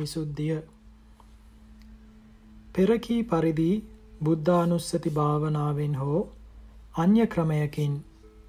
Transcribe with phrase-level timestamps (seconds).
[0.00, 0.58] දිට්ටි විසුද්ධිය
[2.72, 3.70] පෙරකී පරිදි
[4.24, 6.20] බුද්ධානුස්සති භාවනාවෙන් හෝ
[6.94, 7.94] අන්‍ය ක්‍රමයකින්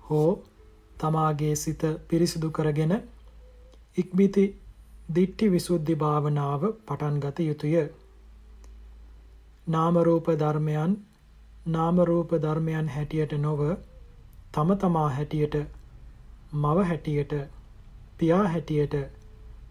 [0.09, 0.43] හෝ
[0.97, 2.93] තමාගේ සිත පිරිසිදු කරගෙන
[3.97, 4.45] ඉක්බිති
[5.15, 7.75] දිට්ටි විසුද්ධි භාවනාව පටන් ගත යුතුය.
[9.67, 10.93] නාම රූප ධර්මයන්
[11.67, 13.61] නාම රූප ධර්මයන් හැටියට නොව
[14.51, 15.55] තම තමා හැටියට
[16.53, 17.33] මව හැටියට
[18.17, 18.95] පියා හැටියට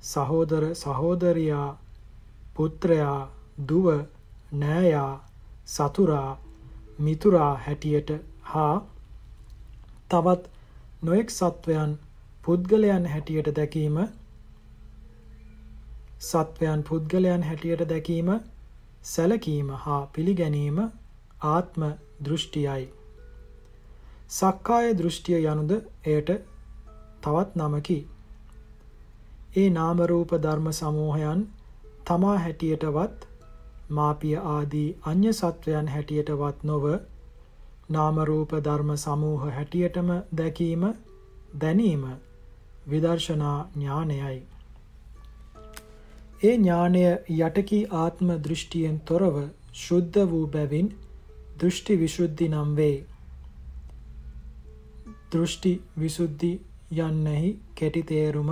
[0.03, 1.69] සහෝදර සහෝදරියා
[2.57, 3.19] පුත්‍රයා
[3.69, 3.87] දුව
[4.53, 5.13] නෑයා
[5.67, 6.31] සතුරා
[6.99, 8.11] මිතුරා හැටියට
[8.45, 8.75] හා
[10.09, 10.43] තවත්
[11.03, 11.93] නොඑක් සත්වයන්
[12.45, 13.99] පුද්ගලයන් හැටියට දැකීම
[16.21, 18.31] සත්වයන් පුද්ගලයන් හැටියට දැකීම
[19.05, 20.81] සැලකීම හා පිළිගැනීම
[21.43, 21.85] ආත්ම
[22.25, 22.83] දෘෂ්ටියයි.
[24.31, 25.73] සක්කාය දෘෂ්ටිය යනුද
[26.07, 26.31] එයට
[27.23, 27.99] තවත් නමකි.
[29.53, 31.41] ඒ නාම රූප ධර්ම සමූහයන්
[32.05, 33.25] තමා හැටියටවත්
[33.91, 36.87] මාපිය ආදී අන්‍ය සත්වයන් හැටියටවත් නොව
[37.91, 40.87] නාම රූප ධර්ම සමූහ හැටියටම දැකීම
[41.57, 42.05] දැනීම
[42.87, 44.39] විදර්ශනා ඥානයයි.
[46.43, 47.05] ඒ ඥානය
[47.41, 49.37] යටකී ආත්ම දෘෂ්ටියෙන් තොරව
[49.77, 50.97] ශුද්ධ වූ බැවින්
[51.59, 52.99] දෘෂ්ටි විසුද්ධි නම් වේ.
[55.33, 56.53] දෘෂ්ටි විසුද්ධි
[56.99, 58.51] යන්නෙහි කෙටි තේරුම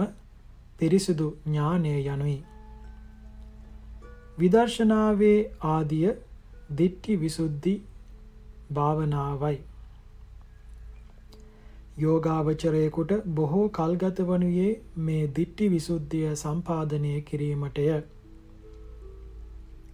[0.79, 2.37] පිරිසුදු ඥානය යනුයි.
[4.39, 6.11] විදර්ශනාවේ ආදිය
[6.77, 7.75] දිට්ඨි විසුද්ධි
[8.73, 9.59] භාවනාවයි.
[11.99, 14.71] යෝගාවචරයෙකුට බොහෝ කල්ගත වනුයේ
[15.03, 17.89] මේ දිට්ඨි විසුද්ධිය සම්පාදනය කිරීමටය.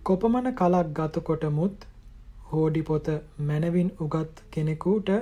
[0.02, 1.86] කොපමණ කලක් ගතකොටමුත්
[2.50, 3.08] හෝඩි පොත
[3.42, 5.14] මැනවින් උගත් කෙනෙකුට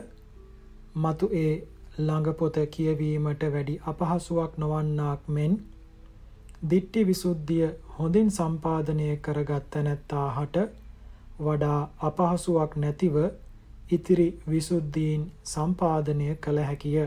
[0.96, 1.52] මතු ඒ
[1.94, 5.54] ළඟ පොත කියවීමට වැඩි අපහසුවක් නොවන්නාක් මෙන්
[6.64, 10.56] දිට්ටි විසුද්ධිය හොඳින් සම්පාදනය කරගත් තැනැත්තාහට
[11.40, 13.16] වඩා අපහසුවක් නැතිව
[13.90, 16.98] ඉතිරි විසුද්ධීන් සම්පාදනය කළ හැකිය.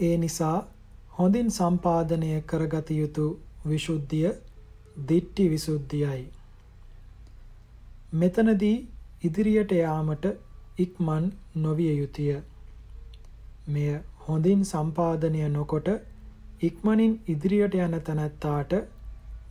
[0.00, 0.58] ඒ නිසා
[1.18, 3.26] හොඳින් සම්පාදනය කරගත යුතු
[3.66, 4.32] විසුද්ධිය
[5.08, 6.24] දිට්ටි විසුද්ධියයි.
[8.14, 8.76] මෙතනදී
[9.24, 10.26] ඉදිරියට යාමට
[10.78, 12.36] ඉක්මන් නොවිය යුතුය.
[13.68, 13.90] මෙය
[14.20, 15.88] හොඳින් සම්පාදනය නොකොට
[16.62, 18.72] ඉක්මනින් ඉදිරියට යන තැනැත්තාට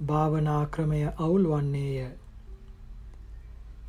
[0.04, 2.08] භාවනා ක්‍රමය අවුල් වන්නේය.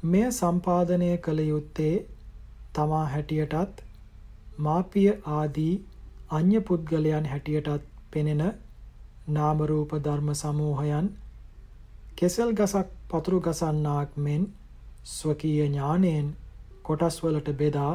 [0.04, 1.94] මෙය සම්පාදනය කළ යුත්තේ
[2.72, 3.84] තමා හැටියටත්
[4.58, 5.72] මාපිය ආදී
[6.30, 8.42] අන්‍ය පුද්ගලයන් හැටියටත් පෙනෙන
[9.30, 11.10] නාම රූප ධර්ම සමූහයන්
[12.16, 14.42] කෙසල් ගසක් පතුරු ගසන්නාක් මෙන්
[15.08, 16.28] ස්වකීය ඥානයෙන්
[16.82, 17.94] කොටස් වලට බෙදා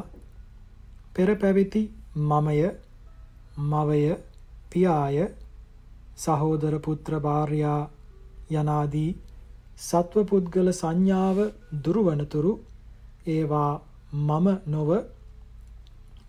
[1.13, 1.83] පෙර පැවිති
[2.23, 2.59] මමය
[3.63, 4.01] මවය
[4.69, 5.17] පියාය
[6.17, 7.81] සහෝදර පුත්‍ර භාර්යා
[8.51, 9.11] යනාදී
[9.79, 11.37] සත්ව පුද්ගල සංඥාව
[11.79, 12.53] දුරවනතුරු
[13.27, 13.73] ඒවා
[14.21, 14.89] මම නොව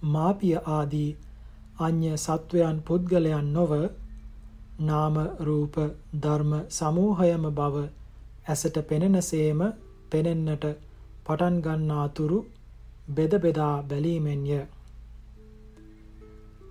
[0.04, 1.10] මාපිය ආදී
[1.78, 3.72] අන්‍ය සත්වයන් පුද්ගලයන් නොව
[4.80, 5.76] නාම රූප
[6.14, 7.76] ධර්ම සමූහයම බව
[8.46, 9.60] ඇසට පෙනෙනසේම
[10.10, 10.64] පෙනෙන්නට
[11.26, 12.38] පටන් ගන්නාතුරු
[13.10, 14.60] බෙද බෙදා බැලීමෙන්ය.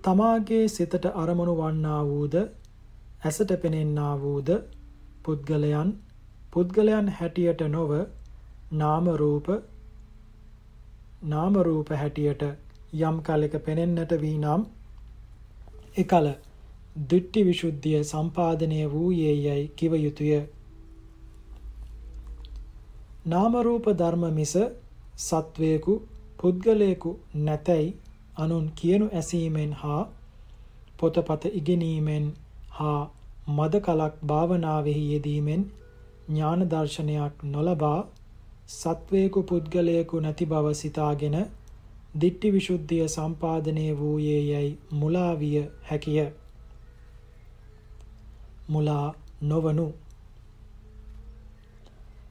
[0.03, 2.35] තමාගේ සිතට අරමුණු වන්නා වූද
[3.23, 4.49] ඇසට පෙනෙන්නා වූද
[5.23, 5.89] පුද්ගලයන්
[6.51, 7.91] පුද්ගලයන් හැටියට නොව
[8.73, 9.47] නාම රූප
[11.25, 12.43] නාම රූප හැටියට
[13.01, 14.61] යම් කලක පෙනෙන්නට වී නම්
[15.97, 16.27] එකල
[17.09, 20.35] දිට්ටි විසුද්ධිය සම්පාදනය වූයේ යයි කිව යුතුය.
[23.25, 24.53] නාම රූප ධර්ම මිස
[25.19, 25.93] සත්වේකු
[26.39, 27.87] පුද්ගලයෙකු නැතැයි
[28.37, 30.01] අනුන් කියනු ඇසීමෙන් හා
[30.99, 32.27] පොතපත ඉගෙනීමෙන්
[32.71, 33.01] හා
[33.49, 35.65] මද කලක් භාවනාවෙහි යෙදීමෙන්
[36.27, 37.99] ඥාන දර්ශනයක් නොලබා
[38.69, 41.37] සත්වේකු පුද්ගලයෙකු නැති බව සිතාගෙන
[42.15, 46.25] දිට්ටි විසුද්ධිය සම්පාදනය වූයේ යයි මුලා විය හැකිය.
[48.69, 49.07] මුලා
[49.43, 49.87] නොවනු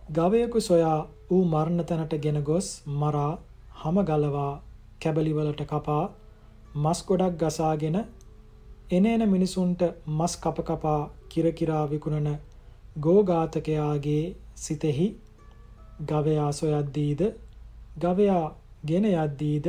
[0.08, 3.32] ගවයෙකු සොයා ඌ මරණ තැනට ගෙන ගොස් මරා
[3.74, 4.52] හම ගලවා
[5.00, 6.04] කැබලිවලට කපා
[6.76, 7.96] මස් ගොඩක් ගසාගෙන
[8.90, 12.28] එනේන මිනිසුන්ට මස් කප කපා කිරකිරා විකුණන
[13.00, 15.06] ගෝඝාතකයාගේ සිතෙහි
[16.02, 17.22] ගවයා සොයද්දීද?
[17.98, 18.54] ගවයා
[18.86, 19.66] ගෙන යද්දීද?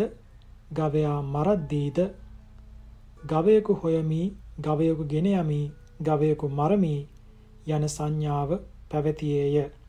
[0.71, 1.99] ගවයා මරද්දීද?
[3.23, 4.21] ගවයෙකු හොයමි
[4.59, 5.61] ගවයෙකු ගෙන යමි
[6.01, 7.07] ගවයෙකු මරමි
[7.67, 8.59] යන සංඥාව
[8.89, 9.84] පැවතියේය.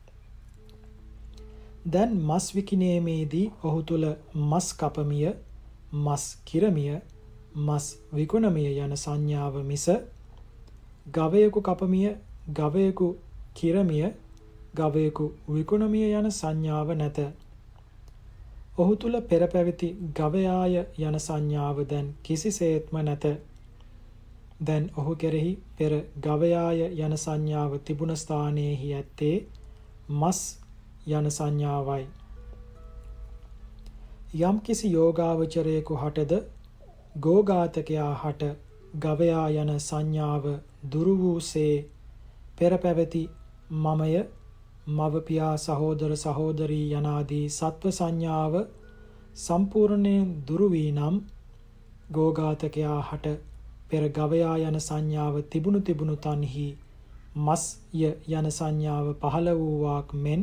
[1.87, 4.05] දැන් මස් විකිණීමේදී ඔහු තුල
[4.35, 5.29] මස් කපමිය,
[5.95, 6.99] මස් කිරමිය,
[7.57, 9.85] මස් විකුණමිය යන සංඥාව මිස
[11.09, 12.09] ගවයෙකු කපමිය
[12.49, 13.07] ගවයෙකු
[13.53, 14.05] කිරමිය
[14.75, 17.19] ගවයෙකු විකුණමිය යන සංඥාව නැත.
[18.77, 23.25] ඔහු තුල පෙර පැවති ගවයාය යන සංඥාව දැන් කිසිසේත්ම නැත.
[24.61, 29.35] දැන් ඔහු කෙරෙහි පෙර ගවයාය යන සංඥාව තිබුණ ස්ථානයේහි ඇත්තේ
[30.11, 30.39] මස්
[31.09, 32.05] යන සංඥාවයි.
[34.41, 36.33] යම් කිසි යෝගාවචරයෙකු හටද
[37.17, 38.49] ගෝඝාතකයා හට
[38.97, 40.45] ගවයා යන සංඥාව
[40.91, 41.75] දුරු වූසේ
[42.57, 43.23] පෙර පැවති
[43.77, 44.11] මමය
[44.89, 48.53] මව පියා සහෝදර සහෝදරී යනාදී සත්ව සංඥාව
[49.37, 51.15] සම්පූර්ණයෙන් දුරු වී නම්
[52.11, 53.35] ගෝඝාතකයා හට
[53.89, 56.67] පෙර ගවයා යන සංඥාව තිබුණු තිබුණු තන්හි
[57.37, 60.41] මස්ය යන සංඥාව පහළ වූවාක් මෙන්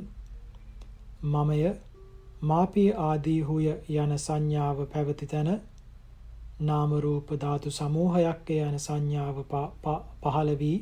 [1.25, 1.61] මමය
[2.43, 5.51] මාපිය ආදී හුය යන සංඥාව පැවති තැන
[6.63, 9.39] නාම රූප ධාතු සමූහයක් යන සංඥාව
[10.23, 10.77] පහළ වී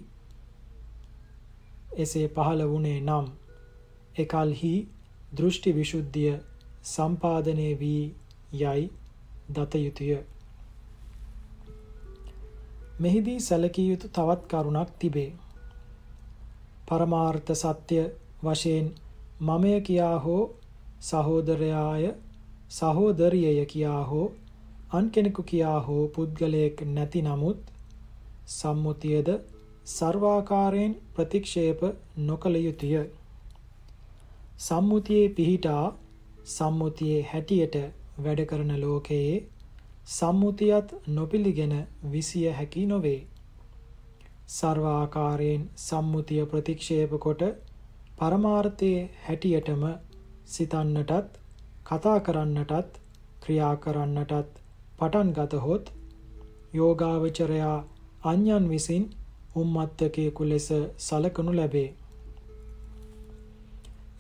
[1.97, 3.27] එසේ පහළ වුණේ නම්
[4.17, 4.73] එකල්හි
[5.37, 6.35] දෘෂ්ටි විසුද්ධිය
[6.85, 8.05] සම්පාදනය වී
[8.55, 8.91] යයි
[9.49, 10.19] දත යුතුය.
[13.01, 15.31] මෙහිදී සැලකිය යුතු තවත් කරුණක් තිබේ.
[16.87, 18.03] පරමාර්ථ සත්‍ය
[18.45, 18.87] වශයෙන්
[19.43, 20.43] මමය කියා හෝ
[21.01, 22.05] සහෝදරයාය
[22.71, 24.27] සහෝදරියය කියා හෝ
[24.91, 27.73] අන් කෙනෙකු කියා හෝ පුද්ගලයෙක් නැති නමුත්
[28.49, 29.29] සම්මුතියද
[29.87, 31.81] සර්වාකාරයෙන් ප්‍රතික්ෂේප
[32.19, 32.95] නොකළ යුතුය.
[34.59, 35.87] සම්මුතියේ පිහිටා
[36.47, 37.77] සම්මුතියේ හැටියට
[38.19, 39.35] වැඩ කරන ලෝකයේ
[40.09, 41.75] සම්මුතියත් නොපිළිගෙන
[42.13, 43.21] විසිය හැකි නොවේ.
[44.49, 47.43] සර්වාකාරයෙන් සම්මුතිය ප්‍රතික්ෂේප කොට
[48.23, 49.81] පරමාර්ථයේ හැටියටම
[50.47, 51.39] සිතන්නටත්
[51.85, 52.99] කතා කරන්නටත්
[53.41, 54.61] ක්‍රියා කරන්නටත්
[54.99, 55.91] පටන් ගතහොත්
[56.75, 57.79] යෝගාවචරයා
[58.25, 59.09] අන්‍යයන් විසින්
[59.55, 61.89] උම්මත්තකයෙකු ලෙස සලකනු ලැබේ.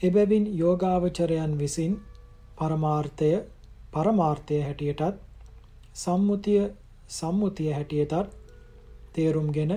[0.02, 1.94] එබැවින් යෝගාවචරයන් විසින්
[2.58, 3.32] පරමාර්ථය
[3.93, 5.16] පරමාර්ථය හැටියටත්
[5.96, 6.62] සම්මුතිය
[7.10, 8.37] සම්මුතිය හැටියටත්
[9.12, 9.72] තේරුම්ගෙන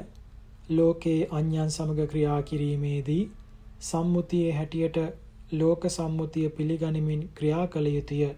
[0.69, 3.24] ලෝකයේ අන්‍යයන් සමග ක්‍රියා කිරීමේදී
[3.80, 4.98] සම්මුතියේ හැටියට
[5.51, 8.30] ලෝක සම්මුතිය පිළිගනිමින් ක්‍රියා කළ යුතුය.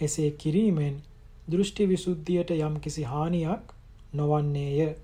[0.00, 1.02] එසේ කිරීමෙන්
[1.50, 3.72] දෘෂ්ටි විසුද්ධියට යම්කිසි හානියක්
[4.12, 4.94] නොවන්නේය.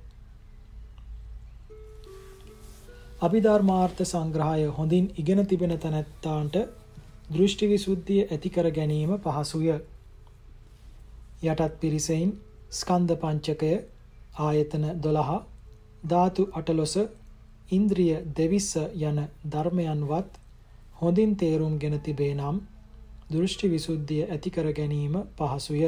[3.21, 6.57] අභිධර්මාර්ථ සංග්‍රහය හොඳින් ඉගෙන තිබෙන තැනැත්තාන්ට
[7.33, 9.73] දෘෂ්ටි විසුද්ධිය ඇති කර ගැනීම පහසුය.
[11.45, 12.33] යටත් පිරිසෙයින්
[12.73, 13.73] ස්කන්ධ පංචකය
[14.41, 15.41] ආයතන 12
[16.09, 16.95] ධාතු අටලොස
[17.73, 18.71] ඉන්ද්‍රිය දෙවිස්ස
[19.03, 20.39] යන ධර්මයන්වත්
[21.01, 22.59] හොඳින් තේරුම්ගෙන තිබේ නම්
[23.31, 25.85] දෘෂ්ටි විසුද්ධිය ඇති කර ගැනීම පහසුය.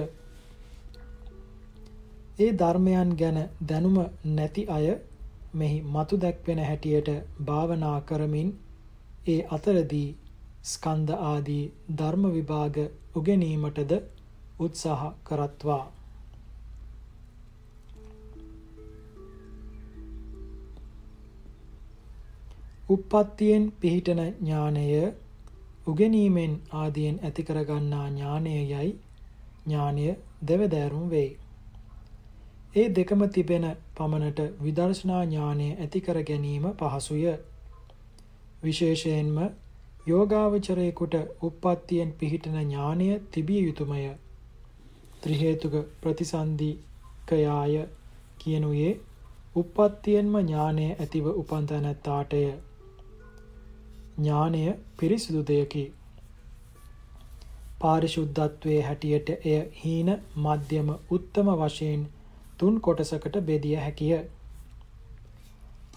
[2.38, 3.98] ඒ ධර්මයන් ගැන දැනුම
[4.32, 4.86] නැති අය
[5.54, 7.10] මෙහි මතු දැක්වෙන හැටියට
[7.44, 8.50] භාවනා කරමින්
[9.26, 10.08] ඒ අතරදී
[10.64, 11.64] ස්කන්ධ ආදී
[11.94, 12.76] ධර්ම විභාග
[13.14, 13.92] උගෙනීමටද
[14.60, 15.82] උත්සාහ කරත්වා
[22.88, 25.14] උප්පත්තියෙන් පිහිටන ඥානය
[25.86, 30.04] උගෙනීමෙන් ආදියෙන් ඇති කරගන්නා ඥානයයි ඥානය
[30.48, 31.30] දෙවදෑරුම් වෙයි.
[32.74, 33.64] ඒ දෙකම තිබෙන
[33.94, 37.24] පමණට විදර්ශනා ඥානය ඇති කර ගැනීම පහසුය.
[38.64, 39.38] විශේෂයෙන්ම
[40.06, 44.04] යෝගාවචරයෙකුට උප්පත්තියෙන් පිහිටන ඥානය තිබිය යුතුයමය.
[45.20, 47.80] ත්‍රි හේතුක ප්‍රතිසන්දිකයාය
[48.38, 48.92] කියනුයේ
[49.56, 52.44] උප්පත්තියෙන්ම ඥානය ඇතිව උපන් තැනැත්තාටය.
[54.16, 54.62] ඥානය
[54.98, 55.84] පිරිසිදු දෙයකි.
[57.80, 62.02] පාරිශුද්ධත්වයේ හැටියට එය හීන මධ්‍යම උත්තම වශයෙන්
[62.58, 64.18] තුන් කොටසකට බෙදිය හැකිය.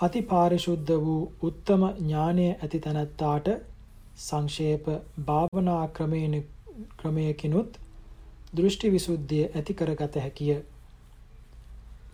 [0.01, 3.51] අති පාරිශුද්ධ වූ උත්තම ඥානය ඇති තැනැත්තාට
[4.19, 4.89] සංක්ෂේප
[5.25, 6.35] භාවනා ක්‍රමයෙන්
[6.97, 7.79] ක්‍රමයකිනුත්
[8.53, 10.57] දෘෂ්ටි විසුද්ධිය ඇති කරගත හැකිය.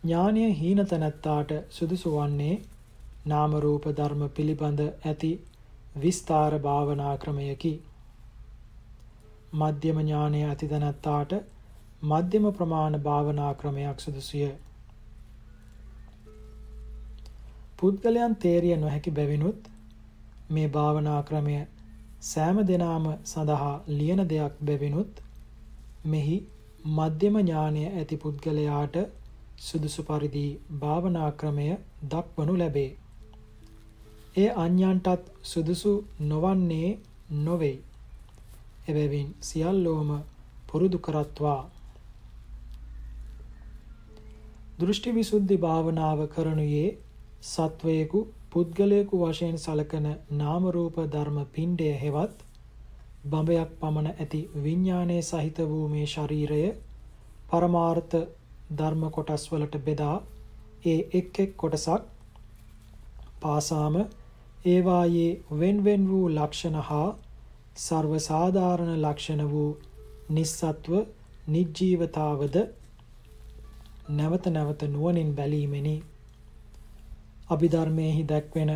[0.04, 2.56] ඥානය හීන තැනැත්තාට සුදුසු වන්නේ
[3.26, 5.32] නාම රූප ධර්ම පිළිබඳ ඇති
[5.96, 7.74] විස්තර භාවනා ක්‍රමයකි.
[9.54, 11.34] මධ්‍යම ඥානය ඇති තැනැත්තාට
[12.04, 14.48] මධ්‍යම ප්‍රමාණ භාවනා ක්‍රමයක් සුදුසුය.
[17.78, 19.70] පුද්ගලයන් තේරිය නොහැකි බැවිනුත්
[20.50, 21.56] මේ භාවනා ක්‍රමය
[22.24, 25.22] සෑම දෙනාම සඳහා ලියන දෙයක් බැවිනුත්
[26.06, 26.38] මෙහි
[26.92, 28.98] මධ්‍යම ඥානය ඇති පුද්ගලයාට
[29.60, 30.46] සුදුසු පරිදි
[30.80, 31.68] භාවනා ක්‍රමය
[32.08, 32.92] දක්වනු ලැබේ.
[34.36, 36.90] ඒ අන්‍යයන්ටත් සුදුසු නොවන්නේ
[37.40, 37.78] නොවේ.
[38.88, 40.10] එබැවින් සියල්ලෝම
[40.68, 41.62] පුරුදු කරත්වා
[44.80, 46.88] දෘෂ්ටි විසුද්ධි භාවනාව කරනුයේ
[47.44, 52.42] සත්වයෙකු පුද්ගලයෙකු වශයෙන් සලකන නාම රූප ධර්ම පිණ්ඩය හෙවත්
[53.26, 56.64] බඹයක් පමණ ඇති විඥානයේ සහිත වූ මේ ශරීරය
[57.50, 58.18] පරමාර්ථ
[58.74, 60.18] ධර්ම කොටස් වලට බෙදා
[60.86, 62.04] ඒ එක් එක් කොටසක්
[63.42, 63.96] පාසාම
[64.66, 67.10] ඒවායේ wen wen වූ ලක්ෂණ හා
[67.78, 69.72] සර්ව සාධාරණ ලක්ෂණ වූ
[70.30, 70.94] නිස්සත්ව
[71.48, 72.56] නිජීවතාවද
[74.10, 75.96] නැවත නැවත නුවණින් බැලීමෙනි.
[77.50, 78.72] අභිධර්මයේහි දැක්වෙන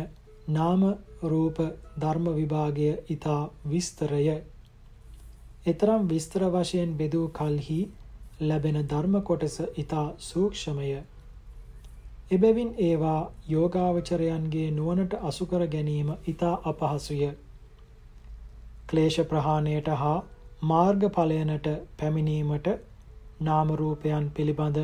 [0.48, 0.82] නාම
[1.24, 1.58] රූප
[2.00, 4.24] ධර්ම විභාගය ඊතා විස්තරය.
[5.66, 7.80] ඊතරම් විස්තර වශයෙන් බෙදූ කල්හි
[8.40, 10.90] ලැබෙන ධර්ම කොටස ඊතා සූක්ෂමය.
[12.30, 17.28] එබැවින් ඒවා යෝගාවචරයන්ගේ නුවණට අසු කර ගැනීම ඊතා අපහසුය.
[18.86, 20.16] ක්ලේශ ප්‍රහාණයට හා
[20.62, 22.68] මාර්ගඵලයනට පැමිණීමට
[23.40, 24.78] නාම රූපයන් පිළිබඳ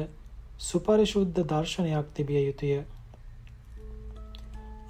[0.60, 2.78] සුපරිශුද්ධ දර්ශනයක් තිබිය යුතුය.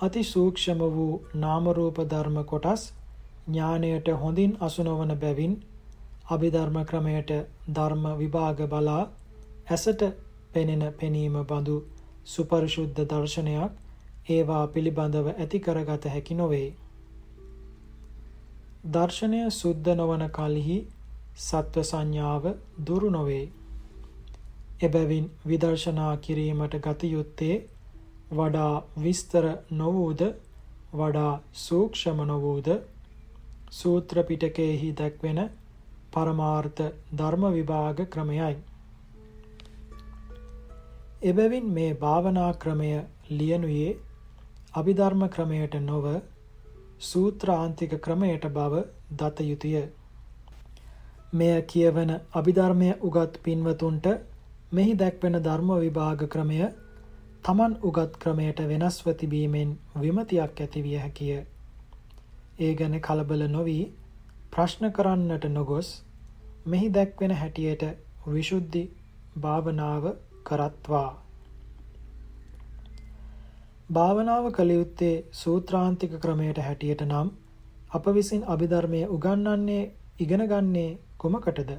[0.00, 2.84] අති සූක්ෂම වූ නාම රූප ධර්ම කොටස්
[3.48, 5.58] ඥාණයට හොඳින් අසු නොවන බැවින්
[6.28, 7.34] අභිධර්ම ක්‍රමයට
[7.70, 9.02] ධර්ම විභාග බලා
[9.68, 10.06] ඇසට
[10.52, 11.76] පෙනෙන පෙනීම බඳු
[12.26, 13.72] සුපරිශුද්ධ දර්ශනයක්
[14.28, 16.68] ඒවා පිළිබඳව ඇති කරගත හැකි නොවේ.
[18.88, 20.78] දර්ශනය සුද්ධ නොවන කලෙහි
[21.38, 22.48] සත්ව සංඥාව
[22.82, 23.44] දුරු නොවේ.
[24.82, 27.56] එබැවින් විදර්ශනා කිරීමට ගත යුත්තේ
[28.32, 30.22] වඩා විස්තර නොවූද
[30.94, 32.68] වඩා සූක්ෂම නොවූද
[33.72, 35.40] සූත්‍ර පිටකයේහි දැක්වෙන
[36.12, 36.82] පරමාර්ථ
[37.14, 38.54] ධර්ම විභාග ක්‍රමයයි.
[41.24, 42.88] එබැවින් මේ භාවනා ක්‍රමය
[43.32, 43.92] ලියනුයේ
[44.74, 46.06] අභිධර්ම ක්‍රමයට නොව
[47.00, 49.82] සූත්‍රාන්තික ක්‍රමයට බව දත යුතුය.
[51.32, 54.08] මෙය කියවන අභිධර්මය උගත් පින්වතුන්ට
[54.72, 56.60] මෙහි දැක්වෙන ධර්ම විභාග ක්‍රමය
[57.44, 61.38] තමන් උගත් ක්‍රමයට වෙනස්ව තිබීමෙන් විමතියක් ඇතිවිය හැකිය.
[62.58, 63.84] ඒ ගැන කලබල නොවී
[64.50, 65.88] ප්‍රශ්න කරන්නට නොගොස්
[66.66, 67.88] මෙහි දැක්වෙන හැටියට
[68.28, 68.86] විශුද්ධි
[69.38, 70.12] භාවනාව
[70.44, 71.10] කරත්වා.
[73.90, 77.28] භාවනාව කළ යුත්තේ සූත්‍රාන්තික ක්‍රමයට හැටියට නම්
[77.90, 79.82] අප විසින් අභිධර්මය උගන්වන්නේ
[80.18, 81.70] ඉගෙන ගන්නේ කුමකටද?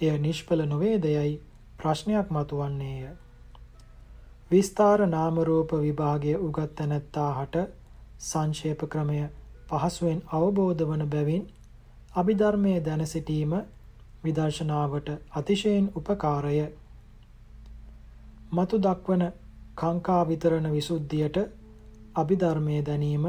[0.00, 1.40] එය නිෂ්ඵල නොවේදයයි
[1.76, 3.08] ප්‍රශ්නයක් මතුවන්නේය.
[4.50, 7.56] විස්තර නාම රූප විභාගයේ උගත් තැනැත්තාහට
[8.20, 9.20] සංක්ෂේප ක්‍රමය
[9.68, 11.44] පහසුවෙන් අවබෝධ වන බැවින්
[12.14, 13.52] අභිධර්මයේ දැන සිටීම
[14.24, 16.56] විදර්ශනාවට අතිශයින් උපකාරය.
[18.50, 19.24] මතු දක්වන
[19.74, 21.38] කාංකා විතරණ විසුද්ධියට
[22.14, 23.26] අභිධර්මයේ දැනීම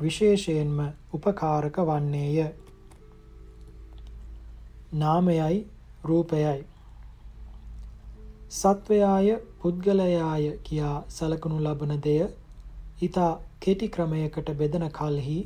[0.00, 0.78] විශේෂයෙන්ම
[1.12, 2.36] උපකාරක වන්නේය.
[4.94, 5.58] නාමයයි
[6.04, 6.64] රූපයයි
[8.50, 9.28] සත්වයාය
[9.58, 12.20] පුද්ගලයාය කියා සලකනු ලබන දෙය
[13.02, 15.38] ඊතා කෙටි ක්‍රමයකට බෙදන කලෙහි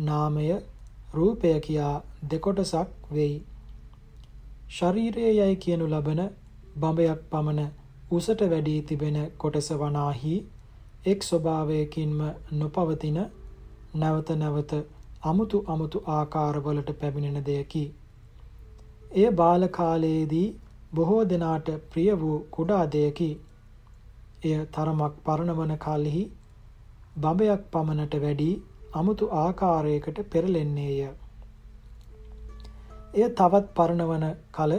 [0.00, 0.48] නාමය
[1.14, 1.94] රූපය කියා
[2.30, 3.36] දෙකොටසක් වෙයි.
[4.70, 6.20] ශරීරයයි කියනු ලබන
[6.76, 7.70] බඹයක් පමණ
[8.12, 10.34] උසට වැඩි තිබෙන කොටස වනාහි
[11.06, 12.18] එක් ස්වභාවයකින්ම
[12.54, 13.18] නොපවතින
[13.96, 14.72] නැවත නැවත
[15.24, 17.84] අමුතු අමුතු ආකාරවලට පැමිණෙන දෙයකි.
[19.12, 20.48] එය බාල කාලයේදී
[20.94, 23.30] බොහෝ දෙනාට ප්‍රිය වූ කුඩා දෙයකි.
[24.44, 26.24] එය තරමක් පරණවන කලෙහි
[27.18, 28.50] බඹයක් පමණට වැඩි
[28.94, 31.00] අමුතු ආකාරයකට පෙරලෙන්නේය.
[33.14, 34.72] එය තවත් පරණවන කල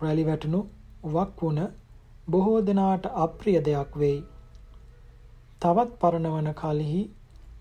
[0.00, 0.60] රැලි වැටුණු
[1.08, 1.60] වක් වුණ
[2.28, 4.18] බොහෝ දෙනාට අප්‍රිය දෙයක් වෙයි.
[5.62, 7.02] තවත් පරණවන කලෙහි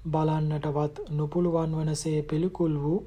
[0.08, 3.00] බලන්නටවත් නොපුළුවන් වනසේ පිළිකුල් වූ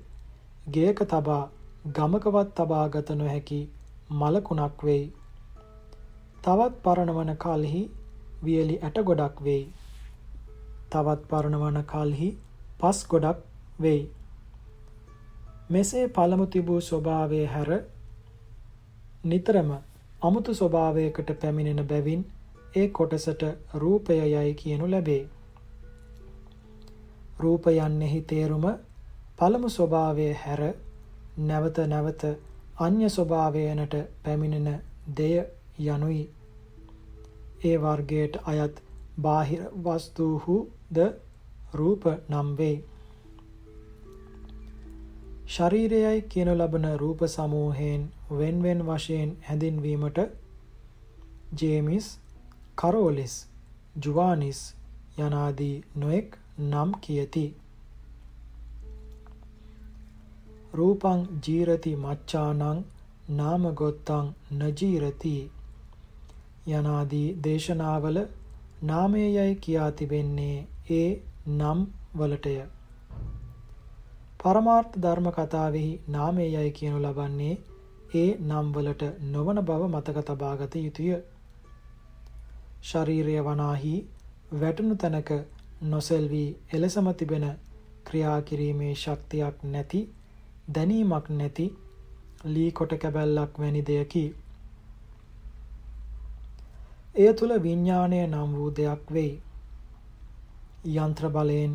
[0.73, 1.43] ගේක තබා
[1.89, 3.61] ගමකවත් තබාගත නොහැකි
[4.13, 5.05] මලකුණක් වෙයි.
[6.43, 7.83] තවත් පරණවන කල්හි
[8.45, 9.65] වියලි ඇට ගොඩක් වෙයි.
[10.93, 12.31] තවත් පරණවන කල්හි
[12.81, 13.39] පස් ගොඩක්
[13.81, 14.03] වෙයි.
[15.71, 17.71] මෙසේ පළමු තිබූ ස්වභාවය හැර
[19.25, 19.71] නිතරම
[20.23, 22.23] අමුතු ස්වභාවයකට පැමිණෙන බැවින්
[22.77, 23.43] ඒ කොටසට
[23.75, 25.23] රූපය යයි කියනු ලැබේ.
[27.41, 28.67] රූපයන්නෙහි තේරුම
[29.39, 30.63] පළමු ස්වභාවය හැර
[31.43, 32.23] නැවත නැවත
[32.79, 34.69] අන්‍ය ස්වභාවයනට පැමිණෙන
[35.17, 35.35] දෙය
[35.87, 36.23] යනුයි
[37.65, 38.83] ඒ වර්ගයට අයත්
[39.19, 40.99] බාහිර වස්තුහුද
[41.75, 42.77] රූප නම් වේ.
[45.51, 50.19] ශරීරයයි කියනු ලබන රූප සමූහයෙන් wen wen වශයෙන් හැඳින්වීමට
[51.59, 52.11] ජේමිස්
[52.75, 53.35] කරෝලිස්
[53.97, 54.61] ජුවානිස්
[55.19, 57.45] යනාදී නොඑක් නම් කියති.
[60.75, 62.85] රූපං ජීරති මච්ඡානං
[63.37, 65.37] නාම ගොත්තං නජීරති
[66.71, 68.27] යනාදී දේශනාවල
[68.83, 70.59] නාමයයි කියා තිබෙන්නේ
[70.91, 71.09] ඒ
[71.49, 71.81] නම්
[72.19, 72.61] වලටය.
[74.41, 77.55] පරමාර්ථ ධර්ම කතාවෙහි නාමයයි කියනු ලබන්නේ
[78.15, 81.11] ඒ නම් වලට නොවන බව මතක තබාගත යුතුය.
[82.83, 83.93] ශරීරය වනාහි
[84.55, 85.31] වැටුණු තැනක
[85.85, 87.47] නොසෙල්වි එලෙසම තිබෙන
[88.05, 90.01] ක්‍රියා කිරීමේ ශක්තියක් නැති
[90.71, 91.67] දැනීමක් නැති
[92.47, 94.25] ලී කොට කැබැල්ලක් වැනි දෙයකි.
[97.17, 99.33] එය තුළ විඤ්ඥානය නම් වූ දෙයක් වෙයි.
[100.97, 101.73] යන්ත්‍ර බලයෙන්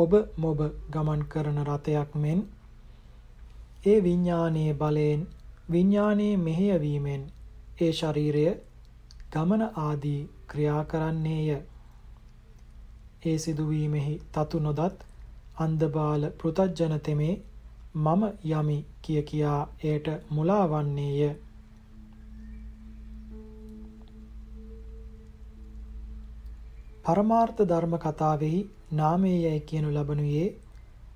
[0.00, 2.40] ඔබ මොබ ගමන් කරන රථයක් මෙන්
[3.86, 5.22] ඒ විඤ්ඥානයේ බලයෙන්
[5.70, 7.22] විඤ්ඥානයේ මෙහෙයවීමෙන්
[7.80, 8.46] ඒ ශරීරය
[9.32, 11.50] ගමන ආදී ක්‍රියා කරන්නේය.
[13.22, 15.04] ඒ සිදුවීමෙහි තතු නොදත්
[15.58, 17.34] අන්දබාල පෘතජ්ජන තෙමේ
[17.96, 21.30] මම යමි කිය කියා එයට මුලාවන්නේය.
[27.04, 30.46] පරමාර්ථ ධර්ම කතාවෙහි නාමයයි කියනු ලබනුයේ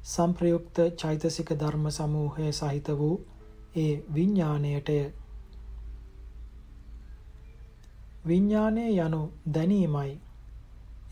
[0.04, 3.14] සංප්‍රයුක්ත චෛතසික ධර්ම සමූහය සහිත වූ
[3.76, 4.98] ඒ විඤ්ඥානයටය.
[8.26, 9.20] විඤ්ඥානය යනු
[9.52, 10.12] දැනීමයි.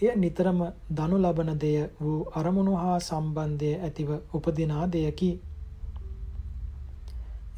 [0.03, 5.31] එය නිතරම දනු ලබන දෙය වූ අරමුණු හා සම්බන්ධය ඇතිව උපදිනා දෙයකි.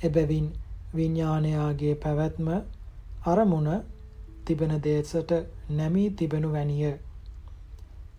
[0.05, 0.49] එබැවින්
[0.97, 2.49] විඤ්ඥානයාගේ පැවැත්ම
[3.27, 3.71] අරමුණ
[4.45, 5.31] තිබෙන දේශට
[5.71, 6.95] නැමී තිබෙනු වැනිය.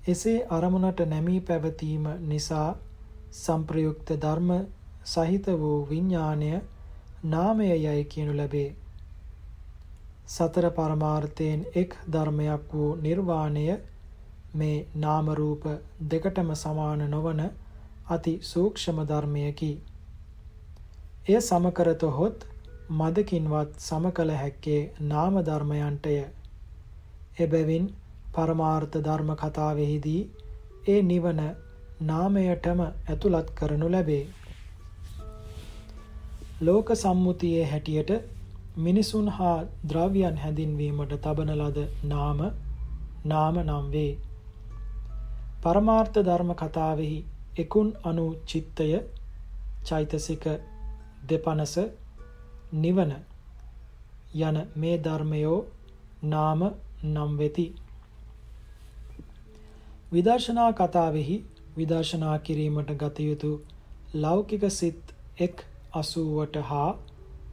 [0.07, 2.67] එසේ අරමුණට නැමී පැවතීම නිසා
[3.33, 4.51] සම්ප්‍රයුක්ත ධර්ම
[5.05, 6.51] සහිත වූ විඤ්ඥානය
[7.25, 8.69] නාමය යයි කියනු ලැබේ.
[10.27, 13.65] සතර පරමාර්ථයෙන් එක් ධර්මයක් වූ නිර්වාණය
[14.55, 15.67] මේ නාමරූප
[16.09, 17.41] දෙකටම සමාන නොවන
[18.09, 19.73] අති සූක්ෂම ධර්මයකි.
[21.27, 22.47] එය සමකරතොහොත්
[22.91, 26.17] මදකින්වත් සමකළ හැක්කේ නාම ධර්මයන්ටය.
[27.39, 27.93] එබැවින්
[28.35, 30.21] පරමාර්ථ ධර්ම කතාවෙහිදී
[30.87, 31.41] ඒ නිවන
[32.01, 34.23] නාමයටම ඇතුළත් කරනු ලැබේ.
[36.61, 38.11] ලෝක සම්මුතියේ හැටියට
[38.77, 39.57] මිනිසුන් හා
[39.89, 42.39] ද්‍රව්‍යයන් හැඳින්වීමට තබන ලද නාම
[43.25, 44.13] නාම නම් වේ.
[45.61, 47.19] පරමාර්ථ ධර්ම කතාවෙහි
[47.57, 48.89] එකුන් අනු චිත්තය
[49.85, 50.45] චෛතසික
[51.29, 51.75] දෙපනස
[52.75, 53.11] නිවන
[54.39, 55.59] යන මේ ධර්මයෝ
[56.25, 56.61] නාම
[57.05, 57.67] නම් වෙති.
[60.15, 61.37] විදර්ශනා කතාවෙහි
[61.77, 63.49] විදර්ශනා කිරීමට ගත යුතු
[64.15, 66.89] ලෞකික සිත් එක් අසුවට හා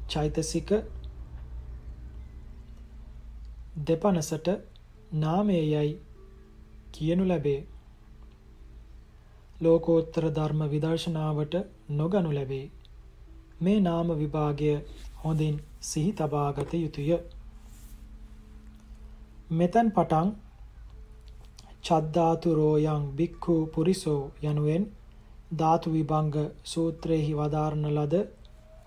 [0.08, 0.70] චෛතසික
[3.82, 4.50] දෙපනසට
[5.14, 5.90] නාමයයයි
[6.92, 7.60] කියනු ලැබේ.
[9.60, 11.54] ලෝකෝත්තර ධර්ම විදර්ශනාවට
[11.92, 12.64] නොගනු ලැබේ.
[13.62, 14.70] මේ නාම විභාගය
[15.24, 17.10] හොඳින් සිහි තබාගත යුතුය.
[19.52, 20.34] මෙතැන් පටන්
[21.84, 24.84] චද්දාතු රෝයං බික්ඛු පුරිසෝ යනුවෙන්
[25.56, 28.14] ධාතු විභංග සූත්‍රයේහි වදාරන ලද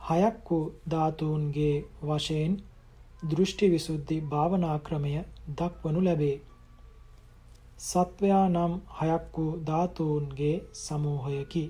[0.01, 2.53] හයක් වූ ධාතුන්ගේ වශයෙන්
[3.23, 5.13] දෘෂ්ටි විසුද්ධි භාවනා ක්‍රමය
[5.57, 6.37] දක්වනු ලැබේ.
[7.79, 11.65] සත්වයා නම් හයක් වූ ධාතුන්ගේ සමූහයකි.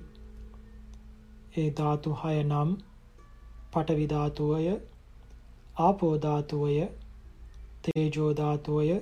[1.56, 2.70] ඒ ධාතු හය නම්
[3.72, 4.74] පඨවි ධාතුවය,
[5.78, 6.76] ආපෝ ධාතුවය,
[7.84, 8.96] තේජෝ ධාතුවය,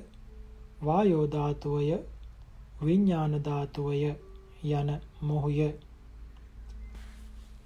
[0.84, 1.88] වායෝ ධාතුවය,
[2.80, 4.14] විඥාන ධාතුවය
[4.72, 4.90] යන
[5.22, 5.68] මොහුය.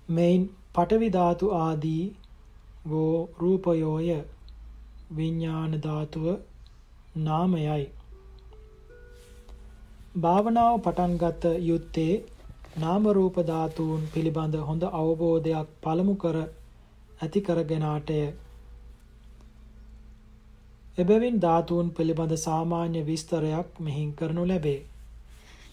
[0.08, 0.42] මෙයින්
[0.74, 2.02] පඨවි ධාතු ආදී
[2.88, 4.08] වූ රූපයෝය
[5.16, 6.26] විඥාන ධාතුව
[7.18, 7.84] නාමයයි.
[10.18, 12.12] භාවනාව පටන් ගත යුත්තේ
[12.76, 16.36] නාම රූප ධාතුන් පිළිබඳ හොඳ අවබෝධයක් පළමු කර
[17.20, 18.20] ඇති කරගෙනාටය.
[20.98, 24.80] එබැවින් ධාතුන් පිළිබඳ සාමාන්‍ය විස්තරයක් මෙහින් කරනු ලැබේ.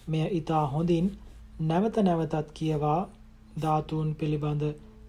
[0.06, 1.06] මෙය ඊතා හොඳින්
[1.62, 3.00] නැවත නැවතත් කියවා
[3.60, 4.64] ධාතුන් පිළිබඳ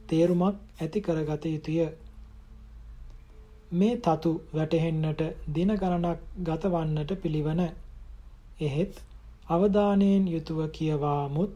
[0.08, 1.88] තේරුමක් ඇති කරගත යුතුය.
[3.72, 5.22] මේ තතු වැටහෙන්නට
[5.54, 7.62] දින ගණනක් ගතවන්නට පිළිවන.
[8.62, 9.02] එහෙත්
[9.50, 11.56] අවධානයෙන් යුතුව කියවාමුත්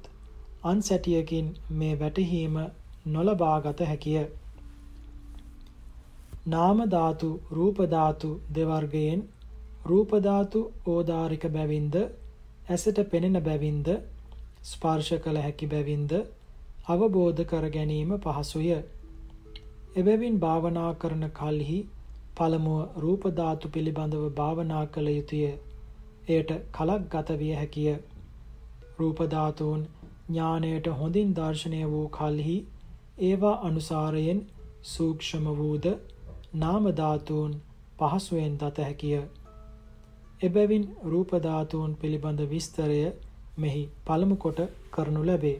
[0.63, 2.55] අන්සැටියකින් මේ වැටහීම
[3.07, 4.25] නොලබාගත හැකිය.
[6.47, 9.21] නාම ධාතු රූප ධාතු දෙවර්ගයෙන්
[9.85, 11.95] රූප ධාතු ඕදාරික බැවින්ද
[12.67, 13.87] ඇසට පෙනෙන බැවින්ද
[14.63, 16.11] ස්පර්ශ කළ හැකි බැවින්ද
[16.87, 18.69] අවබෝධ කර ගැනීම පහසුය.
[19.95, 21.79] එබැවින් භාවනා කරන කල්හි
[22.35, 25.49] පළමුව රූප ධාතු පිළිබඳව භාවනා කළ යුතුය.
[26.29, 27.97] එයට කලක් ගත විය හැකිය.
[28.97, 29.81] රූප ධාතුන්
[30.29, 32.57] ඥාණයට හොඳින් දර්ශනය වූ කල්හි
[33.21, 34.39] ඒවා අනුසාරයෙන්
[34.85, 35.85] සූක්ෂම වූද
[36.55, 37.61] නාම ධාතුන්
[37.97, 39.21] පහසුවෙන් දත හැකිය.
[40.41, 43.01] එබැවින් රූප ධාතුන් පිළිබඳ විස්තරය
[43.57, 44.59] මෙහි පළමු කොට
[44.91, 45.57] කරනු ලැබේ.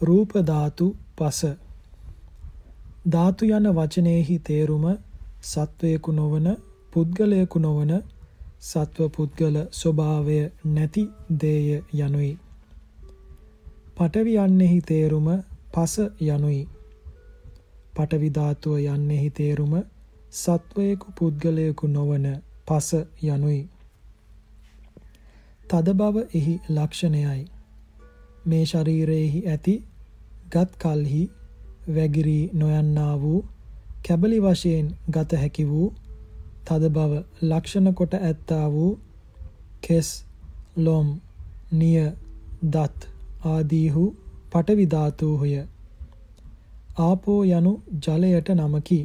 [0.00, 0.86] රූප ධාතු
[1.16, 1.40] පස
[3.08, 4.86] ධාතු යන වචනයෙහි තේරුම
[5.42, 6.48] සත්වයකු නොවන
[6.92, 7.92] පුද්ගලයෙකු නොවන
[8.62, 11.04] සත්ව පුද්ගල ස්වභාවය නැති
[11.40, 12.32] දේය යනුයි.
[13.96, 15.28] පඨවි යන්නෙහි තේරුම
[15.72, 16.64] පස යනුයි.
[17.94, 19.72] පඨවි ධාතුව යන්නෙහි තේරුම
[20.34, 22.26] සත්වයකු පුද්ගලයෙකු නොවන
[22.68, 22.88] පස
[23.24, 23.60] යනුයි.
[25.64, 27.42] තද බව එහි ලක්ෂණයයි.
[28.46, 29.74] මේ ශරීරයෙහි ඇති
[30.52, 31.22] ගත් කල්හි
[31.90, 33.40] වැගිරී නොයන්නා වූ
[34.02, 35.88] කැබලි වශයෙන් ගත හැකි වූ
[36.64, 38.92] තද බව ලක්ෂණ කොට ඇත්තා වූ
[39.82, 40.08] කෙස්
[40.78, 41.08] ලොම්
[41.72, 41.98] නිය
[42.66, 43.08] දත්
[43.46, 44.04] ආදීහු
[44.52, 45.54] පටවි ධාතුහුය
[46.98, 49.00] ආපෝ යනු ජලයට නමකි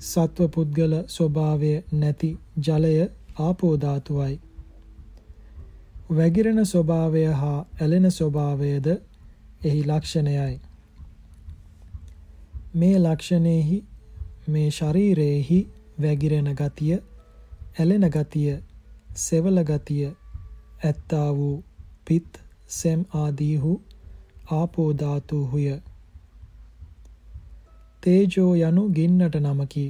[0.00, 2.94] සත්ව පුද්ගල ස්වභාවය නැති ජලය
[3.38, 4.40] ආපෝ ධාතුවයි
[6.10, 8.86] වැగిරෙන ස්වභාවය හා ඇලෙන ස්වභාවයද
[9.62, 10.60] එහි ලක්ෂණයයි.
[12.74, 13.78] මේ ලක්ෂණයෙහි
[14.48, 15.58] මේ ශරීරයෙහි
[16.02, 16.98] වැగిරෙන ගතිය,
[17.78, 18.56] ඇලෙන ගතිය,
[19.16, 20.10] සෙවල ගතිය
[20.84, 21.64] ඇත්තා වූ
[22.04, 23.72] පිත්, සෙම් ආදීහු
[24.50, 25.66] ආපෝ ධාතුහුය.
[28.02, 29.86] තේජෝ යනු ගින්නට නමකි.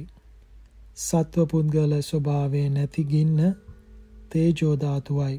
[0.97, 3.39] සත්ව පුද්ගල ස්වභාවය නැති ගින්න
[4.29, 5.37] තේජෝ ධාතුවයි.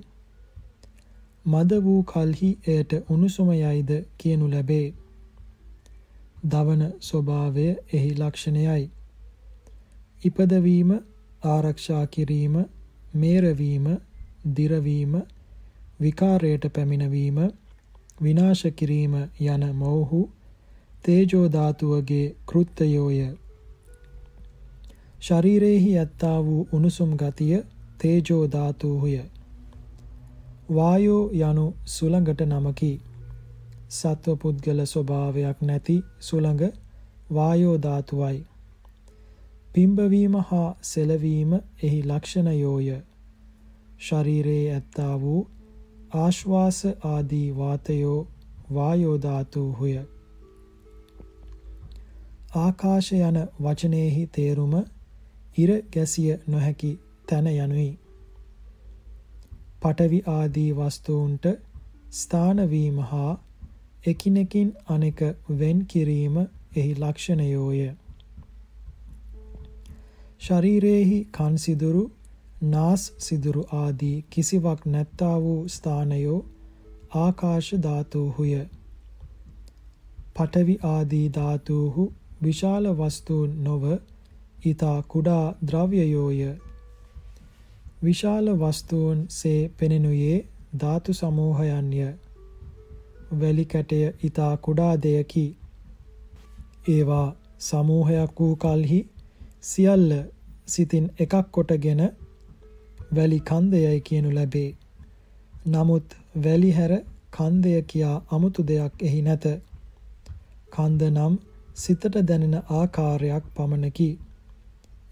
[1.47, 4.89] මද වූ කල්හි එයට උණුසුමයයිද කියනු ලැබේ.
[6.47, 8.91] දවන ස්වභාවය එහි ලක්ෂණයයි.
[10.23, 10.91] ඉපදවීම
[11.47, 12.55] ආරක්ෂා කිරීම
[13.15, 13.87] මේරවීම
[14.57, 15.15] දිරවීම
[16.01, 17.39] විකාරයට පැමිණවීම
[18.23, 19.15] විනාශ කිරීම
[19.47, 20.21] යන මොහු
[21.05, 23.21] තේජෝ ධාතුවගේ කෘත්‍යයෝය.
[25.21, 27.63] ශරීරයේහි ඇත්තා වූ උණුසුම් ගතිය
[27.99, 29.17] තේජෝ ධාතුහුය.
[30.75, 32.93] වායෝ යනු සුළඟට නමකි.
[33.91, 36.63] සත්ව පුද්ගල ස්වභාවයක් නැති සුළඟ
[37.35, 38.39] වායෝ ධාතුවයි.
[39.75, 42.89] පිම්බවීම හා සෙලවීම එහි ලක්ෂණයෝය.
[44.01, 45.43] ශරීරයේ ඇත්තා වූ
[46.15, 48.19] ආශ්වාස ආදී වාතයෝ
[48.75, 50.12] වායෝ ධාතුහුය.
[52.53, 54.75] ආකාශ යන වචනයෙහි තේරුම
[55.59, 56.91] ඉර ගැසිය නොහැකි
[57.29, 57.99] තැන යනුයි.
[59.83, 61.49] පටවි ආදී වස්තුන්ට
[62.13, 63.33] ස්ථාන වීම හා
[64.07, 65.21] එකිනෙකින් අනෙක
[65.59, 66.37] වෙන් කිරීම
[66.77, 67.81] එහි ලක්ෂණයෝය.
[70.41, 72.05] ශරීරයේහි කන් සිදුරු,
[72.69, 76.41] නාස් සිදුරු ආදී කිසිවක් නැත්තා වූ ස්ථානයෝ
[77.17, 78.57] ආකාශ ධාතුහුය.
[80.35, 83.85] පඨවි ආදී ධාතුහු විශාල වස්තුන් නොව
[84.67, 86.41] ඊතා කුඩා ද්‍රව්‍යයෝය.
[88.05, 90.39] විශාල වස්තුන් සේ පෙනෙනුයේ
[90.81, 92.09] ධාතු සමූහයන්ය.
[93.41, 95.47] වැලි කැටය ඊතා කුඩා දෙයකි.
[96.89, 97.29] ඒවා
[97.61, 99.01] සමූහයක් වූ කලෙහි
[99.63, 100.11] සියල්ල
[100.67, 102.03] සිතින් එකක් කොටගෙන
[103.17, 104.71] වැලි කන්දයයි කියනු ලැබේ.
[105.67, 106.93] නමුත් වැලි හැර
[107.31, 109.45] කන්දය කියා 아무තු දෙයක් එහි නැත.
[110.73, 111.35] කන්ද නම්
[111.83, 114.11] සිතට දැනෙන ආකාරයක් පමණකි.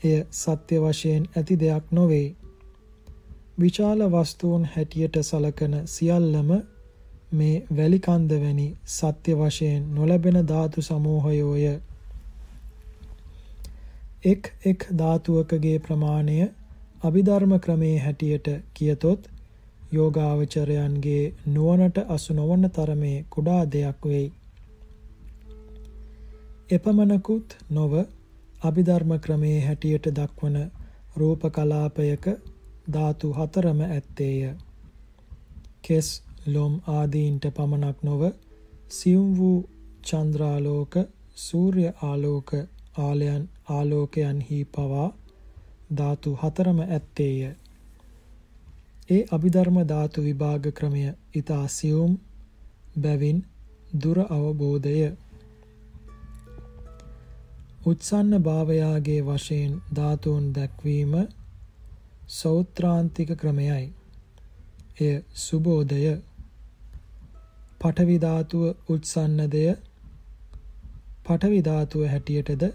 [0.05, 2.27] එය සත්‍ය වශයෙන් ඇති දෙයක් නොවේ.
[3.61, 6.51] විශාල වස්තුන් හැටියට සලකන සියල්ලම
[7.33, 11.67] මේ වැලි කන්ද වැනි සත්‍ය වශයෙන් නොලැබෙන ධාතු සමූහයෝය.
[14.25, 16.39] එක් එක් ධාතුවකගේ ප්‍රමාණය
[17.03, 19.31] අභිධර්ම ක්‍රමේ හැටියට කියතොත්
[19.93, 24.33] යෝගාවචරයන්ගේ නුවණට අසු නොවන තරමේ කුඩා දෙයක් වෙයි.
[26.71, 27.93] එපමණකුත් නොව
[28.63, 30.57] අභිධර්ම ක්‍රමේ හැටියට දක්වන
[31.17, 32.25] රූප කලාපයක
[32.89, 34.43] ධාතු හතරම ඇත්තේය.
[35.83, 36.09] කෙස්
[36.47, 38.23] ලොම් ආදීන්ට පමණක් නොව
[38.91, 39.59] සියුම් වූ
[40.03, 40.95] චන්ද්‍රාලෝක
[41.37, 42.51] සූර්ය ආලෝක
[42.99, 45.09] ආලයන් ආලෝකයන්හි පවා
[45.97, 47.41] ධාතු හතරම ඇත්තේය.
[49.11, 51.03] ඒ අභිධර්ම ධාතු විභාග ක්‍රමය
[51.35, 52.13] ඊතා සියුම්
[52.99, 53.39] බැවින්
[54.03, 55.05] දුර අවබෝධය
[57.81, 61.15] උත්සන්න භාවයාගේ වශයෙන් ධාතුන් දැක්වීම
[62.31, 63.87] සෞත්‍රාන්තික ක්‍රමයයි.
[65.01, 66.11] එය සුබෝධය
[67.81, 69.65] පඨවි ධාතුව උත්සන්නදය.
[71.25, 72.67] පඨවි ධාතුව හැටියටද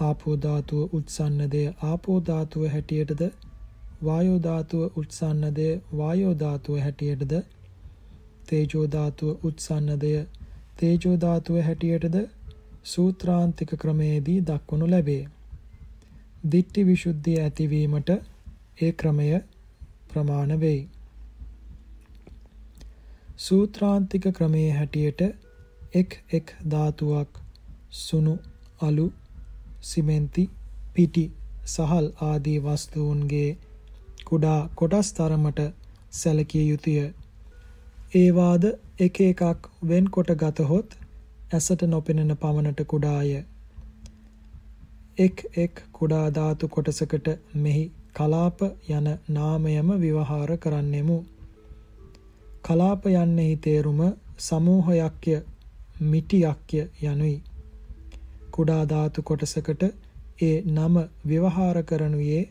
[0.00, 1.62] ආපෝ ධාතුව උත්සන්නදය.
[1.84, 3.22] ආපෝ ධාතුව හැටියටද
[4.02, 5.70] වායෝ ධාතුව උත්සන්නදය.
[5.94, 7.38] වායෝ ධාතුව හැටියටද
[8.46, 10.16] තේජෝ ධාතුව උත්සන්නදය.
[10.78, 12.16] තේජෝ ධාතුව හැටියටද
[12.84, 15.28] සූත්‍රාන්තික ක්‍රමයේදී දක්වනු ලැබේ.
[16.52, 18.10] දිට්ඨි විසුද්ධිය ඇතිවීමට
[18.82, 19.26] ඒ ක්‍රමය
[20.08, 20.88] ප්‍රමාණ වෙයි.
[23.38, 25.20] සූත්‍රාන්තික ක්‍රමයේ හැටියට
[25.94, 27.42] එක් එක් ධාතුවක්
[27.98, 28.34] සුණු
[28.80, 29.06] අලු
[29.82, 30.44] සිමෙන්ති
[30.94, 31.24] පිටි
[31.66, 33.50] සහල් ආදී වස්තුන්ගේ
[34.24, 35.60] කුඩා කොටස් තරමට
[36.12, 36.98] සැලකිය යුතුය.
[38.14, 38.64] ඒවාද
[38.98, 40.99] එක එකක් වෙන්කොට ගතහොත්
[41.50, 43.30] ඇසට නොපෙනෙන පමණට කුඩාය.
[45.18, 48.60] එක් එක් කුඩා ධාතු කොටසකට මෙහි කලාප
[48.90, 51.16] යන නාමයම විවහාර කරන්නෙමු.
[52.62, 54.00] කලාප යන්නෙහි තේරුම
[54.40, 55.34] සමූහයක්ය
[56.02, 57.36] මිටියක්ය යනුයි.
[58.50, 59.82] කුඩා ධාතු කොටසකට
[60.42, 60.94] ඒ නම
[61.26, 62.42] ව්‍යවහාර කරනුයේ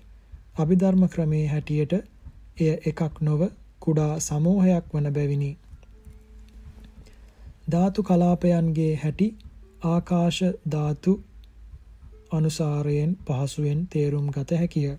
[0.58, 1.94] අභිධර්ම ක්‍රමයේ හැටියට
[2.60, 3.42] එය එකක් නොව
[3.80, 5.52] කුඩා සමූහයක් වන බැවිනි.
[7.72, 9.28] ධාතු කලාපයන්ගේ හැටි
[9.86, 11.14] ආකාශ ධාතු
[12.32, 14.92] අනුසාරයෙන් පහසුවෙන් තේරුම් ගත හැකිය.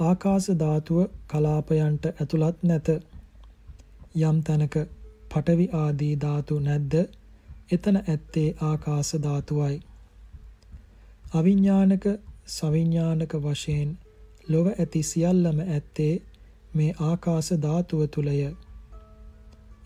[0.00, 2.88] ආකාශ ධාතුව කලාපයන්ට ඇතුළත් නැත.
[4.20, 4.74] යම් තැනක
[5.30, 6.94] පඨවි ආදී ධාතු නැද්ද
[7.70, 9.76] එතන ඇත්තේ ආකාශ ධාතුවයි.
[11.32, 12.04] අවිඥානික
[12.48, 13.90] සවිඥානික වශයෙන්
[14.46, 16.14] ලොව ඇති සියල්ලම ඇත්තේ
[16.72, 18.36] මේ ආකාශ ධාතුව තුලය.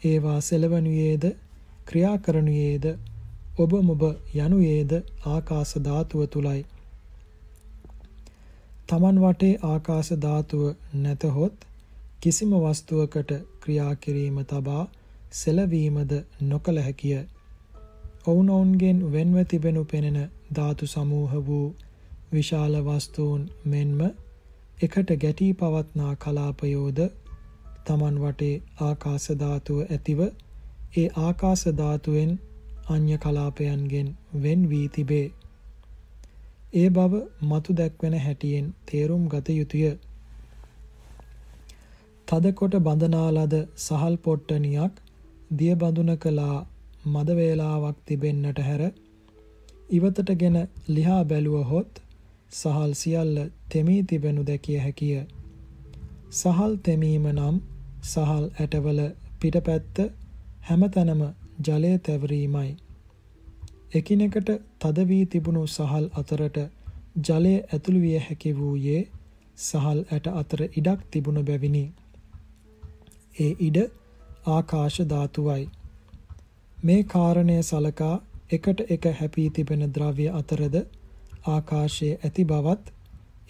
[0.04, 1.24] ඒවා සෙලවනුයේද
[1.84, 2.86] ක්‍රියා කරනුයේද
[3.58, 4.02] ඔබ මොබ
[4.36, 4.92] යනුයේද
[5.26, 6.62] ආකාශ ධාතුව තුලයි.
[8.88, 10.62] තමන් වටේ ආකාශ ධාතුව
[10.96, 11.56] නැතහොත්
[12.20, 13.30] කිසිම වස්තුවකට
[13.60, 14.84] ක්‍රියා කිරීම තබා
[15.32, 17.18] සෙලවීමද නොකළ හැකිය.
[18.26, 20.18] ඔවුනොවුන්ගෙන් වෙන්ව තිබෙනු පෙනෙන
[20.52, 21.66] ධාතු සමූහ වූ
[22.32, 24.00] විශාල වස්තුන් මෙන්ම
[24.78, 26.98] එකට ගැටී පවත්නා කලාපයෝද
[27.86, 32.32] තමන් වටේ ආකාශ ධාතුව ඇතිව ඒ ආකාශ ධාතුවෙන්
[32.88, 35.26] අන්‍ය කලාපයන්ගෙන් වෙන් වී තිබේ.
[36.72, 39.84] ඒ බව මතු දැක්වෙන හැටියෙන් තේරුම් ගත යුතුය.
[42.28, 44.94] තද කොට බඳනා ලද සහල් පොට්ටනියක්
[45.50, 46.58] දිය බඳුන කලා
[47.04, 48.82] මද වේලාවක් තිබෙන්නට හැර
[49.90, 50.56] ඉවතටගෙන
[50.88, 52.02] ලිහා බැලුවහොත්
[52.52, 53.36] සහල් සියල්ල
[53.68, 55.22] තෙමී තිබෙනු දැකිය හැකිය.
[56.32, 57.56] සහල් තෙමීම නම්
[58.06, 59.00] සහල් ඇටවල
[59.40, 60.00] පිටපැත්ත
[60.62, 61.22] හැමතැනම
[61.62, 62.70] ජලය තැවරීමයි.
[63.94, 66.58] එකිනෙකට තද වී තිබුණු සහල් අතරට
[67.20, 69.02] ජලය ඇතුළු විය හැකි වූයේ
[69.58, 71.84] සහල් ඇට අතර ඉඩක් තිබුණ බැවිනි.
[73.36, 73.78] ඒ ඉඩ
[74.48, 75.64] ආකාශ ධාතුවයි.
[76.78, 78.16] මේ කාරණය සලකා
[78.50, 80.76] එකට එක හැපී තිබෙන ද්‍රව්‍ය අතරද
[81.46, 82.84] ආකාශයේ ඇති බවත්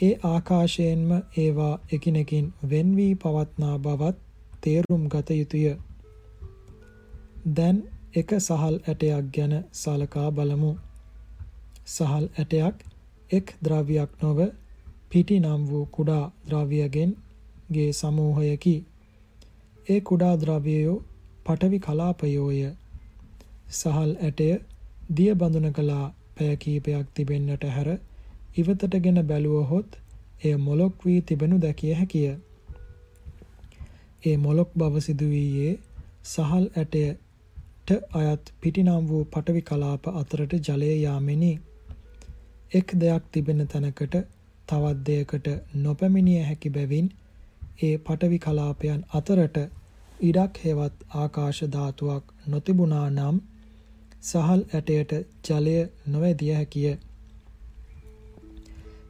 [0.02, 4.25] ඒ ආකාශයෙන්ම ඒවා එකිනෙකින් වෙන් වී පවත්නා බවත්
[4.66, 5.66] තේරුම් ගත යුතුය.
[7.56, 7.76] දැන්
[8.14, 10.72] එක සහල් ඇටයක් ගැන සලකා බලමු.
[11.86, 12.76] සහල් ඇටයක්
[13.30, 14.38] එක් ද්‍රව්‍යයක් නොව
[15.10, 17.12] පිටි නම් වූ කුඩා ද්‍රව්‍යයෙන්
[17.72, 18.76] ගේ සමූහයකි.
[19.88, 21.02] ඒ කුඩා ද්‍රව්‍යයෝ
[21.46, 22.60] පටවි කලාපයෝය.
[23.70, 24.48] සහල් ඇටය
[25.10, 27.88] දිය බඳුන කලා පැය කීපයක් තිබෙන්නට හැර
[28.56, 29.90] ඉවතටගෙන බැලුවහොත්
[30.44, 32.34] එය මොලොක් වී තිබෙනු දැකිය හැකිය.
[34.22, 35.72] ඒ මොලොක් බව සිදුවීයේ
[36.24, 41.52] සහල් ඇටයට අයත් පිටිනම් වූ පටවි කලාප අතරට ජලය යාමෙනි.
[42.72, 44.14] එක් දෙයක් තිබෙන තැනකට
[44.68, 47.08] තවත් දෙයකට නොපැමිණිය හැකි බැවින්
[47.82, 49.56] ඒ පටවි කලාපයන් අතරට
[50.20, 53.36] ඉඩක් හෙවත් ආකාශ ධාතුවක් නොතිබුණා නම්
[54.22, 55.12] සහල් ඇටයට
[55.46, 55.76] ජලය
[56.06, 56.94] නොවැදිය හැකිය.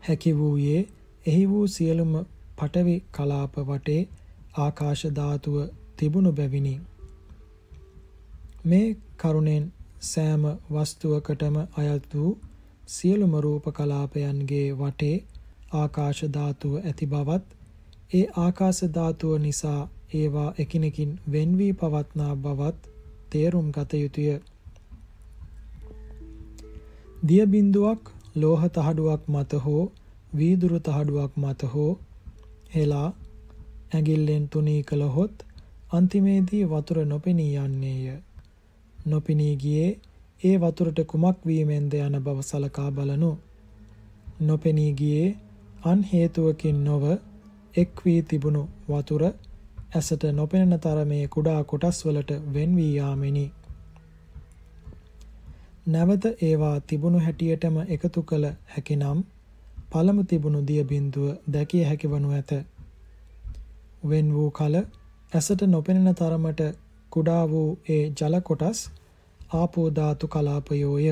[0.07, 0.81] හැකි වූයේ
[1.27, 2.13] එහි වූ සියලුම
[2.59, 4.03] පටවි කලාප වටේ
[4.57, 5.57] ආකාශ ධාතුව
[5.97, 6.75] තිබුණු බැවිනි.
[8.67, 9.65] මේ කරුණෙන්
[10.03, 12.33] සෑම වස්තුවකටම අයත් වූ
[12.89, 15.17] සියලුම රූප කලාපයන්ගේ වටේ
[15.75, 17.45] ආකාශ ධාතුව ඇති බවත්
[18.13, 19.81] ඒ ආකාශ ධාතුව නිසා
[20.15, 22.93] ඒවා එකිනෙකින් වෙන් වී පවත්නා බවත්
[23.31, 24.29] තේරුම් ගත යුතුය.
[27.27, 28.03] දිය බිඳුවක්
[28.37, 29.85] ලෝහ තහඩුවක් මත හෝ
[30.35, 31.93] වීදුරු තහඩුවක් මත හෝ
[32.77, 33.09] හෙලා
[33.95, 35.45] ඇඟිල්ලෙන් තුනී කළහොත්
[35.91, 38.07] අන්තිමේදී වතුර නොපෙනී යන්නේය.
[39.07, 39.91] නොපෙනී ගියේ
[40.41, 43.33] ඒ වතුරට කුමක් වීමෙන්ද යන බව සලකා බලනු.
[44.41, 45.37] නොපෙනී ගියේ
[45.83, 47.05] අන් හේතුවකින් නොව
[47.75, 49.23] එක් වී තිබුණු වතුර
[49.95, 53.47] ඇසට නොපෙනෙන තරමේ කුඩා කොටස් වලට වෙන් වී යාමෙනි.
[55.87, 59.19] නැවත ඒවා තිබුණු හැටියටම එකතු කළ හැකිනම්
[59.91, 62.53] පළමු තිබුණු දිය බිඳුව දැකිය හැකි වනු ඇත.
[64.09, 64.77] වෙන් වූ කල
[65.33, 66.63] ඇසට නොපෙනෙන තරමට
[67.13, 68.81] කුඩා වූ ඒ ජල කොටස්
[69.55, 71.07] ආපෝ ධාතු කලාපයෝය.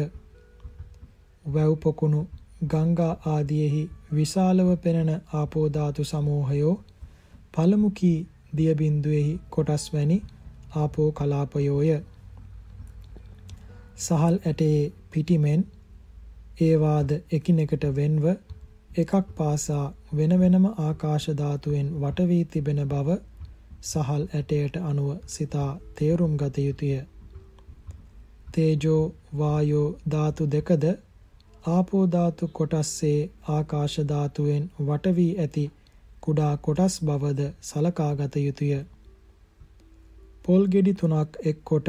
[1.44, 2.20] වැව් පොකුණු
[2.66, 6.74] ගංගා ආදීෙහි විශාලව පෙනෙන ආපෝ ධාතු සමූහයෝ
[7.54, 8.18] පළමු කී
[8.56, 10.18] දිය බිඳුවේහි කොටස් වැනි
[10.76, 11.90] ආපෝ කලාපයෝය.
[13.98, 15.62] සහල් ඇටේ පිටිමෙන්
[16.60, 18.24] ඒවාද එකිනෙකට වෙන්ව
[18.96, 23.16] එකක් පාසා වෙන වෙනම ආකාශ ධාතුවෙන් වට වී තිබෙන බව
[23.84, 26.92] සහල් ඇටයට අනුව සිතා තේරුම් ගත යුතුය.
[28.50, 29.02] තේජෝ
[29.38, 30.84] වායෝ ධාතු දෙකද
[31.68, 33.18] ආපෝ ධාතු කොටස්සේ
[33.50, 35.64] ආකාශ ධාතුවෙන් වට වී ඇති
[36.22, 38.72] කුඩා කොටස් බවද සලකා ගත යුතුය.
[40.44, 41.88] පොල් ගෙඩි තුනක් එක්කොට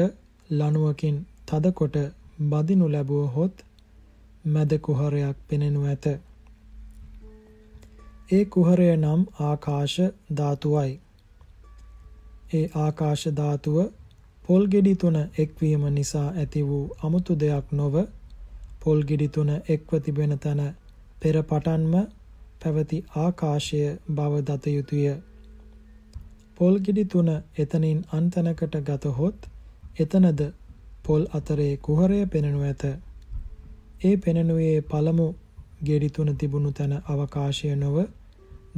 [0.50, 1.96] ලණුවකින් තදකොට
[2.46, 3.54] බදිනු ලැබුවහොත්
[4.46, 6.06] මැද කුහරයක් පෙනෙනු ඇත.
[8.28, 9.96] ඒ කුහරය නම් ආකාශ
[10.34, 10.94] ධාතුවයි.
[12.54, 13.76] ඒ ආකාශ ධාතුව
[14.44, 17.94] පොල් ගෙඩි තුන එක්වීම නිසා ඇති වූ අමුතු දෙයක් නොව
[18.82, 20.62] පොල් ගෙඩි තුන එක්ව තිබෙන තැන
[21.20, 21.94] පෙර පටන්ම
[22.60, 25.06] පැවති ආකාශය බව දත යුතුය.
[26.56, 29.50] පොල් ගෙඩි තුන එතනින් අන්තනකට ගතහොත්
[30.00, 30.40] එතනද
[31.04, 32.82] පොල් අතරේ කුහරය පෙනෙනු ඇත.
[34.04, 35.28] ඒ පෙනෙනුයේ පළමු
[35.80, 37.96] ගෙඩි තුන තිබුණු තැන අවකාශය නොව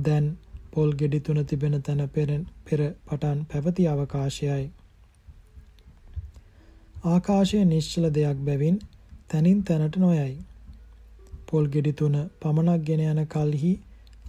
[0.00, 0.26] දැන්
[0.72, 2.28] පොල් ගෙඩි තුන තිබෙන තැන පෙර
[2.64, 4.66] පෙර පටන් පැවති අවකාශයයි.
[7.06, 8.76] ආකාශය නිශ්චල දෙයක් බැවින්
[9.28, 10.34] තනින් තැනට නොයයි.
[11.46, 13.72] පොල් ගෙඩි තුන පමණක් ගෙන යන කල්හි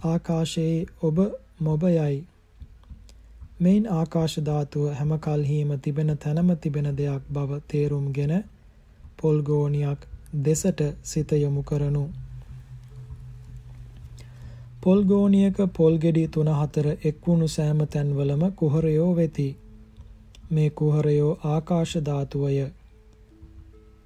[0.04, 1.18] ආකාශයේ ඔබ
[1.60, 2.16] මොබ යයි.
[3.60, 8.32] මෙයින් ආකාශ ධාතුව හැම කල්හිම තිබෙන තැනම තිබෙන දෙයක් බව තේරුම්ගෙන
[9.18, 10.00] පොල් ගෝණියක්
[10.42, 12.04] දෙසට සිත යොමු කරනු.
[14.82, 19.48] පොල් ගෝණියක පොල් ගෙඩි 3-4 එක්වුණු සෑම තැන්වලම කුහරයෝ වෙති.
[20.50, 22.54] මේ කුහරයෝ ආකාශ ධාතුවය.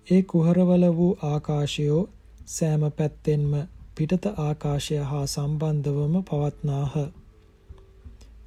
[0.07, 2.03] ඒ කුහරවල වූ ආකාශයෝ
[2.49, 3.53] සෑම පැත්තෙන්ම
[3.97, 6.95] පිටත ආකාශය හා සම්බන්ධවම පවත්නාහ.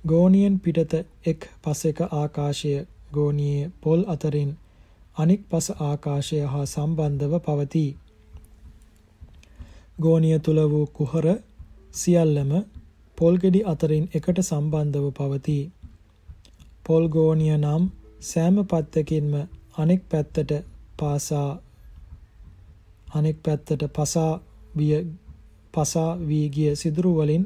[0.08, 0.94] ගෝණියෙන් පිටත
[1.26, 2.78] එක් පසෙක ආකාශය
[3.14, 4.52] ගෝණියේ පොල් අතරින්
[5.18, 7.92] අනික් පස ආකාශය හා සම්බන්ධව පවතී.
[10.02, 11.26] ගෝණිය තුල වූ කුහර
[11.98, 12.52] සියල්ලම
[13.18, 15.64] පොල්ගෙඩි අතරින් එකට සම්බන්ධව පවතී.
[16.86, 17.84] පොල්ගෝනිය නම්
[18.22, 19.32] සෑම පත්තකින්ම
[19.78, 20.52] අනෙක් පැත්තට
[21.00, 21.50] පාසා
[23.10, 24.34] අනෙක් පැත්තට පසා
[24.78, 24.94] විය
[25.74, 27.44] පසා වී ගිය සිදුරු වලින්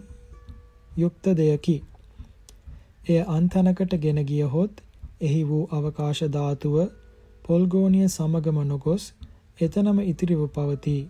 [0.98, 1.78] යුක්ත දෙයකි.
[3.08, 4.74] එය අන්තනකට ගෙන ගියහොත්
[5.22, 6.76] එහි වූ අවකාශ ධාතුව
[7.46, 9.04] පොල්ගෝනිය සමගම නොගොස්
[9.60, 11.02] එතනම ඉතිරිව පවතී.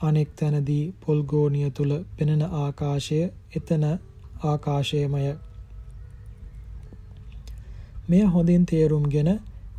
[0.00, 3.20] අනෙක් තැනදී පොල්ගෝනිය තුල පෙනෙන ආකාශය
[3.56, 3.84] එතන
[4.42, 5.22] ආකාශයමය.
[8.08, 9.30] මෙය හොඳින් තේරුම්ගෙන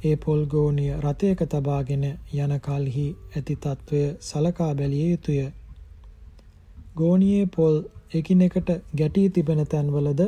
[0.04, 2.04] ඒ පොල්ගෝනිය රථයක තබාගෙන
[2.36, 5.40] යන කල්හි ඇති తත්වය සලකා බැලිය යුතුය.
[6.98, 7.76] ගෝනියේ පොල්
[8.14, 10.22] එකිනෙකට ගැටී තිබෙන තැන්වලද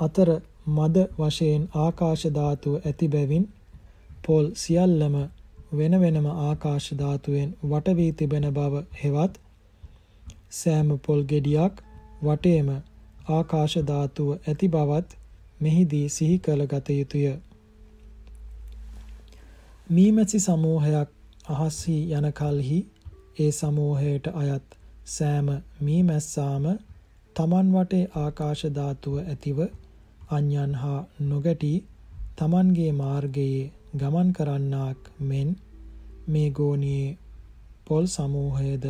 [0.00, 0.30] අතර
[0.68, 3.44] මද වශයෙන් ආකාශ ධාතුව ඇති බැවින්
[4.26, 5.16] පොල් සියල්ලම
[5.72, 9.34] වෙන වෙනම ආකාශ ධාතුවෙන් වට වී තිබෙන බව හෙවත්
[10.52, 11.82] සෑම පොල් ගෙඩියක්
[12.22, 12.68] වටේම
[13.30, 15.18] ආකාශ ධාතුව ඇති බවත්
[15.60, 17.26] මෙහිදී සිහි කළ ගත යුතුය.
[19.90, 21.08] මීමැසි සමූහයක්
[21.50, 22.80] අහස්සී යන කලෙහි
[23.38, 24.78] ඒ සමූහයට අයත්
[25.08, 25.48] සෑම
[25.80, 26.64] මීමැස්සාම
[27.36, 29.58] තමන් වටේ ආකාශ ධාතුව ඇතිව
[30.30, 31.74] අන්‍යයන් හා නොගැටි
[32.38, 35.50] තමන්ගේ මාර්ගයේ ගමන් කරන්නාක් මෙන්
[36.28, 37.16] මේ ගෝණියේ
[37.86, 38.84] පොල් සමූහයද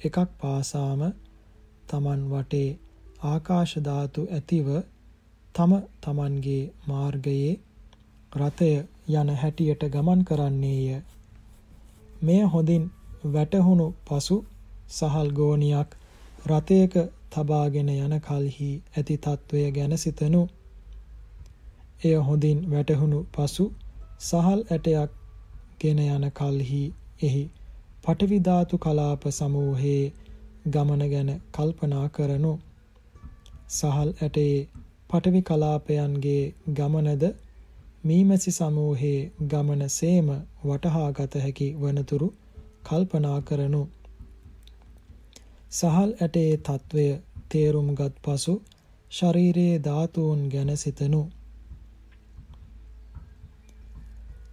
[0.00, 1.02] එකක් පාසාම
[1.88, 2.70] තමන් වටේ
[3.24, 4.66] ආකාශ ධාතු ඇතිව
[5.54, 7.52] තම තමන්ගේ මාර්ගයේ
[8.32, 8.72] රථය
[9.10, 11.02] යන හැටියට ගමන් කරන්නේය.
[12.22, 12.84] මෙය හොඳින්
[13.26, 14.36] වැටහුණු පසු
[14.90, 15.90] සහල් ගෝණියක්
[16.46, 16.94] රථයක
[17.30, 20.42] තබාගෙන යන කල්හි ඇති తත්වය ගැන සිතනු.
[22.02, 23.64] එය හොඳින් වැටහුණු පසු
[24.22, 25.10] සහල් ඇටයක්
[25.80, 26.82] ගෙන යන කල්හි
[27.22, 27.44] එහි
[28.04, 30.12] පටවි ධාතු කලාප සමූහයේ
[30.68, 32.52] ගමන ගැන කල්පනා කරනු.
[33.70, 34.68] සහල් ඇටේ
[35.10, 37.24] පටවි කලාපයන්ගේ ගමනද
[38.04, 40.30] මීමැසි සමූහයේ ගමන සේම
[40.64, 42.28] වටහාගත හැකි වනතුරු
[42.84, 43.82] කල්පනා කරනු.
[45.72, 47.06] සහල් ඇටේ తත්වය
[47.48, 48.54] තේරුම්ගත් පසු
[49.12, 51.22] ශරීරයේ ධාතුන් ගැන සිතනු.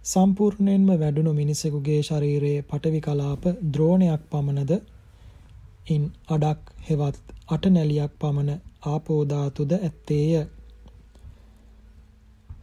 [0.04, 3.42] සම්පූර්ණයෙන්ම වැඩුණු මිනිසෙකුගේ ශරීරයේ පටවි කලාප
[3.72, 4.70] ද්‍රෝණයක් පමණද
[5.88, 8.50] ඉන් අඩක් හෙවත් අටනැලියක් පමණ
[8.84, 10.46] ආපෝ ධාතුද ඇත්තේය.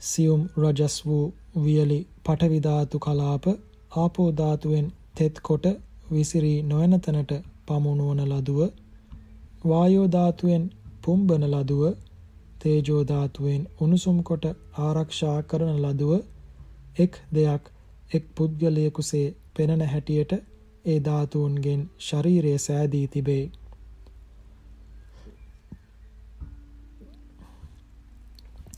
[0.02, 1.26] සියුම් රජස් වූ
[1.64, 3.46] වියලි පටවි ධාතු කලාප
[3.98, 5.66] ආපෝ ධාතුවෙන් තෙත් කොට
[6.12, 7.32] විසිරී නොයන තැනට
[7.68, 8.60] පමුණුවන ලදුව
[9.66, 10.66] වායෝ ධාතුවෙන්
[11.04, 11.84] පුම්බන ලදුව
[12.60, 14.46] තේජෝ ධාතුවෙන් උණුසුම් කොට
[14.80, 16.12] ආරක්ෂා කරන ලදුව
[16.98, 17.64] එක් දෙයක්
[18.12, 20.34] එක් පුද්ගලයෙකුසේ පෙනෙන හැටියට
[20.86, 23.46] ඒ ධාතුන්ගෙන් ශරීරය සෑදී තිබේ.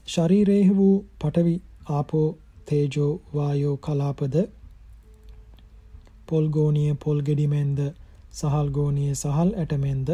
[0.07, 1.55] ශරීරයේ වූ පඨවි
[1.89, 2.27] ආපෝ
[2.67, 4.35] තේජෝ වායෝ කලාපද
[6.27, 7.79] පොල් ගෝණිය පොල් ගෙඩිමෙන්ද
[8.31, 10.09] සහල් ගෝණිය සහල් ඇටමෙන්ද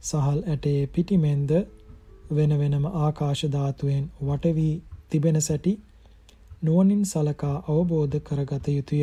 [0.00, 1.50] සහල් ඇටේ පිටිමෙන්ද
[2.30, 4.74] වෙන වෙනම ආකාශ ධාතුවෙන් වට වී
[5.10, 5.72] තිබෙන සැටි
[6.62, 9.02] නුවණින් සලකා අවබෝධ කරගත යුතුය.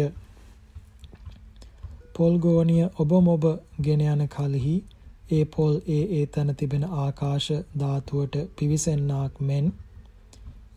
[2.13, 3.43] පොල් ගෝණිය ඔබ මොබ
[3.81, 4.75] ගෙන යන කලෙහි
[5.31, 9.67] ඒ පොල් ඒ ඒ තන තිබෙන ආකාශ ධාතුවට පිවිසෙන්නාක් මෙන්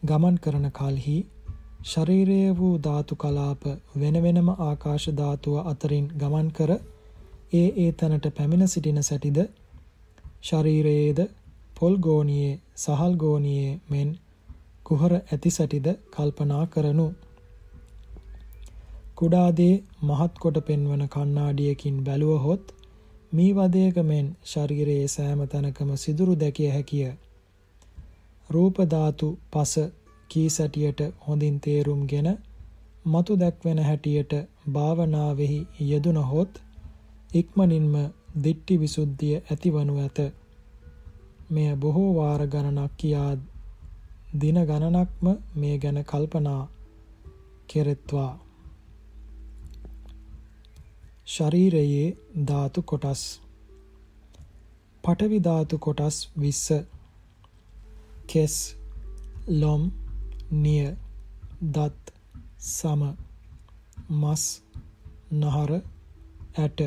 [0.05, 1.19] ගමන් කරන කලෙහි
[1.85, 3.63] ශරීරයේ වූ ධාතු කලාප
[3.97, 6.71] වෙන වෙනම ආකාශ ධාතුව අතරින් ගමන් කර
[7.53, 9.39] ඒ ඒ තැනට පැමිණ සිටින සැටිද
[10.43, 11.21] ශරීරයේද
[11.77, 14.09] පොල් ගෝණියේ සහල් ගෝණියේ මෙන්
[14.93, 17.07] කුහර ඇති සැටිද කල්පනා කරනු
[19.17, 22.73] කුඩා දේ මහත් කොට පෙන්වන කණ්ණාඩියකින් බැලුවහොත්
[23.33, 27.11] මී වදයක මෙන් ශරීරයේ සෑම තැනකම සිදුරු දැකිය හැකිය
[28.51, 29.75] රූප ධාතු පස
[30.31, 32.29] කී සැටියට හොඳින් තේරුම්ගෙන
[33.07, 34.33] මතු දැක්වෙන හැටියට
[34.71, 36.61] භාවනාවෙහි යෙදුනහොත්
[37.35, 37.95] ඉක්මනින්ම
[38.45, 40.19] දිට්ටි විසුද්ධිය ඇතිවනු ඇත.
[41.51, 43.33] මෙය බොහෝ වාර ගණනක් කියා
[44.33, 45.27] දින ගණනක්ම
[45.57, 46.61] මේ ගැන කල්පනා
[47.69, 48.31] කෙරෙත්වා.
[51.27, 52.07] ශරීරයේ
[52.45, 53.23] ධාතු කොටස්.
[55.05, 56.79] පඨවි ධාතු කොටස් 20
[58.29, 58.57] කෙස්
[59.61, 59.83] ලොම්
[60.55, 60.87] නිය
[61.71, 62.15] දත්
[62.69, 63.03] සම
[64.13, 64.45] මස්
[65.33, 65.71] නහර
[66.57, 66.81] ඇට.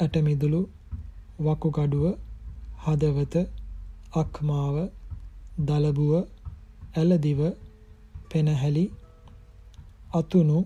[0.00, 0.60] ඇටමිදුළු
[1.38, 2.04] වකුගඩුව
[2.84, 3.34] හදවත
[4.14, 4.76] අක්මාව
[5.56, 6.12] දලබුව
[6.96, 7.40] ඇලදිව
[8.28, 8.84] පෙනහැලි
[10.12, 10.58] අතුණු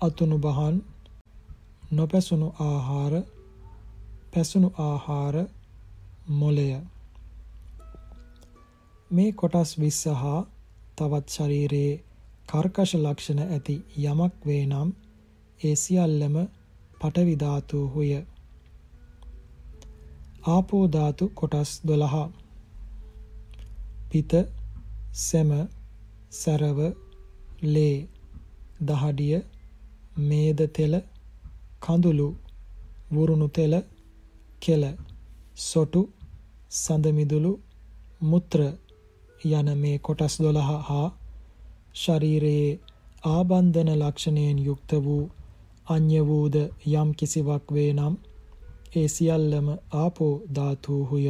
[0.00, 0.76] අතුණු බහන්
[1.92, 3.14] නොපැසුණු ආහාර
[4.32, 5.36] පැසුණු ආහාර
[6.30, 6.68] මොලය
[9.10, 10.40] මේ කොටස් 20 හා
[10.96, 11.94] තවත් ශරීරයේ
[12.48, 14.90] කර්කශ ලක්ෂණ ඇති යමක් වේ නම්
[15.60, 16.36] ඒ සියල්ලම
[17.00, 18.10] පඨවි ධාතුහුය.
[20.46, 22.47] ආපෝ ධාතු කොටස් 12
[24.10, 24.32] පිත
[25.18, 25.50] සෙම
[26.32, 26.78] සරව
[27.64, 27.96] ලේ
[28.80, 29.36] දහඩිය
[30.20, 30.94] මේද තෙල
[31.82, 32.28] කඳුළු
[33.12, 33.74] වුරුණු තෙල
[34.62, 34.84] කෙල
[35.60, 36.02] සොටු
[36.74, 37.52] සඳ මිදුළු
[38.22, 38.60] මුත්‍ර
[39.50, 41.08] යන මේ කොටස් 12 හා
[41.94, 42.70] ශරීරයේ
[43.26, 45.24] ආබන්ධන ලක්ෂණයෙන් යුක්ත වූ
[45.86, 46.56] අඤ්‍ය වූද
[46.92, 48.14] යම් කිසිවක් වේ නම්
[48.96, 51.26] ඒ සියල්ලම ආපෝ ධාතුහුය.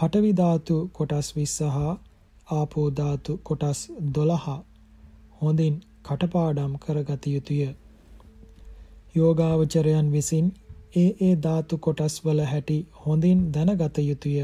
[0.00, 1.94] පඨවි ධාතු කොටස් 20 හා
[2.48, 3.80] ආපෝ ධාතු කොටස්
[4.14, 4.54] 12
[5.40, 5.74] හොඳින්
[6.04, 7.58] කටපාඩම් කරගත යුතුය.
[9.14, 10.46] යෝගාවචරයන් විසින්
[10.96, 14.38] ඒ ඒ ධාතු කොටස් වල හැටි හොඳින් දැනගත යුතුය.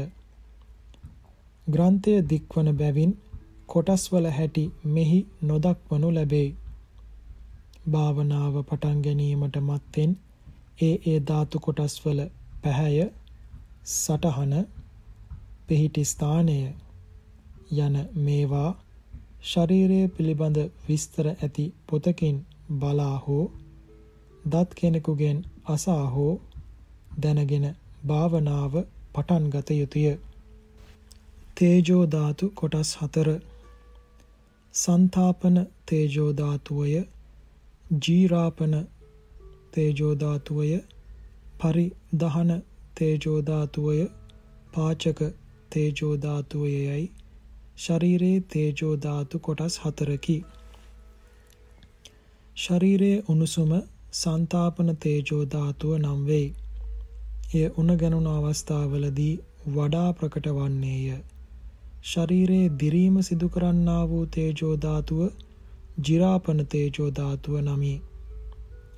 [1.67, 3.17] ග්‍රන්ථය දික්වන බැවින්
[3.67, 6.47] කොටස්වල හැටි මෙහි නොදක්වනු ලැබේ.
[7.91, 10.17] භාවනාව පටන් ගැනීමට මත්තෙන්
[10.81, 12.19] ඒ ඒ ධාතු කොටස්වල
[12.63, 12.97] පැහැය
[13.93, 14.53] සටහන
[15.67, 16.57] පිහිටි ස්ථානය
[17.77, 18.69] යන මේවා
[19.43, 20.57] ශරීරය පිළිබඳ
[20.87, 22.37] විස්තර ඇති පොතකින්
[22.79, 23.45] බලා හෝ
[24.49, 26.33] දත් කෙනෙකුගෙන් අසා හෝ
[27.21, 27.67] දැනගෙන
[28.07, 28.73] භාවනාව
[29.13, 30.07] පටන් ගත යුතුය.
[31.57, 33.39] තේජෝ ධාතු කොටස් 4
[34.73, 37.01] සංතාපන තේජෝ ධාතුවය
[37.99, 38.73] ජීරාපන
[39.73, 40.69] තේජෝ ධාතුවය
[41.59, 42.51] පරිදහන
[42.95, 43.99] තේජෝ ධාතුවය
[44.73, 45.19] පාචක
[45.69, 47.07] තේජෝ ධාතුවයයි
[47.77, 50.35] ශරීරයේ තේජෝ ධාතු කොටස් හතරකි.
[52.57, 53.73] ශරීරයේ උණුසුම
[54.13, 56.47] සංතාපන තේජෝ ධාතුව නම් වෙයි.
[57.53, 59.33] එය උණ ගැනුණු අවස්ථාවලදී
[59.75, 61.19] වඩා ප්‍රකට වන්නේය.
[62.03, 65.21] ශරීරයේ දිරීම සිදු කරන්නා වූ තේජෝ ධාතුව
[66.01, 67.93] ජිරාපන තේජෝ ධාතුව නමි.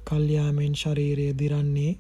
[0.05, 1.91] කල්යාමෙන් ශරීරය දිරන්නේ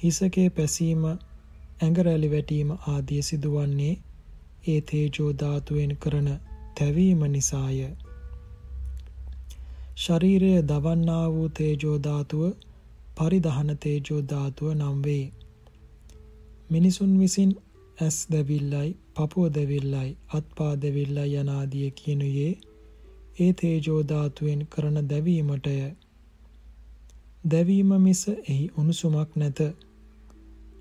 [0.00, 3.94] හිසකේ පැසීම ඇඟ රැලි වැටීම ආදිය සිදුවන්නේ
[4.66, 6.28] ඒ තේජෝ ධාතුවෙන් කරන
[6.76, 7.80] තැවීම නිසාය.
[9.96, 12.42] ශරීරය දවන්නා වූ තේජෝ ධාතුව
[13.16, 15.26] පරිදහන තේජෝ ධාතුව නම් වේ.
[16.70, 17.52] මිනිසුන් විසින්
[17.98, 22.52] ඇස් දැවිල්ලයි පපුව දැවිල්ලයි අත්පා දැවිල්ලයි යනාදිය කියනුයේ
[23.40, 25.76] ඒ තේජෝ ධාතුවෙන් කරන දැවීමටය
[27.44, 29.58] දැවීම මිස එහි උණුසුමක් නැත.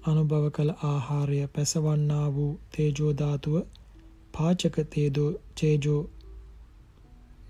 [0.05, 3.55] අනුභව කළ ආහාරය පැසවන්නා වූ තේජෝ ධාතුව
[4.33, 6.01] පාචක තේජෝ චේජෝ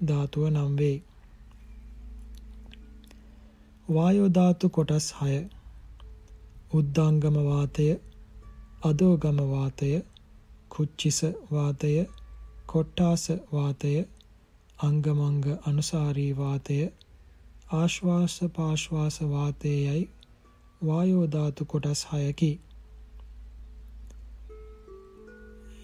[0.07, 0.97] ධාතුව නම් වේ.
[3.87, 5.39] වායෝ ධාතු කොටස් 6
[6.73, 7.87] උද්දාංගම වාතය
[8.81, 9.91] අදෝගම වාතය
[10.69, 11.19] කුච්චිස
[11.51, 11.93] වාතය
[12.67, 13.93] කොට්ටාස වාතය
[14.79, 16.77] අංගමංග අනුසාරී වාතය
[17.73, 20.01] ආශ්වාස පාශ්වාස වාතයයි
[20.87, 22.51] වායෝ ධාතු කොටස් 6කි.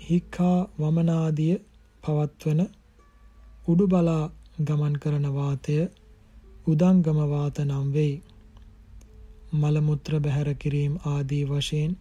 [0.03, 1.55] හික්ඛා වමනාදිය
[2.03, 2.61] පවත්වන
[3.67, 4.23] උඩු බලා
[4.61, 5.75] ගමන් කරන වාතය
[6.67, 8.15] උදංගම වාත නම් වෙයි.
[9.53, 11.93] මල මුත්‍ර බැහැර කිරීම ආදී වශයෙන්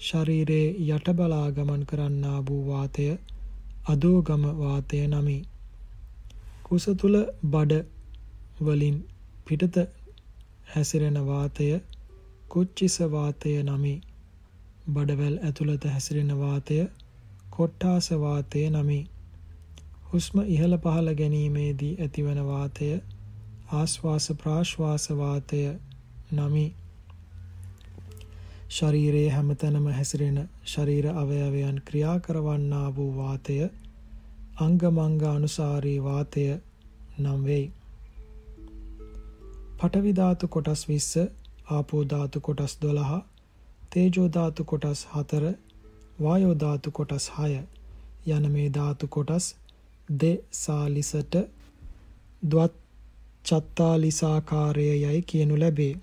[0.00, 3.06] ශරීරයේ යට බලා ගමන් කරන්නා වූ වාතය
[3.86, 5.38] අදෝගම වාතය නමි.
[6.64, 7.72] කුස තුල බඩ
[8.60, 8.96] වලින්
[9.46, 9.76] පිටත
[10.72, 11.66] හැසිරෙන වාතය
[12.48, 13.94] කුච්චිස වාතය නමි.
[14.88, 16.78] බඩවැල් ඇතුළත හැසිරෙන වාතය
[17.50, 19.00] කොට්ටාස වාතය නමි.
[20.12, 22.88] හුස්ම ඉහළ පහළ ගැනීමේදී ඇතිවන වාතය
[23.72, 25.60] ආශ්වාස ප්‍රාශ්වාස වාතය
[26.32, 26.66] නමි.
[28.70, 33.56] ශරීරයේ හැමතැනම හැසිරෙන ශරීර අවයවයන් ක්‍රියා කරවන්නා වූ වාතය
[34.58, 36.44] අංගමංග අනුසාරී වාතය
[37.18, 37.66] නම් වෙයි.
[39.78, 41.24] පඨවි ධාතු කොටස් 20,
[41.70, 43.22] ආපෝ ධාතු කොටස් 12,
[43.90, 45.54] තේජෝ ධාතු කොටස් 4,
[46.22, 47.62] වායෝ ධාතු කොටස් 6
[48.26, 49.54] යන මේ ධාතු කොටස්
[50.20, 51.34] දෙසාලිසට
[52.42, 52.74] ද්වත්
[53.44, 55.94] චත්තාලිසාකාරයයි කියනු ලැබේ.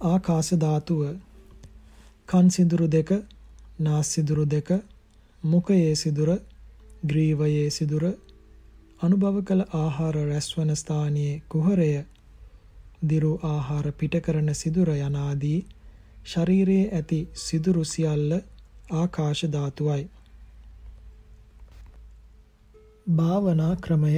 [0.00, 1.02] ආකාශ ධාතුව
[2.28, 3.10] කන් සිදුරු දෙක,
[3.80, 4.68] නාස් සිදුරු දෙක,
[5.44, 6.38] මුඛයේ සිදුර,
[7.06, 8.04] ග්‍රීවයේ සිදුර,
[9.02, 12.11] අනුභව කළ ආහාර රැස්වන ස්ථානයේ කුහරය
[13.02, 15.58] දිරු ආහාර පිට කරන සිදුර යනාදී
[16.26, 18.32] ශරීරයේ ඇති සිදුරු සියල්ල
[18.92, 20.04] ආකාශ ධාතුවයි.
[23.12, 24.14] භාවනා ක්‍රමය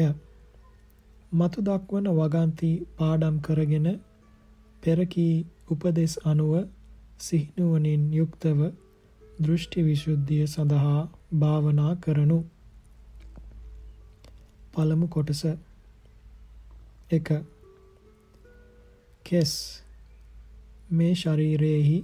[1.33, 3.89] මතු දක්වන වගන්ති පාඩම් කරගෙන
[4.83, 5.35] පෙරකී
[5.69, 6.53] උපදෙස් අනුව
[7.21, 8.61] සිහිනුවණින් යුක්තව
[9.39, 11.01] දෘෂ්ටි විසුද්ධිය සඳහා
[11.37, 12.39] භාවනා කරනු
[14.75, 15.43] පළමු කොටස
[17.11, 17.54] 1
[19.25, 19.53] කෙස්.
[20.91, 21.99] මේ ශරීරයේහි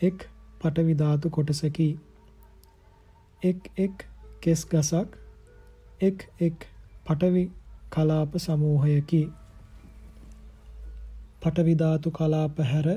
[0.00, 0.26] එක්
[0.60, 1.88] පටවි ධාතු කොටසකි.
[3.42, 4.06] එක් එක්
[4.42, 5.08] කෙස් ගසක්
[6.00, 6.66] එක් එක්
[7.06, 7.44] පටවි
[7.90, 9.22] කලාප සමූහයකි.
[11.42, 12.88] පටවි ධාතු කලාප හැර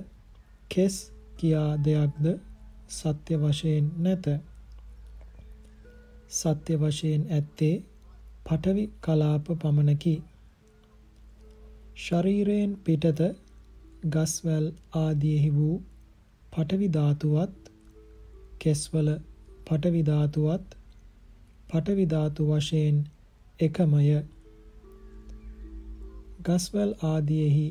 [0.71, 0.95] කෙස්
[1.37, 2.25] කියා දෙයක්ද?
[2.89, 4.25] සත්‍ය වශයෙන් නැත.
[6.31, 7.75] සත්‍ය වශයෙන් ඇත්තේ
[8.45, 10.15] පඨවි කලාප පමණකි.
[11.97, 13.21] ශරීරයෙන් පිටත
[14.07, 15.77] ගස්වැල් ආදීෙහි වූ
[16.53, 17.71] පඨවි ධාතුවත්
[18.61, 19.09] කෙස්වල
[19.67, 20.67] පඨවි ධාතුවත්
[21.69, 22.97] පඨවි ධාතු වශයෙන්
[23.59, 24.03] එකමය.
[26.45, 27.67] ගස්වැල් ආදීෙහි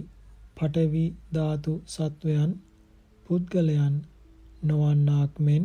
[0.56, 2.50] පඨවි ධාතු සත්වයන්
[3.26, 3.94] පුද්ගලයන්
[4.62, 5.64] නොවන්නාක් මෙන්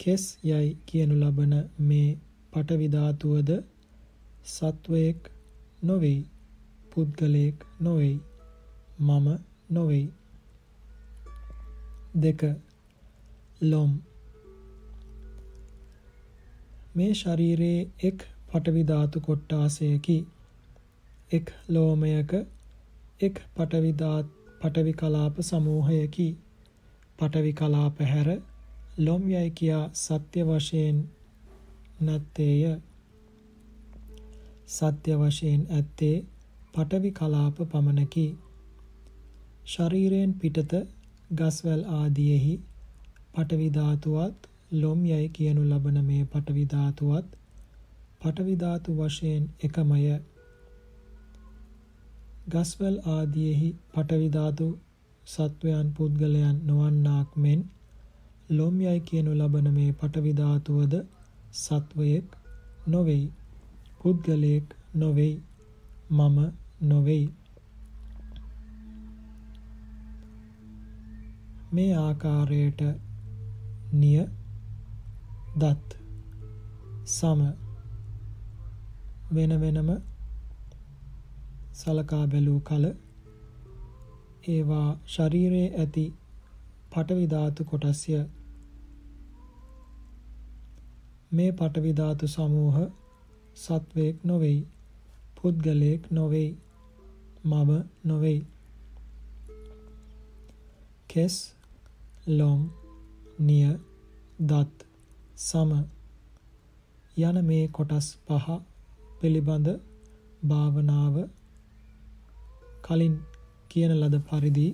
[0.00, 1.54] කෙස් යයි කියනු ලබන
[1.88, 2.10] මේ
[2.52, 3.50] පඨවි ධාතුවද
[4.46, 5.20] සත්වයෙක්
[5.82, 6.20] නොවෙයි
[6.96, 8.20] පුද්ගලයෙක් නොවෙයි.
[8.98, 9.26] මම
[9.70, 10.04] නොවෙයි.
[12.16, 12.42] දෙක
[13.62, 13.90] ලොම්.
[16.94, 18.18] මේ ශරීරයේ එක්
[18.48, 20.16] පටවි ධාතු කොට්ටාසයකි
[21.30, 22.32] එක් ලෝමයක
[23.20, 24.26] එක් පටවි ධාත්
[24.60, 26.28] පටවි කලාප සමූහයකි.
[27.18, 28.28] පටවි කලාප හැර
[28.98, 30.96] ලොම් යයි කියා සත්‍ය වශයෙන්
[32.00, 32.62] නැත්තේය.
[34.68, 36.16] සත්‍ය වශයෙන් ඇත්තේ
[36.76, 38.26] පටවි කලාප පමණකි.
[39.66, 40.72] ශරීරයෙන් පිටත
[41.32, 42.54] ගස්වැල් ආදියෙහි
[43.34, 47.28] පටවි ධාතුවත් ලොම් යයි කියනු ලබන මේ පටවි ධාතුවත්
[48.20, 50.02] පටවි ධාතු වශයෙන් එකමය.
[52.48, 54.68] ගස්වැල් ආදියෙහි පටවි ධාතු
[55.26, 57.60] සත්වයන් පුද්ගලයන් නොවන්නාක් මෙන්
[58.50, 60.94] ලොම් යයි කියනු ලබන මේ පටවි ධාතුවද
[61.54, 62.38] සත්වයෙක්
[62.88, 63.26] නොවේයි.
[64.00, 65.34] පුද්ගලයෙක් නොවෙයි
[66.10, 66.38] මම
[66.80, 67.34] නොවෙයි.
[71.72, 72.80] මේ ආකාරයට
[73.92, 74.20] නිය
[75.60, 75.96] දත්
[77.06, 77.40] සම
[79.34, 79.90] වෙන වෙනම
[81.72, 82.84] සලකා බැලූ කල
[84.48, 86.04] ඒවා ශරීරයේ ඇති
[86.90, 88.12] පටවි ධාතු කොටස්ය.
[91.32, 92.78] මේ පටවි ධාතු සමූහ
[93.56, 94.60] සත්වයෙක් නොවෙයි
[95.36, 96.50] පුද්ගලයෙක් නොවෙයි.
[97.46, 97.70] මම
[98.04, 98.40] නොවෙයි.
[101.08, 101.34] කෙස්
[102.28, 102.60] ලොම්
[103.40, 103.68] නිය
[104.42, 104.86] දත්
[105.40, 105.70] සම
[107.16, 108.46] යන මේ කොටස් පහ
[109.18, 109.68] පිළිබඳ
[110.44, 111.14] භාවනාව
[112.82, 113.14] කලින්
[113.70, 114.68] කියන ලද පරිදි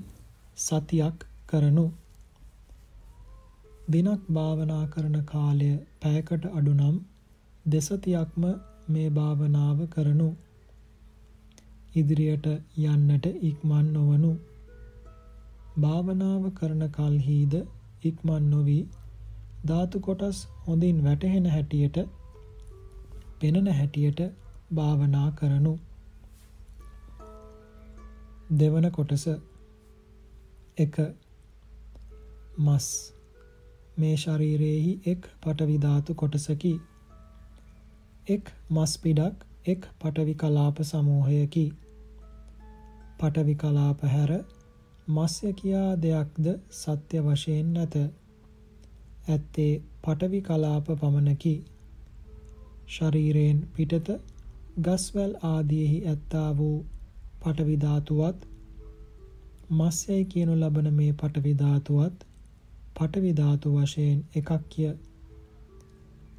[0.59, 1.87] සතියක් කරනු
[3.89, 5.70] දිනක් භාවනා කරන කාලය
[6.01, 6.97] පැයකට අඩු නම්
[7.66, 8.45] දෙසතියක්ම
[8.89, 10.29] මේ භාවනාව කරනු
[11.93, 12.47] ඉදිරියට
[12.84, 14.32] යන්නට ඉක්මන් නොවනු.
[15.76, 17.55] භාවනාව කරන කල්හිද
[18.03, 18.76] ඉක්මන් නොවි.
[19.64, 21.99] ධාතු කොටස් හොඳින් වැටහෙන හැටියට
[23.40, 24.22] පෙනෙන හැටියට
[24.74, 25.74] භාවනා කරනු.
[28.55, 29.26] දෙවන කොටස
[30.78, 30.97] එක.
[32.59, 32.88] මස්.
[33.97, 36.74] මේ ශරීරයෙහි එක් පටවි ධාතු කොටසකි.
[38.28, 41.64] එක් මස් පිඩක් එක් පටවි කලාප සමූහයකි.
[43.23, 44.31] පටවි කලාප හැර
[45.09, 47.95] මස්ය කියා දෙයක්ද සත්‍ය වශයෙන් නැත.
[49.29, 49.73] ඇත්තේ
[50.05, 51.55] පටවි කලාප පමණකි.
[52.89, 54.09] ශරීරයෙන් පිටත
[54.81, 56.79] ගස්වැල් ආදියෙහි ඇත්තා වූ
[57.41, 58.39] පටවි ධාතුවත්
[59.73, 62.27] මස්යයි කියනු ලබන මේ පටවි ධාතුවත්
[62.97, 64.89] පටවි ධාතු වශයෙන් එකක්ය.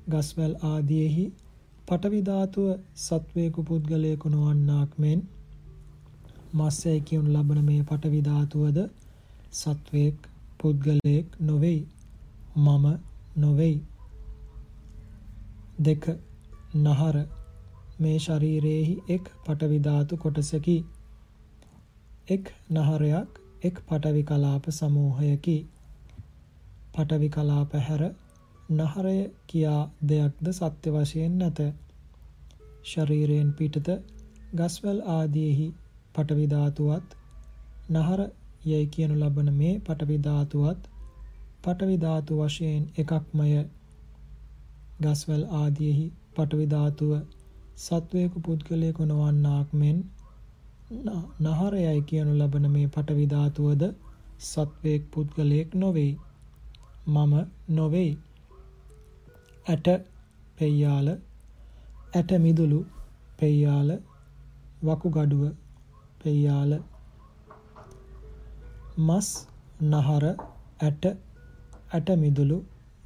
[0.10, 1.26] ගස්වැල් ආදියෙහි
[1.88, 2.68] පටවි ධාතුව
[2.98, 5.20] සත්වේකු පුද්ගලයෙකු නොවන්නාක් මෙන්
[6.54, 8.80] මස්සයි කියනු ලබන මේ පටවි ධාතුවද
[9.54, 10.18] සත්වයක්
[10.60, 11.82] පුද්ගලයෙක් නොවේයි
[12.58, 12.86] මම
[13.36, 13.82] නොවේයි.
[15.80, 16.04] දෙක
[16.78, 17.16] නහර.
[18.00, 20.78] මේ ශරීරයේහි එක් පටවි ධාතු කොටසකි.
[22.28, 25.58] එක් නහරයක් එක් පටවි කලාප සමූහයකි.
[26.94, 28.04] පටවි කලාප හැර
[28.72, 31.60] නහරය කියා දෙයක්ද සත්‍ය වශයෙන් නැත.
[32.86, 33.88] ශරීරයෙන් පිටත
[34.56, 35.68] ගස්වැල් ආදීෙහි
[36.16, 37.08] පටවි ධාතුවත්
[37.92, 38.22] නහර
[38.66, 40.82] යයි කියනු ලබන මේ පටවි ධාතුවත්
[41.64, 43.48] පටවි ධාතු වශයෙන් එකක්මය.
[45.02, 46.06] ගස්වැල් ආදීෙහි
[46.36, 47.12] පටවි ධාතුව
[47.78, 49.98] සත්වයක පුද්ගලයෙකු නොවන්නාක් මෙන්
[51.44, 53.84] නහර යයි කියනු ලබන මේ පටවි ධාතුවද
[54.42, 56.14] සත්වයෙක් පුද්ගලයෙක් නොවේයි.
[57.08, 57.34] මම
[57.70, 58.14] නොවේයි.
[59.66, 59.88] ඇට
[60.58, 61.08] පෙයාල
[62.14, 62.80] ඇට මිදුළු
[63.40, 63.90] පෙයාල
[64.84, 65.44] වකුගඩුව
[66.24, 66.72] පෙయ్యాල
[69.00, 69.28] මස්
[69.84, 71.04] නහර ඇට
[71.92, 72.58] ඇට මිදුළු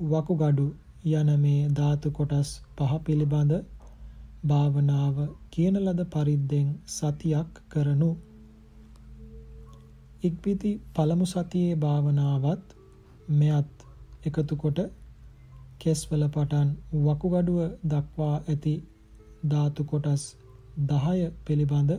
[0.06, 0.68] වකුගඩු
[1.12, 3.54] යන මේ ධාතු කොටස් පහ පිළිබඳ
[4.44, 5.16] භාවනාව
[5.52, 8.10] කියන ලද පරිද්දෙන් සතියක් කරනු.
[10.24, 12.76] ඉක්බිති පළමු සතියේ භාවනාවත්
[13.32, 13.88] මෙයත්
[14.24, 14.80] එකතු කොට
[15.80, 16.70] කෙස්වල පටන්
[17.06, 18.76] වකුගඩුව දක්වා ඇති
[19.48, 20.24] ධාතු කොටස්
[20.88, 21.92] 10 පිළිබඳ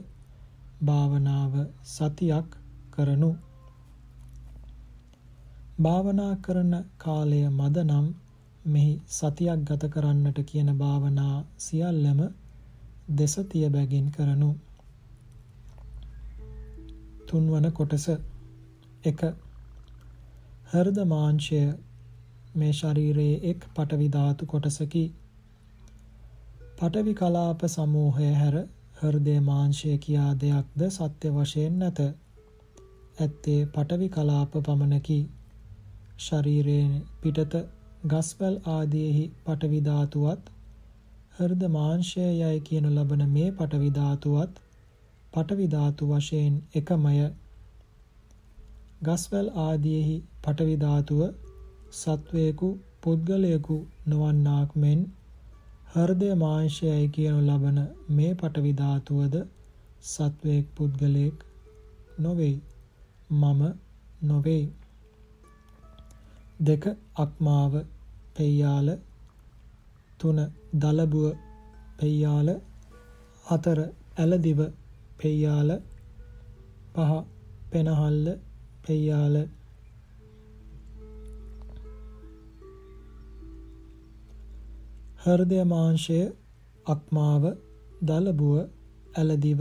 [0.81, 1.55] භාවනාව
[1.87, 2.57] සතියක්
[2.93, 3.31] කරනු.
[5.81, 8.07] භාවනා කරන කාලය මද නම්
[8.67, 12.21] මෙහි සතියක් ගත කරන්නට කියන භාවනා සියල්ලම
[13.17, 14.51] දෙසතිය බැගින් කරනු.
[17.27, 18.09] තුන්වන කොටස
[19.05, 19.35] 1
[20.71, 21.63] හෘද මාංශය
[22.55, 25.05] මේ ශරීරයේ එක් පටවි ධාතු කොටසකි.
[26.79, 28.57] පටවි කලාප සමූහය හැර
[28.99, 31.99] හෘදය මාංශය කියා දෙයක්ද සත්‍ය වශයෙන් නැත.
[33.19, 35.19] ඇත්තේ පටවි කලාප පමණකි.
[36.19, 37.55] ශරීරයෙන් පිටත
[38.07, 40.51] ගස්වැල් ආදීෙහි පටවි ධාතුවත්
[41.37, 44.59] හෘද මාංශය යයි කියනු ලබන මේ පටවි ධාතුවත්
[45.33, 47.15] පටවි ධාතු වශයෙන් එකමය.
[49.03, 51.21] ගස්වැල් ආදීෙහි පටවි ධාතුව
[51.93, 52.71] සත්වයෙකු
[53.03, 53.77] පුද්ගලයෙකු
[54.07, 55.01] නොවන්නාක් මෙන්
[55.89, 57.79] හෘදය මාංශයයි කියනු ලබන
[58.11, 59.35] මේ පටවි ධාතුවද
[60.05, 61.37] සත්වයක් පුද්ගලයෙක්
[62.21, 62.57] නොවේ.
[63.33, 63.63] මම
[64.23, 64.65] නොවේ.
[66.61, 66.85] දෙක
[67.17, 67.73] අක්මාව
[68.37, 68.89] පෙයාල
[70.21, 70.39] තුන
[70.75, 71.27] දලබුව
[71.99, 72.49] පෙයාල
[73.47, 73.81] හතර
[74.19, 74.61] ඇලදිව
[75.19, 75.71] පෙයාල
[76.95, 77.13] පහ
[77.71, 78.27] පෙනහල්ල
[78.87, 79.37] පෙයාල
[85.19, 86.19] හෘදය මාංශය
[86.87, 87.45] අක්මාව
[88.03, 88.59] දලබුව
[89.15, 89.61] ඇලදිව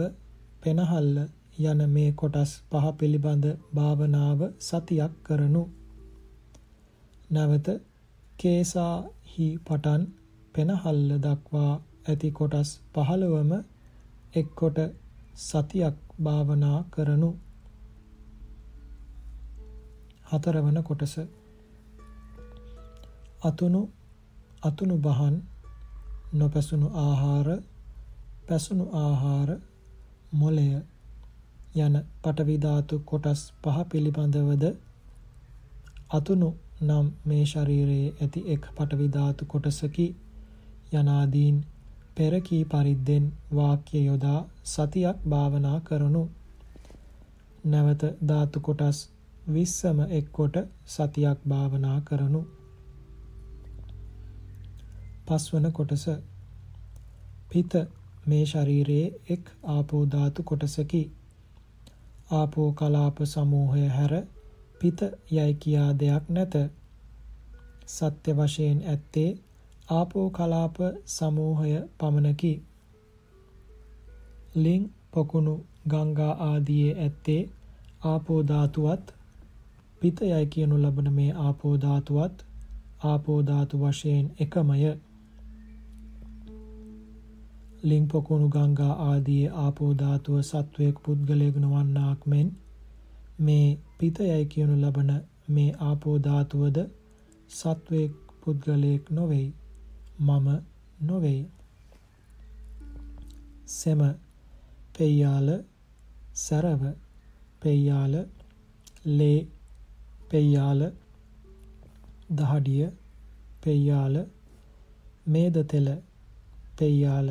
[0.61, 1.15] පෙනහල්ල
[1.61, 5.63] යන මේ කොටස් පහ පිළිබඳ භාවනාව සතියක් කරනු.
[7.29, 7.67] නැවත
[8.39, 10.03] කේසාහි පටන්
[10.53, 11.73] පෙනහල්ල දක්වා
[12.07, 13.51] ඇති කොටස් 15ම
[14.33, 14.79] එක් කොට
[15.39, 17.31] සතියක් භාවනා කරනු.
[20.29, 21.15] හතරවන කොටස.
[23.43, 23.81] අතුණු
[24.61, 25.35] අතුණු බහන්
[26.33, 27.47] නොපැසුණු ආහාර
[28.47, 29.49] පැසුණු ආහාර
[30.33, 30.67] මොලය
[31.77, 34.63] යන පටවි ධාතු කොටස් පහ පිළිබඳවද
[36.11, 36.49] අතුණු
[36.81, 40.07] නම් මේ ශරීරයේ ඇති එක් පටවි ධාතු කොටසකි.
[40.93, 41.57] යනාදීන්
[42.15, 46.23] පෙර කී පරිද්දෙන් වාක්‍ය යොදා සතියක් භාවනා කරනු.
[47.65, 48.99] නැවත ධාතු කොටස්
[49.49, 50.55] 20ම එක්කොට
[50.87, 52.41] සතියක් භාවනා කරනු.
[55.27, 56.05] පස්වන කොටස
[57.49, 57.73] පිත
[58.25, 61.03] මේ ශරීරයේ එක් ආපෝ ධාතු කොටසකි.
[62.31, 64.13] ආපෝ කලාප සමූහය හැර
[64.79, 64.99] පිත
[65.31, 66.55] යයි කියා දෙයක් නැත.
[67.87, 69.29] සත්‍ය වශයෙන් ඇත්තේ
[69.89, 70.75] ආපෝ කලාප
[71.07, 72.53] සමූහය පමණකි.
[74.55, 75.53] ලිං පොකුණු
[75.87, 77.41] ගංගා ආදියේ ඇත්තේ
[78.03, 79.05] ආපෝ ධාතුවත්
[80.01, 82.35] පිත යයි කියනු ලබන මේ ආපෝ ධාතුවත්
[83.03, 85.06] ආපෝ ධාතු වශයෙන් එකමය.
[87.83, 92.47] ලිං පොකුණු ගංගා ආදී ආපෝ ධාතුව සත්වයක් පුද්ගලයෙක් නොවන්නාක් මෙන්
[93.39, 93.67] මේ
[93.97, 95.11] පිතයයි කියනු ලබන
[95.49, 96.77] මේ ආපෝ ධාතුවද
[97.49, 99.53] සත්වයක් පුද්ගලයෙක් නොවේයි
[100.19, 100.47] මම
[101.01, 101.45] නොවේයි.
[103.67, 104.01] සෙම
[104.93, 105.49] පෙය්‍යාල
[106.35, 106.81] සරව
[107.61, 108.13] පෙය්‍යාල
[109.07, 109.47] ලේ
[110.29, 110.81] පෙය්‍යාල
[112.31, 112.87] දහඩිය
[113.63, 114.15] පෙය්‍යාල
[115.27, 115.87] මේද තෙල
[116.77, 117.29] පෙය්‍යාල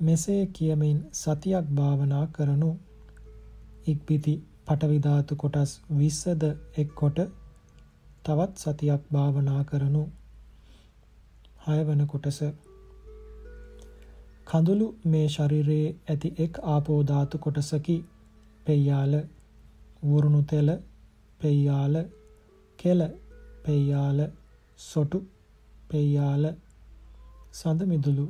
[0.00, 2.70] මෙසේ කියමින් සතියක් භාවනා කරනු
[3.86, 4.34] ඉක්පිති
[4.66, 7.18] පටවි ධාතු කොටස් 20ද එක්කොට
[8.24, 10.02] තවත් සතියක් භාවනා කරනු.
[11.62, 12.38] හයවන කොටස.
[14.46, 17.96] කඳුළු මේ ශරීරයේ ඇති එක් ආපෝ ධාතු කොටසකි.
[18.66, 19.14] පෙය්‍යාල
[20.02, 20.68] වුරුණු තෙල
[21.40, 21.94] පෙය්‍යාල
[22.78, 23.00] කෙල
[23.64, 24.20] පෙය්‍යාල
[24.78, 25.18] සොටු
[25.90, 26.44] පෙය්‍යාල
[27.54, 28.26] සඳ මිදුළු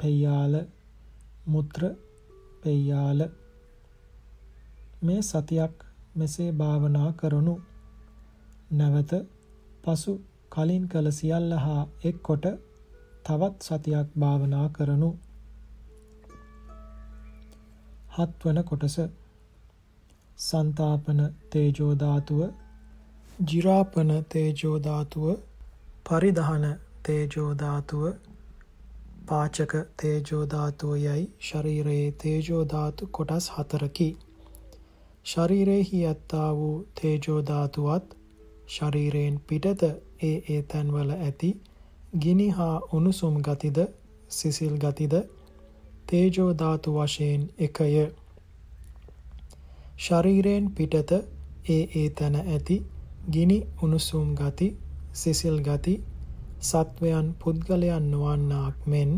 [0.00, 0.54] පෙය්‍යාල
[1.46, 1.82] මුත්‍ර
[2.62, 3.20] පෙය්‍යාල
[5.02, 5.74] මේ සතියක්
[6.16, 7.54] මෙසේ භාවනා කරනු
[8.72, 9.12] නැවත
[9.84, 10.12] පසු
[10.52, 12.46] කලින් කළ සියල්ල හා එක් කොට
[13.24, 15.10] තවත් සතියක් භාවනා කරනු
[18.14, 18.96] හත්වන කොටස.
[20.38, 21.20] සන්තාපන
[21.50, 22.40] තේජෝ ධාතුව
[23.44, 25.26] ජිරාපන තේජෝ ධාතුව
[26.06, 26.64] පරිධාන
[27.04, 28.02] තේජෝ ධාතුව
[29.26, 34.08] පාචක තේජෝ ධාතුව යයි ශරීරයේ තේජෝ ධාතු කොටස් හතරකි.
[35.26, 38.16] ශරීරයෙහි ඇත්තා වූ තේජෝ ධාතුවත්
[38.68, 39.82] ශරීරයෙන් පිටත
[40.22, 41.50] ඒ ඒ තැන්වල ඇති
[42.18, 43.78] ගිනි හා උණුසුම් ගතිද
[44.30, 45.14] සිසිල් ගතිද
[46.06, 48.06] තේජෝ ධාතු වශයෙන් එකය.
[49.98, 51.12] ශරීරයෙන් පිටත
[51.68, 52.76] ඒ ඒ තැන ඇති
[53.30, 54.68] ගිනි උණුසුම් ගති
[55.14, 55.94] සිසිල් ගති
[56.60, 59.10] සත්වයන් පුද්ගලයන් නොවන්නාක් මෙන්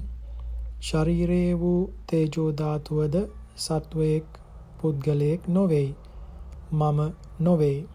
[0.81, 3.15] ශරීරයේ වූ තේජෝ ධාතුවද
[3.59, 4.27] සත්වයෙක්
[4.81, 5.95] පුද්ගලයෙක් නොවේයි.
[6.73, 7.01] මම
[7.41, 7.87] නොවේයි.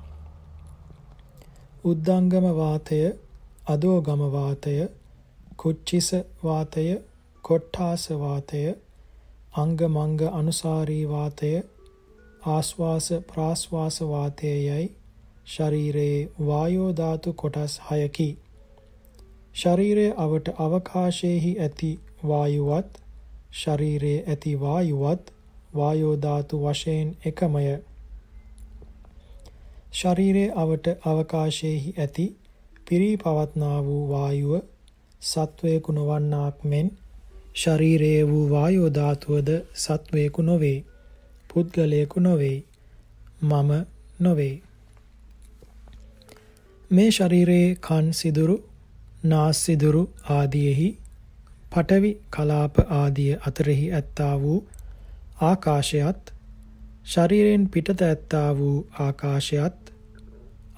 [1.86, 3.00] උද්දංගම වාතය
[3.68, 4.76] අදෝගම වාතය
[5.58, 6.10] කුච්චිස
[6.44, 6.86] වාතය
[7.44, 8.64] කොට්ඨාස වාතය
[9.56, 11.52] අංග මංග අනුසාරී වාතය
[12.48, 14.86] ආස්වාස ප්‍රාස්වාස වාතයයි
[15.48, 18.30] ශරීරයේ වායෝ ධාතු කොටස් 6කි
[19.54, 21.90] ශරීරයේ අවට අවකාශයේහි ඇති
[22.28, 23.00] වායුවත්
[23.54, 25.34] ශරීරයේ ඇති වායුවත්
[25.76, 27.66] වායෝ ධාතු වශයෙන් එකමය.
[29.94, 32.26] ශරීරයේ අවට අවකාශයේහි ඇති
[32.88, 34.54] පිරී පවත්නා වූ වායුව
[35.22, 36.92] සත්වයකු නොවන්නාක් මෙන්
[37.56, 40.78] ශරීරයේ වූ වායෝ ධාතුවද සත්වයකු නොවේ.
[41.50, 42.58] පුද්ගලයෙකු නොවේ.
[43.44, 43.72] මම
[44.20, 44.56] නොවේ.
[46.92, 48.56] මේ ශරීරයේ කන් සිදුරු
[49.24, 50.90] නාස්සිදුරු ආදියෙහි
[51.72, 54.60] පටවි කලාප ආදිය අතරෙහි ඇත්තා වූ
[55.42, 56.34] ආකාශයත්
[57.06, 59.94] ශරීරයෙන් පිටත ඇත්තා වූ ආකාශයත්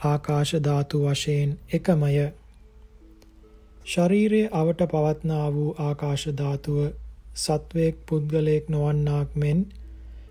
[0.04, 2.14] ආකාශ ධාතු වශයෙන් එකමය.
[3.86, 6.80] ශරීරයේ අවට පවත්නා වූ ආකාශ ධාතුව
[7.36, 9.60] සත්වයක් පුද්ගලයෙක් නොවන්නාක් මෙන්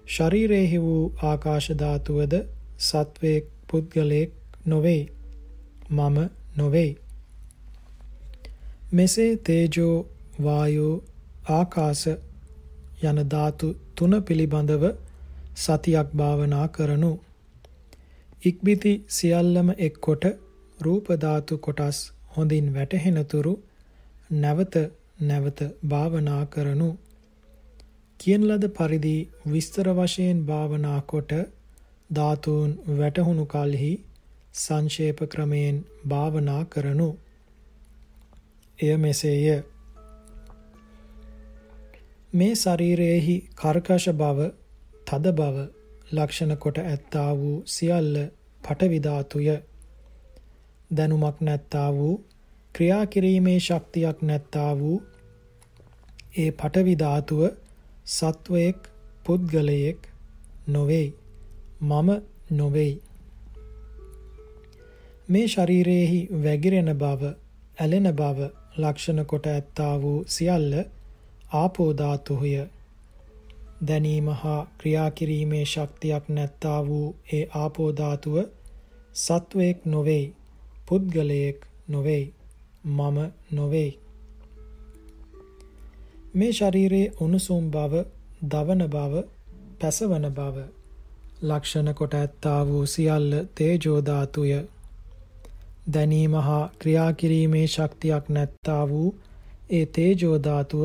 [0.09, 2.35] ශරීරයෙහි වූ ආකාශ ධාතුවද
[2.81, 4.31] සත්වයක් පුද්ගලයෙක්
[4.67, 5.03] නොවේ.
[5.91, 6.19] මම
[6.57, 6.91] නොවේ.
[8.95, 9.95] මෙසේ තේජෝ
[10.42, 10.92] වායෝ
[11.51, 12.03] ආකාශ
[13.03, 14.84] යන ධාතු තුන පිළිබඳව
[15.57, 17.11] සතියක් භාවනා කරනු.
[18.42, 20.24] ඉක්බිති සියල්ලම එක්කොට
[20.78, 21.99] රූප ධාතු කොටස්
[22.36, 23.55] හොඳින් වැටහෙනතුරු
[24.36, 24.78] නැවත
[25.22, 26.90] නැවත භාවනා කරනු.
[28.20, 29.16] කියන ලද පරිදි
[29.47, 31.32] විස්තර වශයෙන් භාවනා කොට
[32.11, 33.92] ධාතුන් වැටහුණු කලෙහි
[34.55, 35.76] සංක්ෂේප ක්‍රමයෙන්
[36.09, 37.11] භාවනා කරනු.
[38.79, 39.62] එය මෙසේය.
[42.33, 44.39] මේ ශරීරයේහි කර්කශ බව,
[45.07, 45.57] තද බව
[46.12, 48.16] ලක්ෂණ කොට ඇත්තා වූ සියල්ල
[48.62, 49.49] පඨවි ධාතුය.
[50.91, 52.14] දැනුමක් නැත්තා වූ
[52.75, 54.99] ක්‍රියා කිරීමේ ශක්තියක් නැත්තා වූ
[56.39, 57.43] ඒ පඨවි ධාතුව
[58.07, 58.81] සත්වයෙක්
[59.25, 60.01] පුද්ගලයෙක්
[60.68, 61.14] නොවේයි.
[61.83, 62.09] මම
[62.53, 63.03] නොවේයි.
[65.29, 67.22] මේ ශරීරයේහි වැగిරෙන බව,
[67.79, 70.72] ඇලෙන බව ලක්ෂණ කොට ඇත්තා වූ සියල්ල
[71.53, 72.55] ආපෝ ධාතුය.
[73.87, 78.37] දැනීම හා ක්‍රියා කිරීමේ ශක්තියක් නැත්තා වූ ඒ ආපෝ ධාතුව
[79.16, 80.35] සත්වයක් නොවේයි.
[80.87, 81.59] පුද්ගලයෙක්
[81.89, 82.33] නොවේයි.
[82.87, 83.18] මම
[83.51, 83.99] නොවේයි.
[86.35, 87.93] මේ ශරීරයේ උණුසුම් බව,
[88.51, 89.22] දවන බව,
[89.81, 90.57] පැසවන බව
[91.43, 94.53] ලක්ෂණ කොට ඇත්තා වූ සියල්ල තේජෝ ධාතුය.
[95.85, 99.09] දැනීම හා ක්‍රියා කිරීමේ ශක්තියක් නැත්තා වූ
[99.70, 100.85] ඒ තේජෝ ධාතුව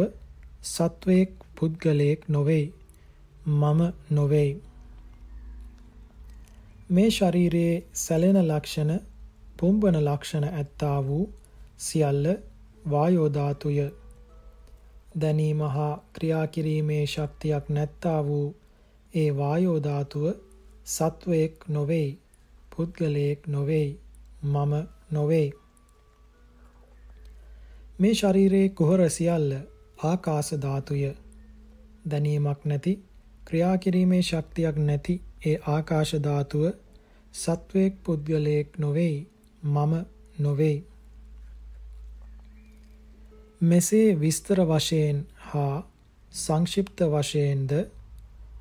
[0.63, 2.73] සත්වයක් පුද්ගලයෙක් නොවේයි.
[3.45, 3.79] මම
[4.09, 4.61] නොවේයි.
[6.89, 8.91] මේ ශරීරයේ සැලෙන ලක්ෂණ,
[9.57, 11.25] පුම්බන ලක්ෂණ ඇත්තා වූ
[11.77, 12.27] සියල්ල
[12.91, 13.79] වායෝ ධාතුය.
[15.21, 18.47] දැනීම හා ක්‍රියා කිරීමේ ශක්තියක් නැත්තා වූ
[19.13, 20.25] ඒ වායෝ ධාතුව
[20.87, 22.19] සත්වයක් නොවේයි
[22.75, 23.99] පුද්ගලයෙක් නොවේයි
[24.43, 24.73] මම
[25.11, 25.53] නොවේයි
[27.99, 29.51] මේ ශරීරයේ කුහර සියල්ල
[30.03, 31.03] ආකාශ ධාතුය.
[32.09, 32.93] දැනීමක් නැති
[33.45, 35.15] ක්‍රියා කිරීමේ ශක්තියක් නැති
[35.45, 36.63] ඒ ආකාශ ධාතුව
[37.33, 39.19] සත්වයක් පුද්ගලයෙක් නොවේයි
[39.65, 39.93] මම
[40.39, 40.79] නොවේයි
[43.61, 45.75] මෙසේ විස්තර වශයෙන් හා
[46.33, 47.71] සංක්ෂිප්ත වශයෙන්ද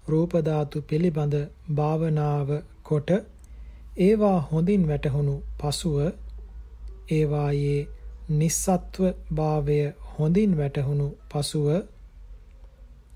[0.09, 1.35] රූප ධාතු පිළිබඳ
[1.75, 2.49] භාවනාව
[2.83, 3.11] කොට
[3.99, 5.97] ඒවා හොඳින් වැටහුණු පසුව
[7.11, 7.81] ඒවායේ
[8.33, 9.79] නිස්සත්ව භාවය
[10.11, 11.69] හොඳින් වැටහුණු පසුව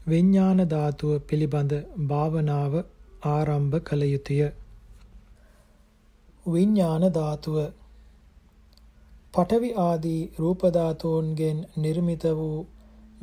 [0.06, 1.72] විඥාන ධාතුව පිළිබඳ
[2.06, 2.74] භාවනාව
[3.26, 4.40] ආරම්භ කළ යුතුය.
[6.46, 7.56] විඥාන ධාතුව
[9.34, 12.58] පඨවි ආදී රූප ධාතුන්ගෙන් නිර්මිත වූ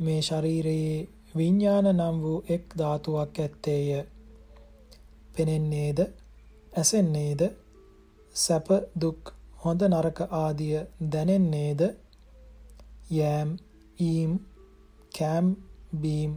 [0.00, 3.88] මේ ශරීරයේ විඥාන නම් වූ එක් ධාතුවක් ඇත්තේය.
[5.34, 5.98] පෙනෙන්නේද,
[6.72, 7.40] ඇසෙන්නේද,
[8.34, 10.76] සැප දුක් හොඳ නරක ආදිය
[11.12, 11.80] දැනෙන්නේද,
[13.10, 13.50] යෑම්,
[14.00, 14.32] ඊම්,
[15.18, 15.56] කෑම්,
[16.00, 16.32] බීම්,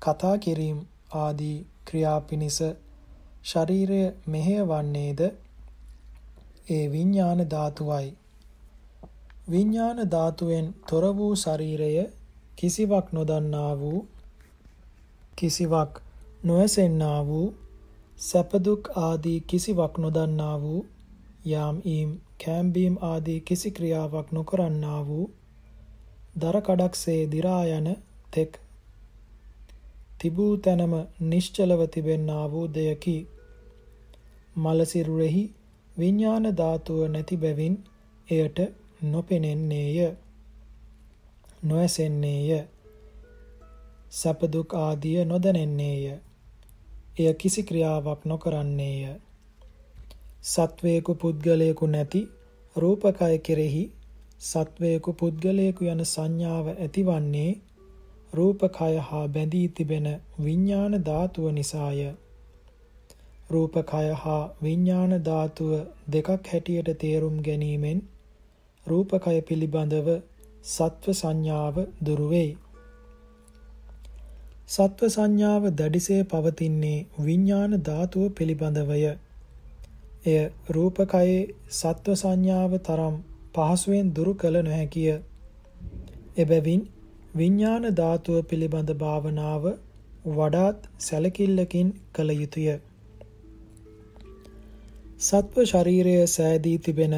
[0.00, 0.78] කතා කිරීම
[1.14, 2.58] ආදී ක්‍රියා පිනිස
[3.42, 5.20] ශරීරය මෙහෙයවන්නේද?
[6.70, 8.08] ඒ විඥාන ධාතුවයි.
[9.50, 11.92] විඥාන ධාතුවෙන් තොර වූ ශරීරය
[12.56, 14.08] කිසිවක් නොදන්නා වූ
[15.36, 15.92] කිසිවක්
[16.44, 17.46] නොඇසෙන්නා වූ
[18.18, 20.86] සැප දුක් ආදී කිසිවක් නොදන්නා වූ
[21.44, 22.10] යාම් ඊම්
[22.44, 25.30] කැම්බීම් ආදී කිසි ක්‍රියාවක් නොකරන්නා වූ
[26.40, 27.88] දර කඩක්සේ දි รา යන
[28.30, 28.60] තෙක්
[30.18, 33.16] තිබූ තැනම නිශ්චලව තිබෙන්නා වූ දෙයකි
[34.56, 35.44] මලසිරුරෙහි
[35.98, 37.76] විඥාන ධාතුව නැති බැවින්
[38.28, 38.58] එයට
[39.02, 40.16] නොපෙනෙන්නේය
[41.62, 42.64] නොඇසෙන්නේය.
[44.10, 46.18] සැප දුක් ආදිය නොදැනෙන්නේය.
[47.16, 49.14] එය කිසි ක්‍රියාවක් නොකරන්නේය.
[50.44, 52.20] සත්වේකු පුද්ගලයෙකු නැති
[52.76, 53.84] රූපකය කෙරෙහි
[54.40, 57.52] සත්වේකු පුද්ගලයෙකු යන සංඥාව ඇතිවන්නේ
[58.32, 60.08] රූපකය හා බැඳී තිබෙන
[60.40, 62.00] විඥාන ධාතුව නිසාය.
[63.50, 65.72] රූපකය හා විඥාන ධාතුව
[66.12, 68.04] දෙකක් හැටියට තේරුම් ගැනීමෙන්
[68.86, 70.08] රූපකය පිළිබඳව
[70.66, 72.50] සත්ව සංඥාව දුරු වෙයි.
[74.68, 79.02] සත්ව සංඥාව දැඩිසේ පවතින්නේ විඥාන ධාතුව පිළිබඳවය.
[80.26, 80.38] එය
[80.70, 81.36] රූපකයේ
[81.72, 83.16] සත්ව සංඥාව තරම්
[83.54, 85.12] පහසුවෙන් දුරු කළ නොහැකිය.
[86.36, 86.82] එබැවින්
[87.36, 89.68] විඥාන ධාතුව පිළිබඳ භාවනාව
[90.32, 92.66] වඩාත් සැලකිල්ලකින් කළ යුතුය.
[95.20, 97.16] සත්ව ශරීරය සෑදී තිබෙන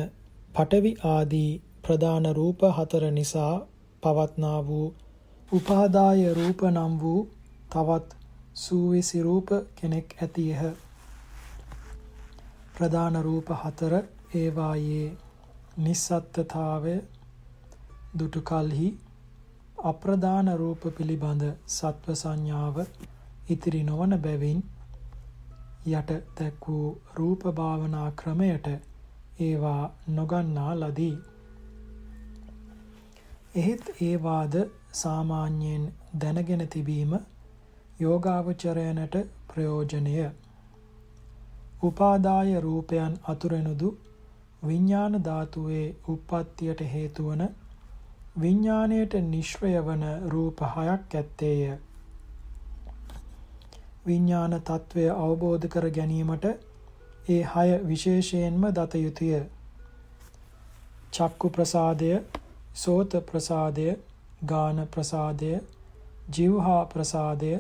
[0.55, 1.51] පටවි ආදී
[1.83, 3.55] ප්‍රධාන රූප හතර නිසා
[4.03, 4.87] පවත්නා වූ
[5.53, 7.19] උපාදාය රූප නම් වූ
[7.71, 8.17] තවත්
[8.55, 10.63] සූවිසි රූප කෙනෙක් ඇතියහ.
[12.75, 13.95] ප්‍රධාන රූප හතර
[14.35, 15.17] ඒවායේ
[15.79, 16.95] නිස්සත්තතාවය
[18.19, 18.89] දුටු කලෙහි
[19.85, 22.77] අප්‍රධාන රූප පිළිබඳ සත්ව සංඥාව
[23.49, 24.61] ඉතිරි නොවන බැවින්
[25.89, 28.67] යට දැක් වූ රූප භාවනා ක්‍රමයට
[29.41, 31.17] ඒවා නොගන්නා ලදී.
[33.55, 34.55] එහෙත් ඒ වාද
[34.93, 35.85] සාමාන්‍යයෙන්
[36.21, 37.13] දැනගෙන තිබීම
[38.01, 39.15] යෝගාවචරයනට
[39.49, 40.31] ප්‍රයෝජනය.
[41.83, 43.89] උපාදාය රූපයන් අතුරෙනුදු
[44.63, 47.43] විඥාන ධාතුවේ උප්පත්තියට හේතු වන
[48.41, 51.79] විඥාණයට නිෂ්ක්‍රය වන රූප හයක් ඇත්තේය.
[54.07, 56.45] විඥාන తත්වය අවබෝධ කර ගැනීමට
[57.29, 59.41] ඒ හය විශේෂයෙන්ම දත යුතුය.
[61.13, 62.13] චක්කු ප්‍රසාදය,
[62.75, 63.89] සෝත ප්‍රසාදය,
[64.47, 65.51] ගාන ප්‍රසාදය,
[66.33, 67.53] જીවහා ප්‍රසාදය,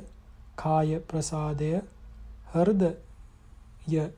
[0.59, 1.70] කාය ප්‍රසාදය,
[2.52, 2.90] හෘදය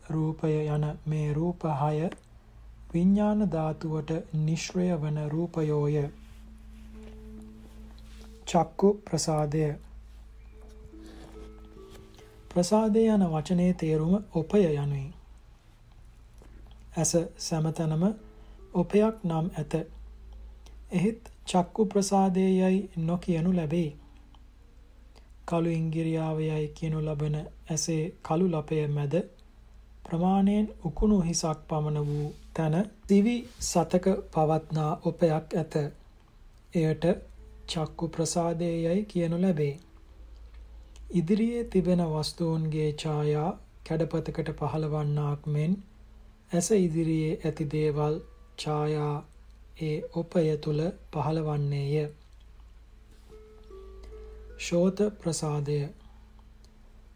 [0.09, 2.11] රූපය යන මේ රූප හය
[2.93, 6.09] විඥාන ධාතුවට නිශ්‍රය වන රූපයෝය.
[8.47, 9.64] චක්කු ප්‍රසාදය
[12.49, 15.07] ප්‍රසාදය යන වචනේ තේරුම ඔපය යනුයි.
[16.97, 18.05] ඇස සෑමතැනම
[18.74, 19.74] ඔපයක් නම් ඇත.
[20.91, 23.99] එහෙත් චක්කු ප්‍රසාදයයි නොකියනු ලැබේ.
[25.51, 29.14] කළු ඉංගිරියාවයයි කියනු ලබන ඇසේ කළු ලපය මැද
[30.05, 32.76] ප්‍රමාණයෙන් උකුණු හිසක් පමණ වූ තැන
[33.09, 35.74] දිවි සතක පවත්නා ඔපයක් ඇත.
[36.74, 37.05] එයට
[37.68, 39.74] චක්කු ප්‍රසාදයයි කියනු ලැබේ.
[41.12, 43.51] ඉදිරියේ තිබෙන වස්තුන්ගේ ඡායා
[43.86, 45.72] කැඩපතකට පහළවන්නාක් මෙන්
[46.53, 48.16] ඇස ඉදිරියේ ඇති දේවල්
[48.59, 49.16] ඡායා
[49.80, 50.80] ඒ ඔපය තුල
[51.12, 51.94] පහළවන්නේය.
[54.61, 55.76] ශෝත ප්‍රසාදය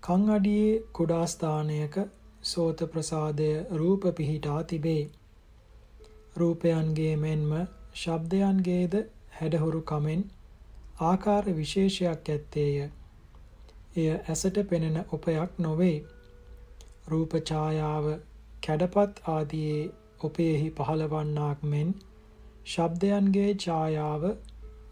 [0.02, 1.96] කං අඩියේ කුඩා ස්ථානයක
[2.44, 5.02] සෝත ප්‍රසාදය රූප පිහිටා තිබේ.
[6.36, 7.52] රූපයන්ගේ මෙන්ම
[7.94, 8.94] ශබ්දයන්ගේද
[9.34, 10.24] හැඩහුරු කමෙන්
[11.02, 12.88] ආකාර විශේෂයක් ඇත්තේය.
[13.96, 15.98] එය ඇසට පෙනෙන උපයක් නොවේ.
[17.08, 18.10] රූප ඡායාව
[18.62, 19.84] කැඩපත් ආදියේ
[20.24, 21.94] උපයෙහි පහළවන්නාක් මෙන්
[22.66, 24.28] ශබ්දයන්ගේ ඡායාව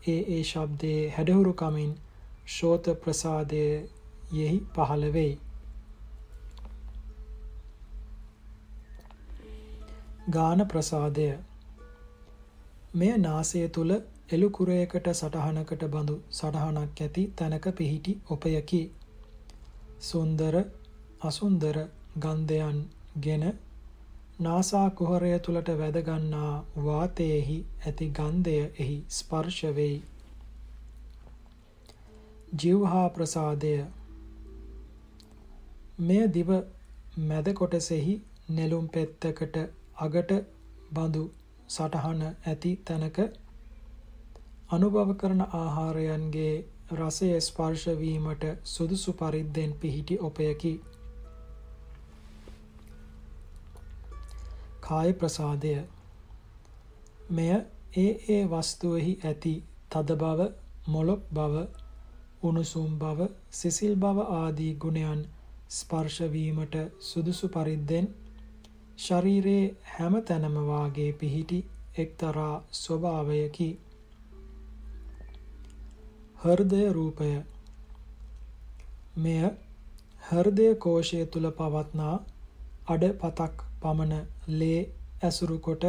[0.07, 1.93] ඒ ඒ ශබ්දයේ හැඩහුරු කමින්
[2.47, 3.89] ශෝත ප්‍රසාදයේ
[4.33, 5.33] යෙහි පහළ වෙයි.
[10.29, 11.29] ගාන ප්‍රසාදය
[12.95, 13.91] මෙය නාසය තුල
[14.29, 18.83] එළු කුරයකට සටහනකට බඳු සටහනක් ඇති තැනක පිහිටි ඔපයකි.
[20.03, 20.55] සුන්දර
[21.23, 21.77] අසුන්දර
[22.19, 22.79] ගන්ධයන්
[23.19, 23.45] ගෙන
[24.41, 29.97] නාසා කුහරය තුලට වැද ගන්නා වාතයේහි ඇති ගන්ධය එහි ස්පර්ශ වෙයි.
[32.53, 33.73] ජීවහා ප්‍රසාදය
[36.01, 36.51] මෙය දිව
[37.23, 38.15] මැද කොටසෙහි
[38.51, 39.57] නෙළුම් පෙත්තකට
[39.99, 40.33] අගට
[40.93, 41.23] බඳු
[41.71, 43.19] සටහන ඇති තැනක
[44.71, 46.55] අනුභව කරන ආහාරයන්ගේ
[46.93, 50.73] රසය ස්පර්ශ වීමට සුදුසු පරිද්දෙන් පිහිටි ඔපයකි.
[54.83, 55.75] කාය ප්‍රසාදය
[57.31, 57.53] මෙය
[57.97, 59.55] ඒ ඒ වස්තුවෙහි ඇති
[59.91, 60.51] තද බව,
[60.89, 61.65] මොළොක් බව,
[62.43, 65.21] උණුසුම් බව, සිසිල් බව ආදී ගුණයන්
[65.71, 68.07] ස්පර්ශ වීමට සුදුසු පරිද්දෙන්
[68.99, 71.59] ශරීරයේ හැම තැනම වාගේ පිහිටි
[71.97, 73.71] එක්තරා ස්වභාවයකි.
[76.37, 77.31] හෘදය රූපය
[79.19, 79.43] මෙය
[80.23, 82.15] හෘදය කෝෂය තුල පවත්නා
[82.89, 84.81] අඩපතක් පමණ ලේ
[85.23, 85.85] ඇසුරු කොට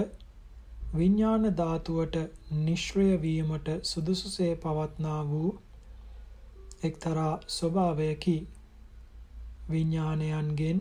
[0.94, 2.16] විඥාන ධාතුවට
[2.62, 5.50] නිශ්‍රය වීමට සුදුසුසේ පවත්නා වූ
[6.84, 8.38] එක්තරා ස්වභාවයකි.
[9.70, 10.80] විඥානයන්ගෙන්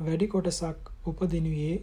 [0.00, 1.76] වැඩි කොටසක් උපදිනුයේ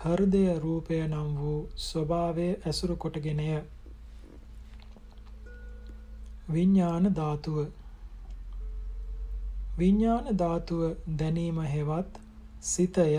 [0.00, 3.48] හෘදය රූපය නම් වූ ස්වභාවය ඇසුරු කොටගෙනය.
[6.48, 7.58] විඥාන ධාතුව.
[9.78, 10.82] විඥාන ධාතුව
[11.16, 12.22] දැනීම හෙවත්
[12.62, 13.10] සිතය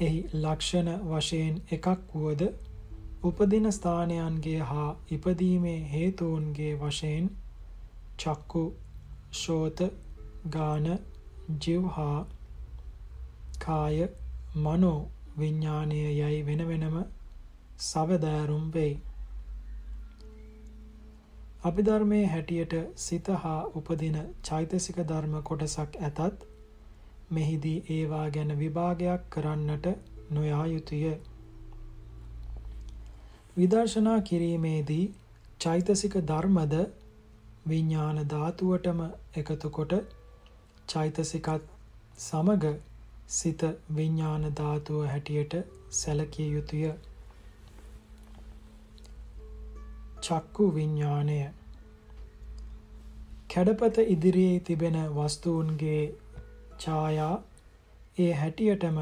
[0.00, 2.42] එහි ලක්ෂණ වශයෙන් එකක් වුවද
[3.22, 7.26] උපදින ස්ථානයන්ගේ හා ඉපදීමේ හේතුන්ගේ වශයෙන්
[8.18, 8.62] චක්කු
[9.34, 9.82] ශෝත
[10.50, 10.88] ගාන
[11.58, 12.18] ජීවහා
[13.60, 13.98] කාය
[14.58, 14.98] මනෝ
[15.38, 16.96] විඥානය යයි වෙන වෙනම
[17.82, 18.94] සවදාරුම් වෙයි
[21.62, 26.46] අභිධර්මයේ හැටියට සිත හා උපදින චෛතසික ධර්ම කොටසක් ඇතත්
[27.30, 29.88] මෙහිදී ඒවා ගැන විභාගයක් කරන්නට
[30.30, 31.02] නොයා යුතුය.
[33.60, 35.02] විදර්ශනා කිරීමේදී
[35.60, 36.74] චෛතසික ධර්මද
[37.68, 39.00] විඥාන ධාතුවටම
[39.36, 39.92] එකතු කොට
[40.88, 41.66] චෛතසිකත්
[42.18, 42.72] සමග
[43.30, 43.62] සිත
[43.96, 45.54] විඥාන ධාතුව හැටියට
[45.92, 46.92] සැලකිය යුතුය.
[50.22, 51.38] චක්කු විඥාණය
[53.50, 56.02] කැඩපත ඉදිරියේ තිබෙන වස්තුන්ගේ
[56.78, 57.36] ඡායා
[58.18, 58.98] ඒ හැටියටම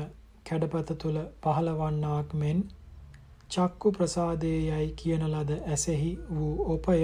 [0.47, 2.61] කැඩපත තුල පහළවන්නාක් මෙන්
[3.51, 6.97] චක්කු ප්‍රසාදයේයි කියන ලද ඇසෙහි වූ ඔපය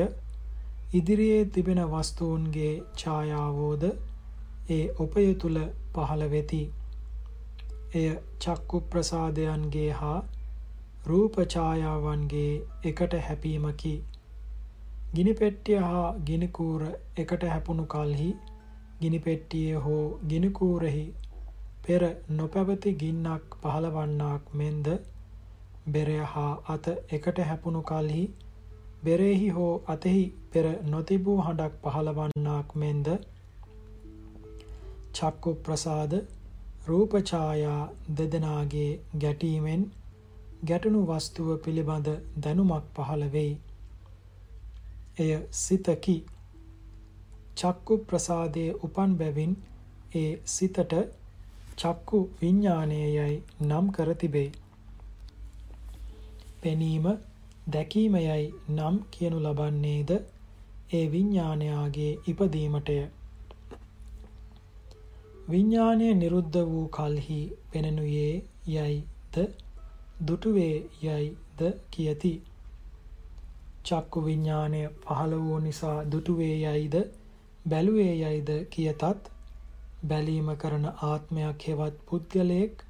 [0.95, 3.85] ඉදිරියේ තිබෙන වස්තුන්ගේ ඡායාවෝද
[4.71, 5.57] ඒ ඔපය තුල
[5.95, 6.63] පහළ වෙති.
[7.95, 8.09] එය
[8.41, 10.19] චක්කු ප්‍රසාදයන්ගේ හා
[11.05, 12.53] රූප ඡායාවන්ගේ
[12.85, 13.95] එකට හැපීමකි.
[15.15, 16.83] ගිනි පෙට්ටිය හා ගිනි කූර
[17.17, 18.31] එකට හැපුණු කලෙහි
[19.01, 21.05] ගිනි පෙට්ටියේ හෝ ගිනි කූරෙහි
[21.85, 24.87] පෙර නොපැවති ගින්නක් පහළවන්නාක් මෙන්ද
[25.87, 28.25] බෙරය හා අත එකට හැපුණු කලෙහි
[29.03, 33.09] බෙරෙහි හෝ අතෙහි පෙර නොතිබූ හඬක් පහළවන්නාක් මෙන්ද
[35.15, 36.15] චක්කු ප්‍රසාද
[36.87, 37.83] රූප ඡායා
[38.17, 39.85] දෙදෙනාගේ ගැටීමෙන්
[40.63, 42.09] ගැටුණු වස්තුව පිළිබඳ
[42.39, 43.53] දැනුමක් පහළ වෙයි.
[45.19, 46.17] එය සිතකි.
[47.57, 49.53] චක්කු ප්‍රසාදයේ උපන් බැවින්
[50.15, 50.95] ඒ සිතට
[51.77, 54.51] චක්කු විඥානයයි නම් කර තිබේ.
[56.65, 57.07] පෙනීම
[57.73, 60.11] දැකීමයයි නම් කියනු ලබන්නේද
[60.93, 62.97] ඒ විඥානයාගේ ඉපදීමටය.
[65.49, 67.39] විඥානය නිරුද්ධ වූ කල්හි
[67.73, 68.35] පෙනෙනුයේ
[68.69, 69.37] යයිද
[70.21, 71.61] දුටුවේ යයිද
[71.91, 72.33] කියති.
[73.85, 76.97] චක්කු විඥානය පහළ වූ නිසා දුටුවේ යයිද
[77.67, 79.05] බැලුවේ යයිද කියතත්
[80.05, 82.85] බැලීම කරන ආත්මයක් හෙවත් පුද්ගලයෙක්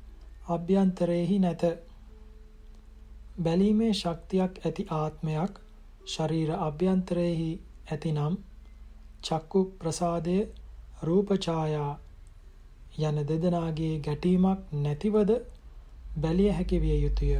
[0.49, 1.64] අභ්‍යන්තරයෙහි නැත.
[3.37, 5.57] බැලීමේ ශක්තියක් ඇති ආත්මයක්
[6.09, 7.49] ශරීර අභ්‍යන්තරයෙහි
[7.89, 8.37] ඇතිනම්
[9.22, 10.37] චක්කු ප්‍රසාදය
[11.03, 11.93] රූප ඡායා
[13.01, 15.32] යන දෙදෙනාගේ ගැටීමක් නැතිවද
[16.18, 17.32] බැලිය හැකි විය යුතුය.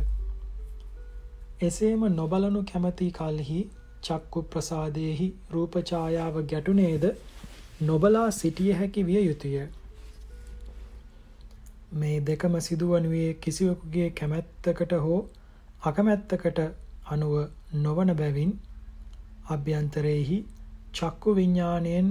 [1.62, 3.61] එසේම නොබලනු කැමැති කලෙහි
[4.03, 7.05] චක්කු ප්‍රසාදයේහි රූප ඡායාව ගැටුනේද
[7.82, 9.55] නොබලා සිටිය හැකි විය යුතුය.
[11.95, 15.22] මේ දෙකම සිදුවනුයේ කිසිවෙකුගේ කැමැත්තකට හෝ
[15.85, 16.61] අකමැත්තකට
[17.07, 17.35] අනුව
[17.78, 18.53] නොවන බැවින්
[19.49, 20.39] අභ්‍යන්තරයේහි
[20.93, 22.09] චක්කු විඥාණයෙන්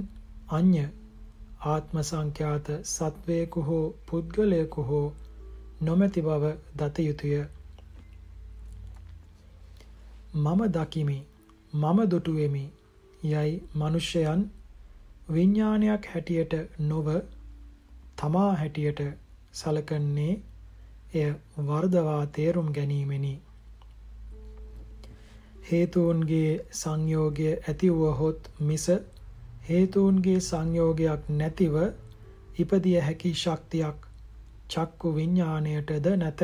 [0.51, 0.83] අඤ්‍ය
[1.65, 5.05] ආත්ම සංඛ්‍යාත සත්වයෙකු හෝ පුද්ගලයෙකු හෝ
[5.81, 7.37] නොමැති බව දත යුතුය.
[10.35, 11.17] මම දකිමි
[11.73, 12.65] මම දුටුවෙමි
[13.23, 14.41] යයි මිනිසයන්
[15.29, 17.07] විඥානයක් හැටියට නොව
[18.17, 19.01] තමා හැටියට
[19.53, 20.33] සලකන්නේ
[21.13, 21.31] එය
[21.65, 23.33] වර්ධවා තේරුම් ගැනීමෙනි.
[25.63, 28.85] හේතුන්ගේ සංයෝගය ඇති වුවහොත් මිස
[29.65, 31.75] හේතුන්ගේ සංයෝගයක් නැතිව
[32.57, 33.97] ඉපදිය හැකි ශක්තියක්
[34.69, 36.41] චක්කු විඥාණයටද නැත.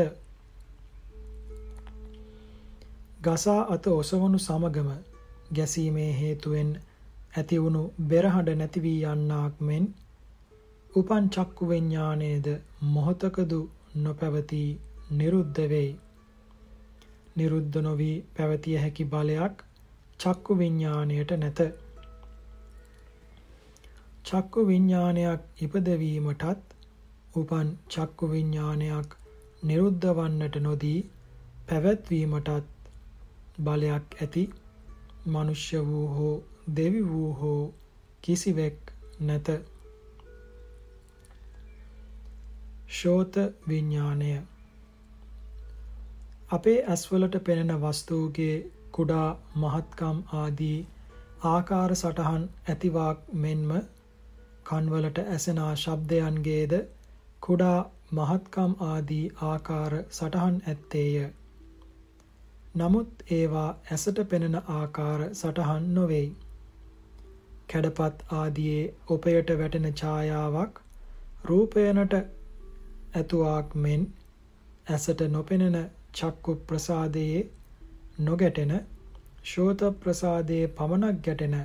[3.21, 4.89] ගසා අත ඔසවනු සමගම
[5.53, 6.71] ගැසීමේ හේතුවෙන්
[7.33, 9.85] ඇතිවුණු බෙරහඬ නැති වී යන්නාක් මෙන්
[10.93, 12.47] උපන් චක්කු විඥාණයද
[12.89, 13.59] මොහතකදු
[13.97, 14.61] නොපැවති
[15.11, 15.91] නිරුද්ධ වෙයි.
[17.39, 19.63] නිරුද්ධ නොවි පැවතිය හැකි බලයක්
[20.19, 21.59] චක්කු විඥාණයට නැත.
[24.25, 26.75] චක්කු විඥානයක් ඉපදවීමටත්
[27.35, 29.15] උපන් චක්කු විඥානයක්
[29.63, 30.99] නිරුද්ධ වන්නට නොදී
[31.67, 32.51] පැවැත්වීමටත්
[33.59, 34.43] බලයක් ඇති
[35.27, 36.35] මනුෂ්‍ය වූ හෝ
[36.75, 37.73] දෙවි වූ හෝ
[38.23, 39.49] කිසිවෙක් නැත
[42.91, 43.35] ශෝත
[43.67, 44.31] විඥානය
[46.49, 48.53] අපේ ඇස්වලට පෙනෙන වස්තුූගේ
[48.91, 50.77] කුඩා මහත්කම් ආදී
[51.47, 53.73] ආකාර සටහන් ඇතිවාක් මෙන්ම
[54.65, 56.73] කන්වලට ඇසෙනා ශබ්දයන්ගේද
[57.41, 57.77] කුඩා
[58.11, 61.27] මහත්කම් ආදී ආකාර සටහන් ඇත්තේය.
[62.75, 66.27] නමුත් ඒවා ඇසට පෙනෙන ආකාර සටහන් නොවෙයි.
[67.67, 70.83] කැඩපත් ආදියේ උපයට වැටෙන ඡායාවක්
[71.45, 74.11] රූපයනට ඇතුවාක් මෙන්
[74.87, 75.79] ඇසට නොපෙනෙන
[76.13, 77.41] චක්කු ප්‍රසාදයේ
[78.21, 78.73] නොගැටෙන
[79.45, 81.55] ශෝත ප්‍රසාදයේ පමණක් ගැටෙන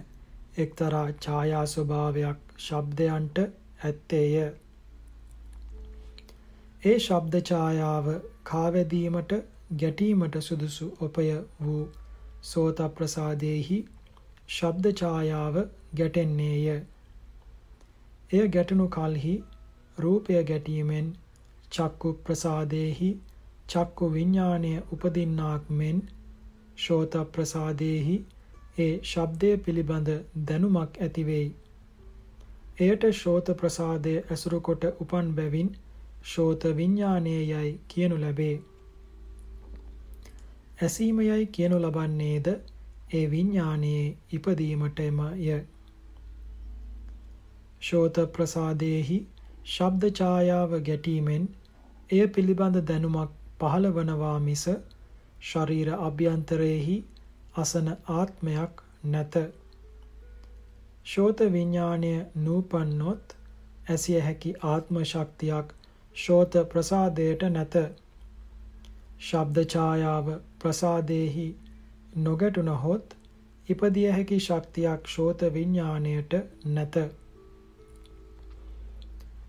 [0.59, 4.35] එක්තරා ඡායා ස්වභාවයක් ශබ්දයන්ට ඇත්තේය.
[6.83, 8.07] ඒ ශබ්ද ඡායාව
[8.45, 9.35] කාවැදීමට
[9.77, 11.27] ගැටීමට සුදුසු උපය
[11.61, 11.83] වූ
[12.45, 13.79] සෝත ප්‍රසාදේහි
[14.49, 15.61] ශබ්ද ඡායාව
[15.95, 16.79] ගැටෙන්නේය.
[18.31, 19.35] එය ගැටුණු කලෙහි
[19.99, 21.13] රූපය ගැටීමෙන්
[21.73, 23.11] චක්කු ප්‍රසාදේහි
[23.69, 26.01] චක්කු විඥානය උපදින්නාක් මෙන්
[26.79, 28.17] ශෝත ප්‍රසාදේහි
[28.79, 30.09] ඒ ශබ්දය පිළිබඳ
[30.45, 31.49] දැනුමක් ඇති වෙයි.
[32.79, 35.69] එයට ශෝත ප්‍රසාදය ඇසුරු කොට උපන් බැවින්
[36.25, 38.57] ශෝත විඥානයයි කියනු ලැබේ.
[40.83, 42.49] ඇසීමයයි කියනු ලබන්නේද
[43.11, 45.59] ඒ විඥානයේ ඉපදීමටමය.
[47.83, 49.19] ශෝත ප්‍රසාදයේහි
[49.67, 51.49] ශබ්ද ඡායාව ගැටීමෙන්
[52.11, 54.65] එය පිළිබඳ දැනුමක් පහළ වනවා මිස
[55.45, 56.97] ශරීර අභ්‍යන්තරයේහි
[57.57, 59.35] අසන ආත්මයක් නැත.
[61.07, 63.35] ශෝත විඥාණය නූපන්නොත්
[63.89, 65.75] ඇසිය හැකි ආත්ම ශක්තියක්
[66.17, 67.77] ශෝත ප්‍රසාදයට නැත.
[69.21, 71.47] ශබ්ද ඡායාව ප්‍රසාදේහි
[72.19, 73.17] නොගැටුණහොත්
[73.69, 76.35] ඉපදිය හැකි ශක්තියක් ශෝත විඥාණයට
[76.71, 76.97] නැත.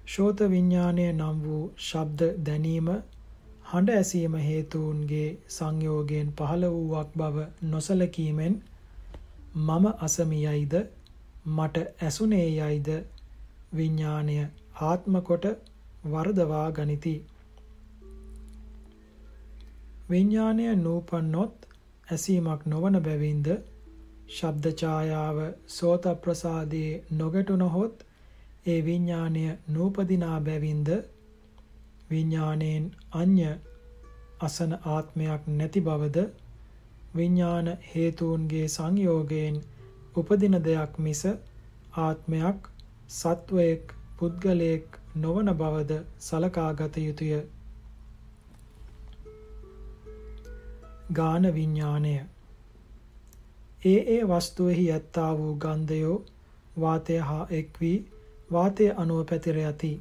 [0.08, 2.90] ශෝත විඥාණය නම් වූ ශබ්ද දැනීම
[3.66, 8.56] හඬ ඇසීම හේතුන්ගේ සංයෝගයෙන් පහළ වූවක් බව නොසලකීමෙන්
[9.58, 10.74] මම අසමියයිද?
[11.48, 12.90] මට ඇසුනේ යයිද
[13.74, 14.36] විඥාණය
[14.82, 15.46] ආත්ම කොට
[16.06, 17.16] වර්ධවා ගනිති.
[20.10, 21.68] විඥාණය නූපන්නොත්
[22.08, 23.48] ඇසීමක් නොවන බැවින්ද?
[24.30, 25.38] ශබ්ද ඡායාව
[25.70, 28.06] සෝත ප්‍රසාදයේ නොගැටුනහොත්
[28.66, 30.90] ඒ විඥාණය නූපදිනා බැවින්ද?
[32.10, 33.52] විඥාණයෙන් අඤ්‍ය
[34.40, 36.26] අසන ආත්මයක් නැති බවද
[37.16, 39.58] විඥාන හේතුන්ගේ සංයෝගයෙන්
[40.16, 41.22] උපදින දෙයක් මිස
[41.98, 42.70] ආත්මයක්
[43.10, 47.42] සත්වයක් පුද්ගලයෙක් නොවන බවද සලකාගත යුතුය.
[51.12, 52.16] ගාන විඥාණය
[53.86, 56.18] ඒ ඒ වස්තුවෙහි ඇත්තා වූ ගන්ධයෝ
[56.78, 57.98] වාතය හා එක් වී
[58.52, 59.92] වාතය අනුව පැතිර යති.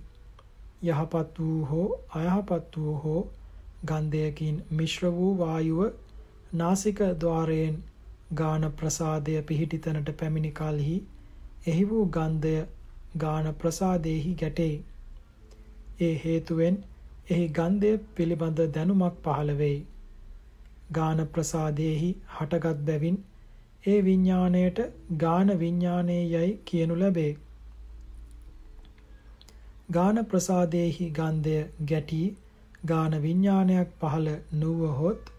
[0.85, 3.23] යහපත් වූ හෝ අයහපත් වූ හෝ
[3.85, 5.83] ගන්ධයකින් මිශ්‍ර වූ වායුව
[6.55, 7.83] නාසික ద్వාරයෙන්
[8.35, 10.97] ගාන ප්‍රසාදය පිහිටි තැනට පැමිණි කලෙහි
[11.67, 12.57] එහි වූ ගන්ධය
[13.17, 14.75] ගාන ප්‍රසාදයේහි ගැටේ.
[16.01, 16.79] ඒ හේතුවෙන්
[17.31, 19.79] එහි ගන්ධය පිළිබඳ දැනුමක් පහළ වෙයි.
[20.93, 23.19] ගාන ප්‍රසාදයේහි හටගත් බැවින්
[23.85, 24.83] ඒ විඥාණයට
[25.19, 27.33] ගාන විඥානයේ යයි කියනු ලැබේ.
[29.89, 31.57] ගාන ප්‍රසාදේහි ගන්ධය
[31.87, 32.23] ගැටි
[32.87, 35.31] ගාන විඥානයක් පහළ නුවහොත්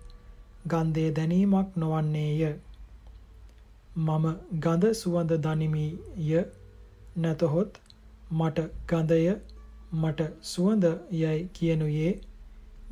[0.68, 2.54] ගන්ධය දැනීමක් නොවන්නේය.
[3.98, 4.26] මම
[4.60, 6.40] ගඳ සුවඳ දනිමිය
[7.18, 7.82] නැතහොත්
[8.34, 9.36] මට ගඳය
[9.94, 12.14] මට සුවඳ යයි කියනුයේ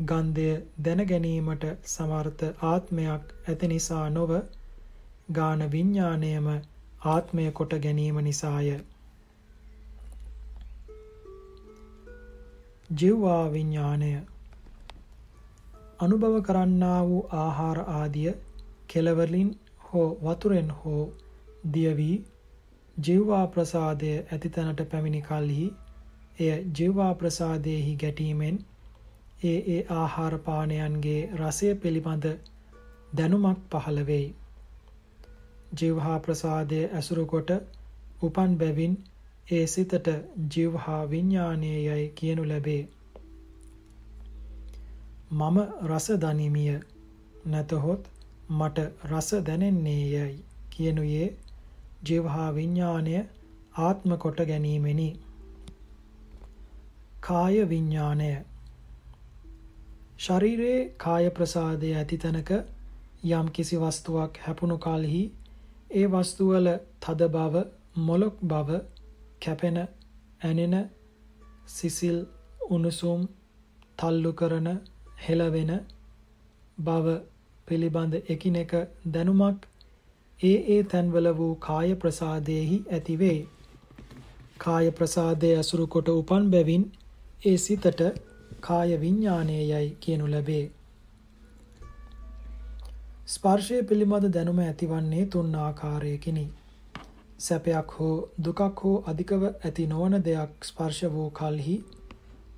[0.04, 0.50] ගන්ධය
[0.80, 4.32] දැන ගැනීමට සමර්ථ ආත්මයක් ඇති නිසා නොව
[5.32, 6.48] ගාන විඥාණයම
[7.06, 8.72] ආත්මය කොට ගැනීම නිසාය.
[12.94, 14.12] ජීවා විඥාණය
[16.00, 18.34] අනුභව කරන්නා වූ ආහාර ආදිය
[18.90, 19.50] කෙලවලින්
[19.86, 21.04] හෝ වතුරෙන් හෝ
[21.74, 22.12] දියවි
[22.98, 25.68] ජීවා ප්‍රසාදය ඇති තැනට පැමිණි කලෙහි
[26.40, 28.58] එය ජීවා ප්‍රසාදයේහි ගැටීමෙන්
[29.44, 32.26] ඒ ඒ ආහාර පානයන්ගේ රසය පිළිබඳ
[33.14, 34.28] දැනුමක් පහළ වෙයි.
[35.74, 37.52] ජීවහා ප්‍රසාදයේ ඇසුරු කොට
[38.22, 38.94] උපන් බැවින්
[39.48, 40.08] ඒ සිතට
[40.52, 42.82] ජීවහා විඥානයේයයි කියනු ලැබේ.
[45.32, 46.80] මම රස දනිමිය
[47.48, 48.08] නැතහොත්
[48.52, 51.28] මට රස දැනෙන්නේයයි කියනුයේ
[52.06, 53.14] ජීවහා විඥානය
[53.80, 55.10] ආත්ම කොට ගැනීමෙනි.
[57.22, 58.32] කාය විඥානය
[60.20, 62.52] ශරීරයේ කාය ප්‍රසාදය ඇති තැනක
[63.32, 65.24] යම් කිසි වස්තුවක් හැපුණු කලෙහි
[65.92, 66.68] ඒ වස්තුවල
[67.02, 67.64] තද බව,
[68.00, 68.70] මොලොක් බව,
[69.44, 69.78] කැපෙන,
[70.42, 70.76] ඇනෙන,
[71.68, 72.18] සිසිල්,
[72.70, 73.28] උණුසුම්,
[73.98, 74.70] තල්ලු කරන,
[75.20, 75.72] හෙලවෙන
[76.78, 77.16] බව
[77.68, 78.74] පිළිබඳ එකිනෙක
[79.08, 79.68] දැනුමක්
[80.40, 83.40] ඒ ඒ තැන්වල වූ කාය ප්‍රසාදයේහි ඇතිවේ.
[84.58, 86.86] කාය ප්‍රසාදයේ අසුරු කොට උපන් බැවින්
[87.46, 88.02] ඒ සිතට
[88.62, 90.66] කාය විඥානයයයි කියනු ලැබේ.
[93.28, 96.46] ස්පර්ශය පිළිබඳ දැනුම ඇතිවන්නේ තුන් ආකාරයකිනි.
[97.44, 101.76] සැපයක් හෝ දුකක් හෝ අධිකව ඇති නොවන දෙයක් ස්පර්ශ වූ කලෙහි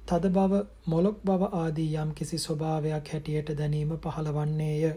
[0.07, 4.91] තද බව මොලොක් බව ආදී යම් කිසි ස්වභාවයක් හැටියට දැනීම පහළවන්නේය.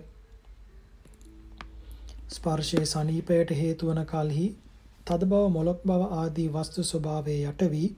[2.30, 4.46] ස්පර්ශයේ සනීපයට හේතු වන කලෙහි
[5.06, 7.88] තද බව මොලොක් බව ආදී වස්තු ස්වභාවයේ යට වී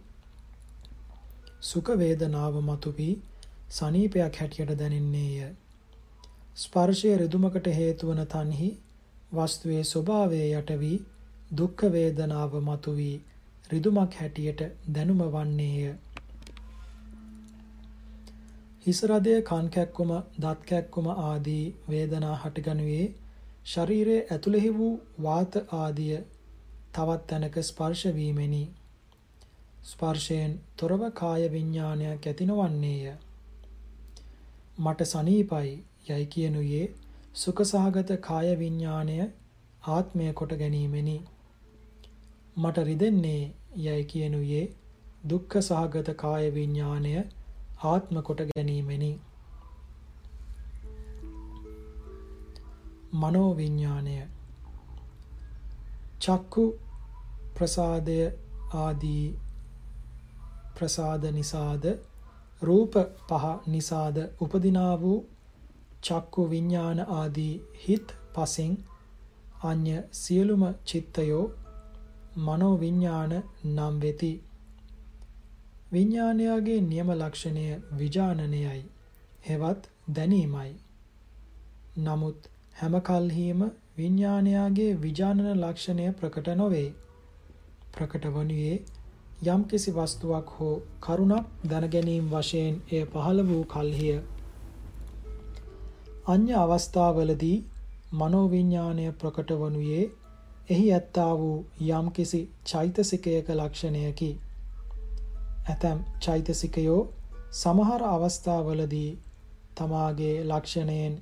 [1.63, 3.15] සුඛ වේදනාව මතුවී
[3.71, 5.49] සනීපයක් හැටියට දැනෙන්නේය.
[6.57, 8.71] ස්පර්ශය රිදුමකට හේතු වන තන්හි
[9.33, 10.99] වස්තුවේ ස්වභාවය යට වී
[11.51, 13.17] දුක්ඛ වේදනාව මතුවී
[13.71, 14.61] රිදුමක් හැටියට
[14.93, 15.95] දැනුම වන්නේය.
[18.83, 23.07] හිස රදය කන් කැක්කුම දත් කැක්කුම ආදී වේදනා හටගනුවේ
[23.67, 26.21] ශරීරයේ ඇතුළෙහි වූ වාත ආදිය
[26.93, 28.63] තවත් තැනක ස්පර්ශ වීමෙනි.
[29.85, 33.13] ස්පර්ශයෙන් තොරව කාය විඥානයක් ඇති නොවන්නේය.
[34.79, 35.77] මට සනීපයි
[36.09, 36.87] යයි කියනුයේ
[37.35, 39.19] සුඛ සහගත කාය විඥාණය
[39.89, 41.19] ආත්මය කොට ගැනීමෙනි.
[42.57, 44.65] මට රිදෙන්නේ යයි කියනුයේ
[45.25, 47.13] දුක්ඛ සහගත කාය විඥාණය
[47.85, 49.11] ආත්ම කොට ගැනීමෙනි.
[53.15, 54.17] මනෝ විඥාණය
[56.21, 56.65] චක්කු
[57.55, 58.19] ප්‍රසාදය
[58.77, 59.27] ආදී
[60.75, 61.85] ප්‍රසාද නිසාද
[62.63, 62.95] රූප
[63.29, 65.19] පහ නිසාද උපදිනා වූ
[66.03, 67.55] චක්කු විඥාන ආදී
[67.85, 68.77] හිත් පසින්
[69.65, 71.45] අඤ්‍ය සියලුම චිත්තයෝ
[72.37, 74.33] මනෝ විඥාන නම් වෙති.
[75.93, 77.65] විඥානයාගේ නියම ලක්ෂණය
[77.99, 78.85] විජානනයයි.
[79.49, 80.71] හෙවත් දැනීමයි.
[81.99, 82.49] නමුත්
[82.81, 83.61] හැම කල්හිම
[83.97, 86.89] විඥානයාගේ විජානන ලක්ෂණය ප්‍රකට නොවේ.
[87.93, 88.85] ප්‍රකට වනුයේ
[89.47, 94.19] යම්කිසි වස්තුවක් හෝ කරුණක් දැනගැනීම වශයෙන් එය පහළ වූ කල්හිය.
[96.27, 97.59] අඤ්‍ය අවස්ථාවලදී
[98.13, 100.11] මනෝවිඤ්ඤාණය ප්‍රකට වනුයේ
[100.71, 101.57] එහි ඇත්තා වූ
[101.89, 104.31] යම්කිසි චෛතසිකයක ලක්ෂණයකි.
[105.69, 107.01] ඇතැම් චෛතසිකයෝ
[107.53, 109.11] සමහර අවස්ථාවලදී
[109.77, 111.15] තමාගේ ලක්ෂණයෙන්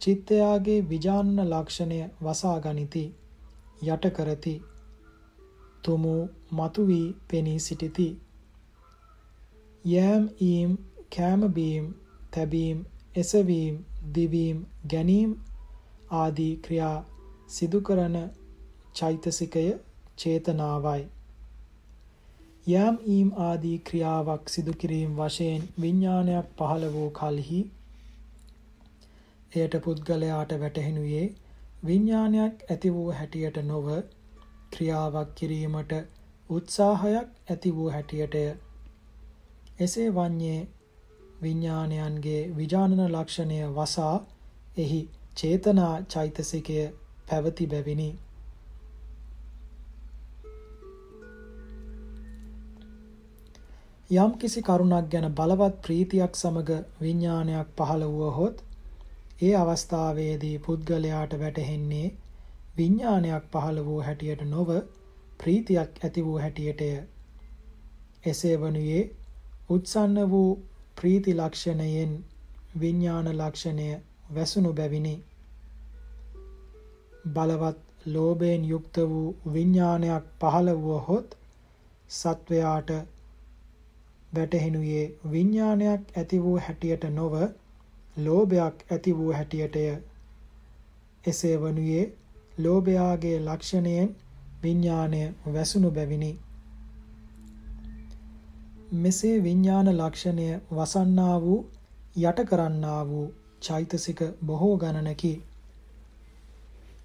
[0.00, 3.04] චිත්තයාගේ විජාන්න ලක්ෂණය වසා ගනිති
[3.84, 4.54] යට කරති
[5.82, 6.14] තුමු
[6.52, 8.08] මතු වී පෙනී සිටිති
[9.84, 10.72] යෑම් ඊම්
[11.10, 11.84] කෑම බීම්
[12.32, 12.78] තැබීම්
[13.16, 13.76] එසවීම්
[14.14, 14.58] දිවීම්
[14.90, 15.30] ගැනීම්
[16.14, 16.98] ආදී ක්‍රියා
[17.48, 18.16] සිදු කරන
[18.96, 19.66] චෛතසිකය
[20.18, 21.04] චේතනාවයි
[22.76, 27.60] යම් ඊම් ආදී ක්‍රියාවක් සිදු කිරීම වශයෙන් විඥානයක් පහළ වූ කලෙහි
[29.54, 31.26] එයට පුද්ගලයාට වැටහෙනුයේ
[31.84, 33.86] විඥානයක් ඇති වූ හැටියට නොව
[34.70, 35.92] ක්‍රියාවක් කිරීමට
[36.50, 38.44] උත්සාහයක් ඇති වූ හැටියටය.
[39.80, 40.58] එසේ වන්නේ
[41.42, 44.14] විඥානයන්ගේ විජානන ලක්ෂණය වසා
[44.76, 45.00] එහි
[45.36, 46.78] චේතනා චෛතසිකය
[47.28, 48.08] පැවති බැවිනි.
[54.10, 58.60] යම් කිසි කරුණක් ගැන බලවත් ප්‍රීතියක් සමග විඥානයක් පහළ වුවහොත්
[59.42, 62.12] ඒ අවස්ථාවේදී පුද්ගලයාට වැටහෙන්නේ
[62.76, 64.70] විඥානයක් පහළ වූ හැටියට නොව
[65.40, 66.90] ප්‍රීතියක් ඇති වූ හැටියටය.
[68.24, 69.02] එසේ වනුයේ
[69.70, 70.50] උත්සන්න වූ
[70.96, 72.14] ප්‍රීති ලක්ෂණයෙන්
[72.80, 73.88] විඥාන ලක්ෂණය
[74.34, 75.16] වැසුණු බැවිනි.
[77.32, 81.36] බලවත් ලෝභයෙන් යුක්ත වූ විඥානයක් පහළ වුවහොත්
[82.10, 82.96] සත්වයාට
[84.32, 87.34] වැටහෙනුයේ විඥානයක් ඇති වූ හැටියට නොව
[88.16, 89.84] ලෝභයක් ඇති වූ හැටියටය.
[91.24, 92.04] එසේ වනුයේ
[92.58, 94.16] ලෝභයාගේ ලක්ෂණයෙන්
[94.62, 95.22] විඥාණය
[95.54, 96.30] වැසුණු බැවිනි.
[98.94, 101.58] මෙසේ විඥාන ලක්ෂණය වසන්නා වූ
[102.16, 103.26] යට කරන්නා වූ
[103.62, 105.32] චෛතසික බොහෝ ගණනකි.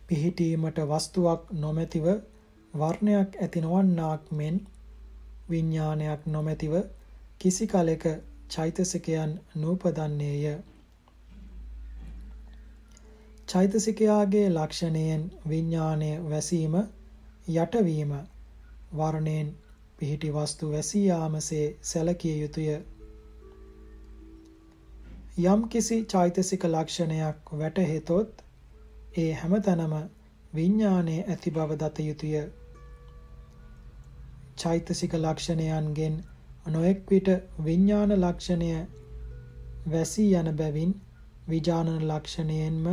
[0.08, 2.06] පිහිටීමට වස්තුවක් නොමැතිව
[2.74, 4.58] වර්ණයක් ඇති නොවන්නාක් මෙන්
[5.50, 6.74] විඥානයක් නොමැතිව
[7.42, 8.04] කිසි කලෙක
[8.50, 10.44] චෛතසිකයන් නූපදන්නේය.
[13.48, 16.76] චෛතසිකයාගේ ලක්ෂණයෙන් විඥානය වැසීම
[17.56, 18.14] යටවීම
[18.94, 19.50] වර්ණයෙන්
[19.98, 22.70] පිහිටි වස්තු වැසී යාමසේ සැලකිය යුතුය.
[25.46, 28.44] යම් කිසි චෛතසික ලක්ෂණයක් වැටහෙතොත්
[29.18, 29.96] ඒ හැමතැනම
[30.56, 32.36] විඥානයේ ඇති බව දත යුතුය.
[34.58, 36.24] චෛතසික ලක්ෂණයන්ගෙන්
[36.66, 37.30] නොඑක් විට
[37.66, 38.74] විඥාන ලක්ෂණය
[39.88, 40.94] වැසී යන බැවින්
[41.48, 42.86] විජානන ලක්ෂණයෙන්ම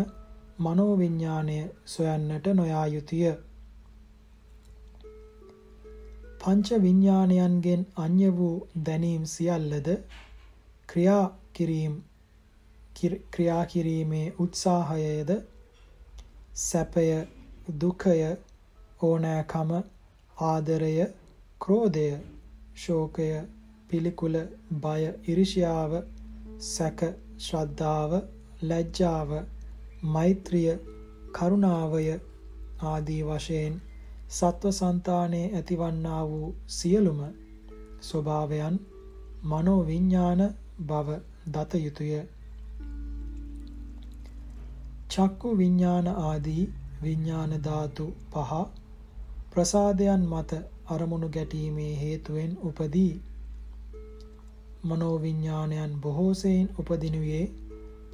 [0.58, 3.34] මනෝවිඤ්ඤාණය සොයන්නට නොයා යුතුය.
[6.40, 9.88] පංච විඤ්ඤාණයන්ගෙන් අන්‍ය වූ දැනීම් සියල්ලද
[10.88, 11.94] ක්‍රියා කිරීම
[13.30, 15.30] ක්‍රියා කිරීමේ උත්සාහයද
[16.60, 17.06] සැපය
[17.80, 18.16] දුකය
[19.02, 19.70] ඕනෑකම
[20.36, 20.94] ආදරය
[21.60, 22.08] ක්‍රෝධය
[22.76, 23.28] ශෝකය
[23.88, 24.36] පිළිකුල
[24.82, 25.92] බය ඉරිෂියාව
[26.66, 27.00] සැක
[27.38, 28.12] ශ්‍රද්ධාව
[28.62, 29.30] ලැජ්ජාව
[30.08, 30.70] මෛත්‍රිය
[31.32, 32.06] කරුණාවය
[32.84, 33.76] ආදී වශයෙන්
[34.30, 37.20] සත්ව సంతානයේ ඇතිවන්නා වූ සියලුම
[38.02, 38.80] ස්වභාවයන්
[39.44, 40.42] මනෝ විඥාන
[40.80, 41.08] බව
[41.48, 42.12] දත යුතුය.
[45.10, 48.52] චක්කු විඥාන ආදී විඥාන ධාතු පහ
[49.50, 53.12] ප්‍රසාදයන් මත අරමුණු ගැටීමේ හේතුවෙන් උපදී.
[54.84, 57.44] මනෝ විඥානයන් බොහෝසෙයින් උපදිනුයේ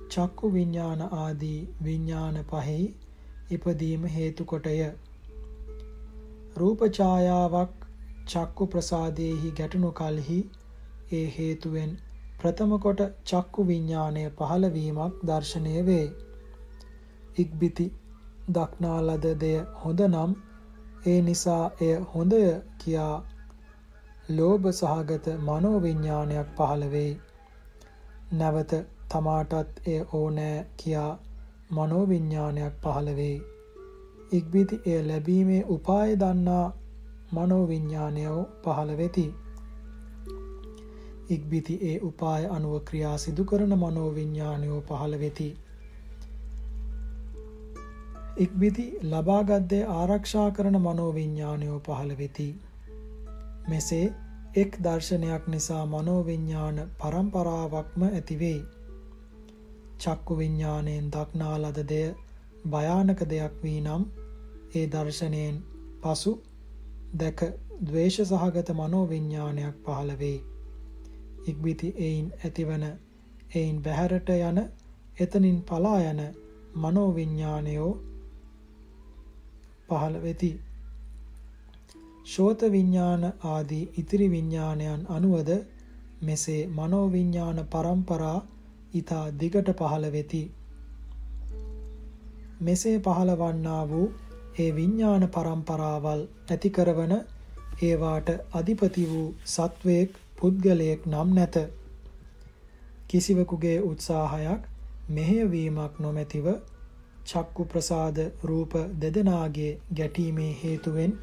[0.09, 2.95] චක්කු විඤ්ඥාන ආදී විඤ්ඥාන පහෙහි
[3.51, 4.77] ඉපදීම හේතු කොටය.
[6.57, 7.75] රූපචායාවක්
[8.27, 10.39] චක්කු ප්‍රසාදයෙහි ගැටනු කල්හි
[11.13, 11.93] ඒ හේතුවෙන්
[12.39, 16.09] ප්‍රථමකොට චක්කු විඤ්ඥානය පහළවීමක් දර්ශනය වේ.
[17.37, 17.87] ඉක්බිති
[18.51, 20.35] දක්නාලද දෙය හොඳ නම්
[21.07, 22.43] ඒ නිසා එය හොඳය
[22.79, 23.15] කියා
[24.29, 27.21] ලෝභ සහගත මනෝවිඤ්ඥානයක් පහළවෙයි.
[28.33, 28.73] නැවත
[29.09, 31.19] තමාටත් එය ඕනෑ කියා
[31.71, 33.43] මනෝවිඤ්ඥානයක් පහළ වේ.
[34.33, 36.73] ඉක්බිති එය ලැබීමේ උපාය දන්නා
[37.33, 39.27] මනෝවිඤ්ඥානයෝ පහළ වෙති.
[41.29, 45.57] ඉක්බිති ඒ උපාය අනුව ක්‍රියා සිදු කරන මනෝවිඤ්ඥානයෝ පහළ වෙති.
[48.37, 52.47] ඉක්බිති ලබාගත් දේ ආරක්ෂා කරන මනෝවිඤ්ඤාණයෝ පහළ වෙති.
[53.69, 54.07] මෙසේ
[54.55, 58.61] එක් දර්ශනයක් නිසා මනෝවිඤ්ඤාණ පරම්පරාවක්ම ඇති වෙයි.
[59.99, 62.09] චක්කු විඤ්ඤාණයෙන් දක්නා ලද දෙය
[62.67, 64.03] භයානක දෙයක් වී නම්
[64.75, 65.57] ඒ දර්ශනයෙන්
[66.03, 66.33] පසු
[67.15, 67.41] දැක
[67.83, 70.39] ද්වේෂ සහගත මනෝවිඤ්ඤාණයක් පහළ වෙයි.
[71.47, 72.85] ඉක්බිති එයින් ඇතිවන
[73.55, 74.59] එයින් බැහැරට යන
[75.19, 76.21] එතනින් පලා යන
[76.77, 77.93] මනෝවිඤ්ඤාණයෝ
[79.89, 80.51] පහළ වෙති.
[82.25, 85.51] ශෝත විඤ්ඤාණ ආදී ඉතිරි විඤ්ඤාණයන් අනුවද
[86.23, 88.37] මෙසේ මනෝවිඤ්ඤාණ පරම්පරා
[88.95, 90.41] ඊතා දිගට පහළ වෙති.
[92.61, 94.07] මෙසේ පහළවන්නා වූ
[94.59, 97.13] ඒ විඤ්ඤාණ පරම්පරාවල් ඇති කරවන
[97.83, 101.61] ඒවාට අධිපති වූ සත්වයෙක් පුද්ගලයෙක් නම් නැත.
[103.09, 104.63] කිසිවෙකුගේ උත්සාහයක්
[105.11, 106.51] මෙහෙයවීමක් නොමැතිව
[107.27, 111.17] චක්කු ප්‍රසාද රූප දෙදෙනාගේ ගැටීමේ හේතුවෙන්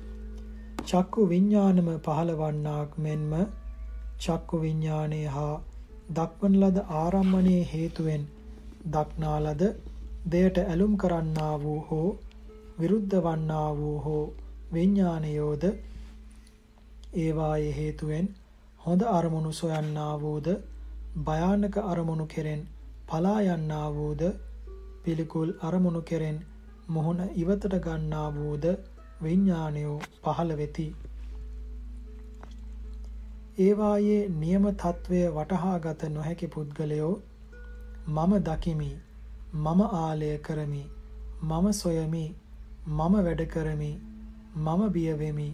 [0.81, 3.33] චක්කු විඤ්ඥානම පහළවන්නාක් මෙන්ම
[4.19, 5.55] චක්කු විඤ්ඥානය හා
[6.09, 8.23] දක්වන ලද ආරම්මණයේ හේතුවෙන්
[8.87, 9.61] දක්නාලද
[10.31, 12.09] දෙයට ඇලුම් කරන්නා වූ හෝ
[12.79, 14.23] විරුද්ධ වන්නා වූ හෝ
[14.73, 15.63] විඤ්ඥානයෝද
[17.15, 18.27] ඒවායේ හේතුවෙන්
[18.79, 20.47] හොඳ අරමුණු සොයන්නා වූද
[21.23, 22.61] භයානක අරමුණු කෙරෙන්
[23.07, 24.21] පලා යන්නා වූද
[25.03, 26.37] පිළිකුල් අරමුණු කෙරෙන්
[26.87, 28.65] මොහොන ඉවතට ගන්නා වූද
[29.23, 30.87] විඤ්ඥානයෝ පහළ වෙති.
[33.59, 37.13] ඒවායේ නියම තත්ත්වය වටහාගත නොහැකි පුද්ගලයෝ
[38.07, 38.91] මම දකිමි
[39.55, 40.83] මම ආලය කරමි
[41.41, 42.23] මම සොයමි
[42.89, 43.91] මම වැඩ කරමි
[44.57, 45.49] මම බියවෙමි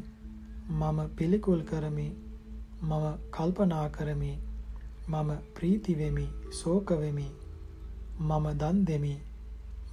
[0.72, 2.07] මම පිළිකුල් කරමි
[2.81, 4.34] මම කල්පනා කරමි
[5.10, 7.27] මම ප්‍රීතිවෙමි සෝකවෙමි
[8.19, 9.15] මම දන් දෙමි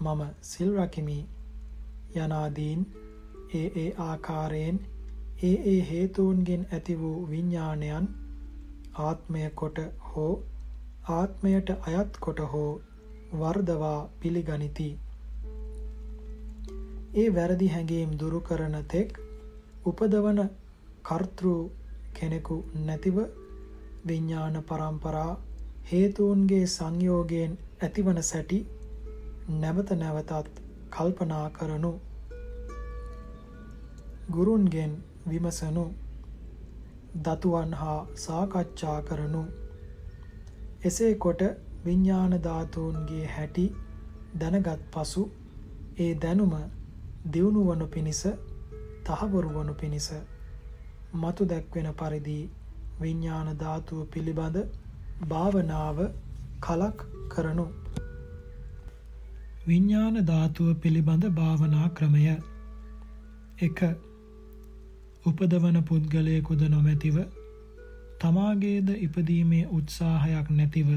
[0.01, 1.19] මම සිල් රකිමි
[2.17, 2.87] යනාදීන්
[3.55, 4.79] ඒ ඒ ආකාරයෙන්
[5.43, 8.07] ඒ ඒ හේතුන්ගෙන් ඇති වූ විඤ්ඥානයන්
[9.03, 9.79] ආත්මය කොට
[10.09, 10.33] හෝ
[11.11, 12.71] ආත්මයට අයත් කොට හෝ
[13.35, 14.89] වර්ධවා පිළිගනිති.
[17.15, 19.19] ඒ වැරදි හැඟීම් දුරු කරන තෙක්
[19.87, 20.41] උපදවන
[21.05, 21.51] කර්තෘ
[22.15, 22.57] කෙනෙකු
[22.87, 23.21] නැතිව
[24.07, 25.33] විඤ්ඥාන පරම්පරා
[25.91, 28.61] හේතුවන්ගේ සංයෝගයෙන් ඇතිවන සැටි
[29.57, 30.61] නැවත නැවතත්
[30.91, 31.93] කල්පනා කරනු
[34.31, 34.93] ගුරුන්ගෙන්
[35.29, 35.85] විමසනු
[37.23, 39.43] දතුවන් හා සාකච්ඡා කරනු
[40.85, 41.43] එසේ කොට
[41.85, 43.65] විඤ්ඥාන ධාතුූන්ගේ හැටි
[44.41, 45.25] දැනගත් පසු
[45.99, 46.55] ඒ දැනුම
[47.33, 48.23] දියුණු වනු පිණිස
[49.05, 50.09] තහවුරු වනු පිණිස
[51.15, 52.39] මතු දැක්වෙන පරිදි
[53.01, 54.59] විඤ්ඥාන ධාතුව පිළිබඳ
[55.29, 56.01] භාවනාව
[56.61, 57.67] කලක් කරනු.
[59.67, 62.25] විඤ්ඥාන ධාතුව පිළිබඳ භාවනා ක්‍රමය
[63.61, 63.81] එක
[65.27, 67.17] උපදවන පුද්ගලයකුද නොමැතිව
[68.21, 70.91] තමාගේද ඉපදීමේ උත්සාහයක් නැතිව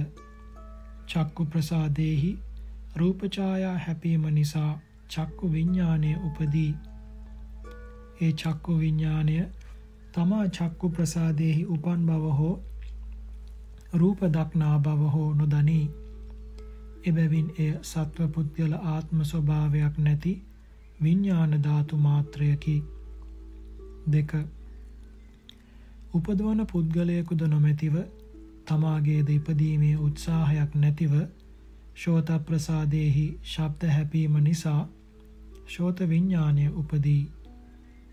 [1.07, 2.31] චක්කු ප්‍රසාදයෙහි
[2.95, 4.71] රූපචායා හැපීම නිසා
[5.09, 6.71] චක්කු විඤ්ඥානය උපදී.
[8.21, 9.37] ඒ චක්කු විඤ්ඥානය
[10.13, 12.55] තමා චක්කු ප්‍රසාදයෙහි උපන් බව හෝ
[13.93, 15.85] රූප දක්නා බව හෝ නොදනී.
[17.05, 20.37] එබැවින් එය සත්ව පුද්ගල ආත්ම ස්වභාවයක් නැති
[20.99, 22.77] විඤ්ඥාන ධාතු මාත්‍රයකි.
[24.07, 24.31] දෙක.
[26.13, 27.95] උපදවන පුද්ගලයකුද නොමැතිව
[28.65, 31.13] තමාගේද ඉපදීමේ උත්සාහයක් නැතිව
[31.95, 34.81] ශෝත ප්‍රසාදයෙහි ශබ්ද හැපීම නිසා
[35.67, 37.23] ශෝත විඤ්ඥානය උපදී.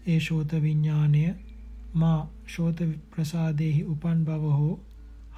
[0.06, 1.24] ඒ ශෝත විඤ්ඥානය
[1.94, 2.78] මා ශෝත
[3.10, 4.74] ප්‍රසාදයෙහි උපන් බව හෝ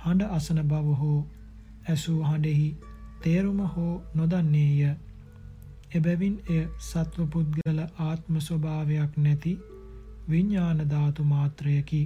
[0.03, 1.19] හඬ අසන බව හෝ
[1.89, 2.69] ඇසූ හඬෙහි
[3.21, 4.95] තේරුම හෝ නොදන්නේය.
[5.93, 9.59] එබැවින් එය සත්ව පුද්ගල ආත්ම ස්වභාවයක් නැති
[10.31, 12.03] විඤ්ඥාන ධාතු මාත්‍රයකි.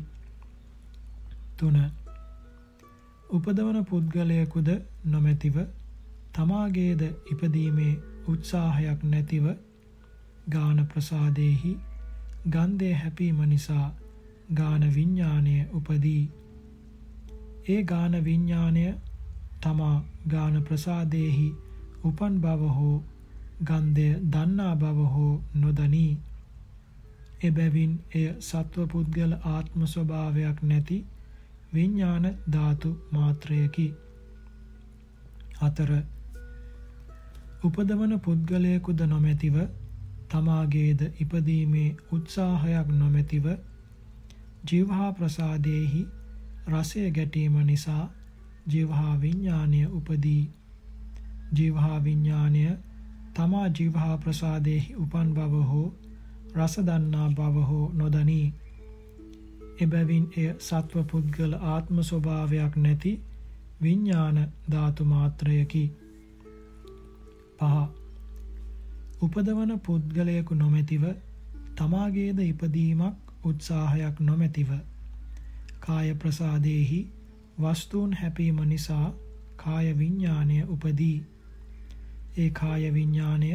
[1.57, 1.77] තුන.
[3.31, 4.69] උපදවන පුද්ගලයකුද
[5.07, 5.57] නොමැතිව
[6.33, 7.93] තමාගේද ඉපදීමේ
[8.27, 9.47] උත්සාහයක් නැතිව
[10.49, 11.73] ගාන ප්‍රසාදයෙහි
[12.49, 13.87] ගන්දය හැපීම නිසා
[14.55, 16.23] ගාන විඤ්ඥානය උපදී.
[17.69, 18.85] ඒ ගාන විඤ්ඥානය
[19.61, 19.97] තමා
[20.29, 21.49] ගාන ප්‍රසාදයෙහි
[22.05, 22.97] උපන් බව හෝ
[23.65, 26.13] ගන්දය දන්නා බව හෝ නොදනී.
[27.41, 30.99] එබැවින් එය සත්ව පුද්ගල ආත්ම ස්වභාවයක් නැති
[31.73, 33.87] විඤ්ඥාන ධාතු මාත්‍රයකි.
[35.61, 35.91] අතර
[37.63, 39.57] උපදවන පුද්ගලයකුද නොමැතිව
[40.29, 43.47] තමාගේද ඉපදීමේ උත්සාහයක් නොමැතිව
[44.65, 46.03] ජිවහා ප්‍රසාදයෙහි
[46.69, 48.05] රසය ගැටීම නිසා
[48.67, 50.43] ජිවහා විඤ්ඥානය උපදී
[51.55, 52.65] ජිවහා විඤ්ඥානය
[53.35, 55.89] තමා ජීවහා ප්‍රසාදයෙහි උපන් බව හෝ
[56.57, 58.47] රස දන්නා බව හෝ නොදනී.
[59.81, 63.13] එබැවින් එය සත්ව පුද්ගල ආත්ම ස්වභාවයක් නැති
[63.83, 64.39] විඤ්ඥාන
[64.73, 65.85] ධාතු මාත්‍රයකි.
[67.59, 67.77] පහ.
[69.23, 71.05] උපදවන පුද්ගලයකු නොමැතිව
[71.77, 74.71] තමාගේද ඉපදීමක් උත්සාහයක් නොමැතිව.
[75.81, 77.01] කාය ප්‍රසාදයෙහි
[77.61, 79.07] වස්තුූන් හැපීම නිසා
[79.57, 81.19] කාය විඤ්ඥානය උපදී.
[82.39, 83.51] ඒ කාය විඤ්ඥානය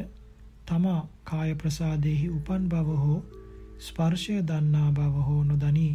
[0.65, 3.19] තමා කාය ප්‍රසාදයෙහි උපන් බව හෝ
[3.79, 5.93] ස්පර්ශය දන්නා බව හෝ නොදනී.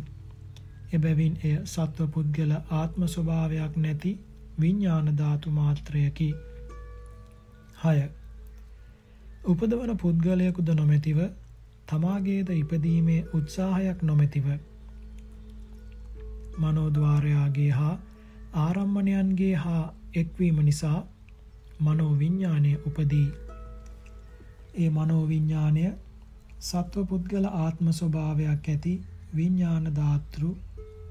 [0.92, 4.12] එබැවින් එය සත්ව පුද්ගල ආත්ම ස්වභාවයක් නැති
[4.60, 6.30] විඤ්ඥාන ධාතු මාත්‍රයකි.
[7.82, 7.98] හය.
[9.44, 11.20] උපදවන පුද්ගලයකුද නොමැතිව
[11.86, 14.46] තමාගේද ඉපදීමේ උත්සාහයක් නොමැතිව.
[16.58, 17.94] මනෝද්වාරයාගේ හා
[18.54, 19.84] ආරම්මණයන්ගේ හා
[20.14, 20.98] එක්වීම නිසා
[21.80, 23.28] මනෝවිඤ්ඥානය උපදී.
[24.74, 25.84] ඒ මනෝවිඤ්ඥානය
[26.60, 28.92] සත්ව පුද්ගල ආත්ම ස්වභාවයක් ඇති
[29.34, 30.42] විඤ්ඥාන ධාතෘ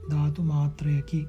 [0.10, 1.22] ධාතු මාත්‍රයකි.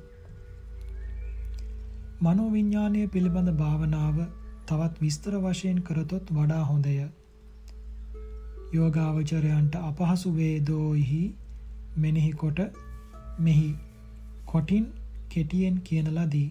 [2.22, 4.20] මනෝවිඤ්ඥානය පිළිබඳ භාවනාව
[4.66, 6.94] තවත් විස්තර වශයෙන් කරතොත් වඩා හොඳය.
[8.72, 11.22] යෝගාවචරයන්ට අපහසු වේදෝයිහි
[11.96, 12.60] මෙනෙහි කොට
[13.38, 13.68] මෙහි
[14.44, 14.86] කොටින්
[15.28, 16.48] කෙටියෙන් කියන ලදී.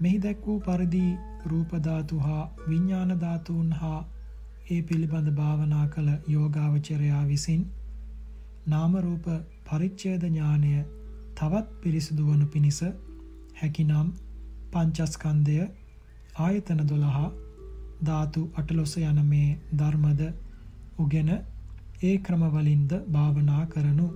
[0.00, 1.06] මෙහි දැක් වූ පරිදි
[1.46, 4.00] රූපධාතු හා විඤ්ඥානධාතුූන් හා
[4.66, 7.60] ඒ පිළිබඳ භාවනා කළ යෝගාවචරයා විසින්
[8.66, 9.26] නාමරූප
[9.64, 10.70] පරිච්චේද ඥානය
[11.34, 12.80] තවත් පිරිසිදු වනු පිණිස
[13.56, 14.08] හැකිනම්
[14.72, 15.58] පංචස්කන්දය
[16.38, 17.28] ආයතන දොළහා
[18.02, 20.22] ධාතු අටලොස යන මේ ධර්මද
[20.98, 21.30] උගෙන
[22.02, 24.08] ඒ ක්‍රමවලින්ද භාවනා කරනු.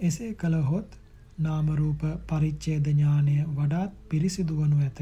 [0.00, 0.96] එසේ කළහොත්
[1.38, 4.98] නාමරූප පරිච්ඡේද ඥානය වඩාත් පිරිසිදු වනු ඇත.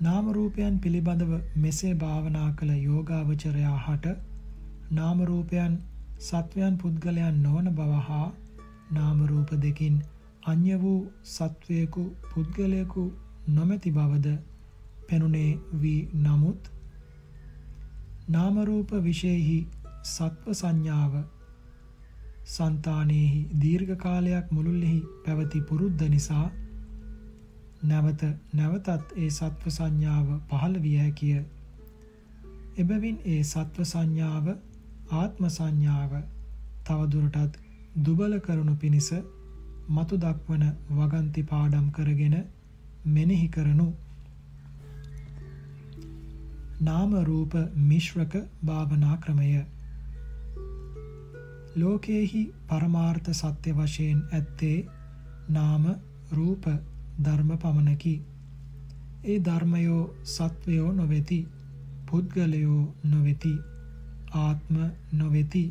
[0.00, 4.12] නාමරූපයන් පිළිබඳව මෙසේ භාවනා කළ යෝගාවචරයා හට
[4.90, 5.72] නාමරූපයන්
[6.20, 8.26] සත්වයන් පුද්ගලයන් නොවන බව හා
[8.92, 9.96] නාමරූප දෙකින්
[10.44, 13.06] අන්‍ය වූ සත්වයකු පුද්ගලයකු
[13.48, 14.36] නොමැති බවද
[15.08, 15.50] පෙනුනේ
[15.80, 16.70] වී නමුත්
[18.28, 19.58] නාමරූප විශයෙහි
[20.06, 21.18] සත්ව සංඥාව
[22.48, 26.46] సంతානෙහි දීර්ඝ කාලයක් මුළුල්ලෙහි පැවති පුරුද්ද නිසා
[27.82, 28.22] නැවත
[28.52, 31.44] නැවතත් ඒ සත්ව සංඥාව පහළ විය හැකිය.
[32.76, 34.48] එබැවින් ඒ සත්ව සංඥාව
[35.12, 36.12] ආත්ම සංඥාව
[36.84, 37.58] තවදුරටත්
[38.04, 39.10] දුබල කරනු පිණිස
[39.88, 42.36] මතු දක්වන වගන්ති පාඩම් කරගෙන
[43.06, 43.88] මෙනෙහි කරනු.
[46.82, 48.34] නාම රූප මිශ්‍රක
[48.64, 49.48] භාවනා ක්‍රමය
[51.76, 54.76] ලෝකයෙහි පරමාර්ථ සත්‍ය වශයෙන් ඇත්තේ
[55.50, 55.84] නාම
[56.32, 56.64] රූප
[57.18, 58.14] ධර්ම පමණකි.
[59.24, 61.40] ඒ ධර්මයෝ සත්වයෝ නොවෙති.
[62.06, 63.54] පුද්ගලයෝ නොවෙති.
[64.36, 64.76] ආත්ම
[65.14, 65.64] නොවෙති.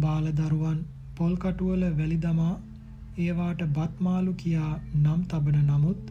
[0.00, 0.80] බාලදරුවන්
[1.16, 2.54] පොල්කටුවල වැලි දමා
[3.18, 6.02] ඒවාට බත්මාලු කියා නම් තබන නමුත්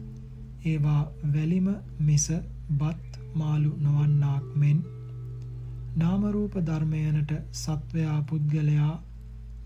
[0.64, 1.02] ඒවා
[1.34, 1.68] වැලිම
[2.00, 2.26] මිස
[2.72, 4.78] බත් මාලු නොවන්නාක් මෙන්
[5.96, 8.94] නාමරූප ධර්මයනට සත්වයා පුද්ගලයා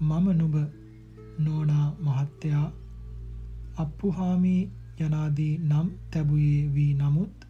[0.01, 0.57] මම නුබ
[1.39, 2.67] නෝනා මහත්තයා
[3.81, 4.63] අප්පුහාමී
[5.01, 7.47] යනාදී නම් තැබුයේ වී නමුත්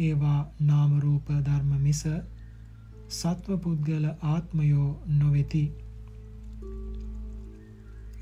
[0.00, 2.02] ඒවා නාමරූප ධර්ම මිස
[3.10, 5.64] සත්ව පුද්ගල ආත්මයෝ නොවෙති.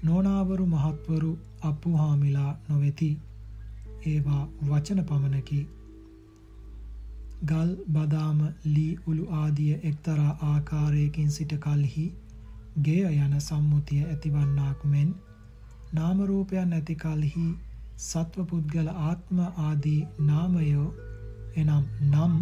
[0.04, 1.32] නෝනාවරු මහත්වරු
[1.62, 3.10] අප්පුහාමිලා නොවෙති.
[4.06, 5.60] ඒවා වචන පමණකි.
[7.44, 12.06] ගල් බදාම ලී උළු ආදිය එක්තරා ආකාරයකින් සිට කල්හි
[12.82, 15.14] ගෙය යන සම්මුතිය ඇතිවන්නාක් මෙන්
[15.92, 17.46] නාමරූපයන් ඇති කල්හි
[18.00, 20.86] සත්ව පුද්ගල ආත්ම ආදී නාමයෝ
[21.56, 22.34] එනම් නම්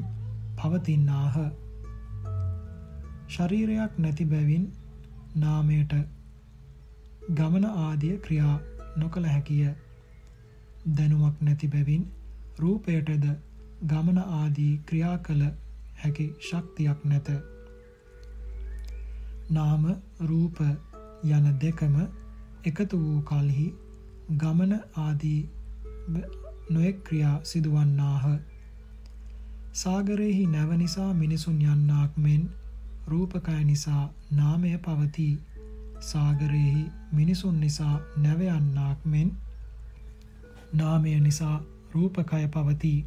[0.56, 1.36] පවතින්නාහ.
[3.28, 4.66] ශරීරයක් නැති බැවින්
[5.36, 5.94] නාමයට
[7.32, 8.56] ගමන ආදිය ක්‍රියා
[8.96, 9.72] නොකළ හැකිය.
[10.96, 12.06] දැනුමක් නැති බැවින්
[12.58, 13.26] රූපයටද
[13.86, 15.42] ගමන ආදී ක්‍රියා කළ
[16.02, 17.34] හැකි ශක්තියක් නැත.
[19.50, 19.84] නාම
[20.30, 20.64] රූප
[21.32, 22.00] යන දෙකම
[22.68, 23.66] එකතු වූ කල්හි
[24.36, 25.40] ගමන ආදී
[26.70, 28.24] නොයෙක් ක්‍රියා සිදුවන්නාහ.
[29.72, 32.48] සාගරයෙහි නැව නිසා මිනිසුන් යන්නාක් මෙන්
[33.06, 35.36] රූපකය නිසා නාමය පවතිී.
[36.02, 39.30] සාගරයෙහි මිනිසුන් නිසා නැවයන්නාක් මෙන්
[40.74, 41.56] නාමය නිසා
[41.94, 43.06] රූපකය පවතිී.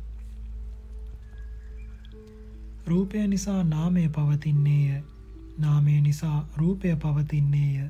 [2.85, 5.01] රූපය නිසා නාමය පවතින්නේය
[5.57, 7.89] නාමය නිසා රූපය පවතින්නේය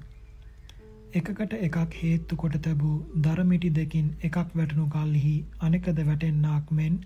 [1.13, 7.01] එකකට එකක් හේත්තු කොට තැබූ දරමිටි දෙකින් එකක් වැටනු කල්හි අනෙකද වැටෙන්නාක් මෙන්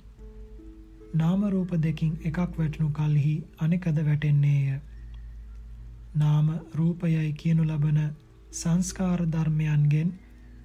[1.14, 4.80] නාම රූප දෙකින් එකක් වැටුණු කලෙහි අනෙකද වැටෙන්නේය.
[6.16, 8.00] නාම රූපයයි කියනු ලබන
[8.54, 10.10] සංස්කාර ධර්මයන්ගෙන්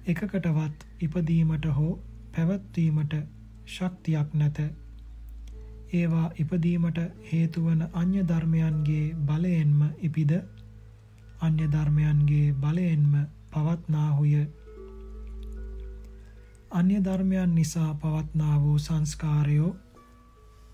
[0.05, 1.91] එකකටවත් ඉපදීමට හෝ
[2.33, 3.15] පැවැත්වීමට
[3.67, 4.59] ශක්තියක් නැත.
[5.93, 6.99] ඒවා ඉපදීමට
[7.29, 10.33] හේතුවන අන්‍ය ධර්මයන්ගේ බලයෙන්ම ඉපිද
[11.41, 13.13] අන්‍ය ධර්මයන්ගේ බලයෙන්ම
[13.51, 14.33] පවත්නාහුය.
[16.71, 19.71] අන්‍ය ධර්මයන් නිසා පවත්නා වූ සංස්කාරයෝ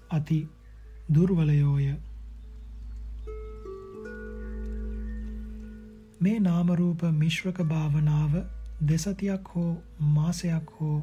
[0.10, 0.40] අති
[1.14, 1.88] දුර්වලයෝය.
[6.22, 8.34] මේ නාම රූප මිශ්‍රක භාවනාව
[8.82, 9.72] දෙසතියක් හෝ
[10.10, 10.98] මාසයක් හෝ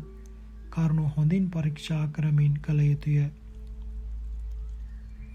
[0.70, 3.19] කරුණු හොඳින් පරීක්ෂා කරමින් කළ යුතුය.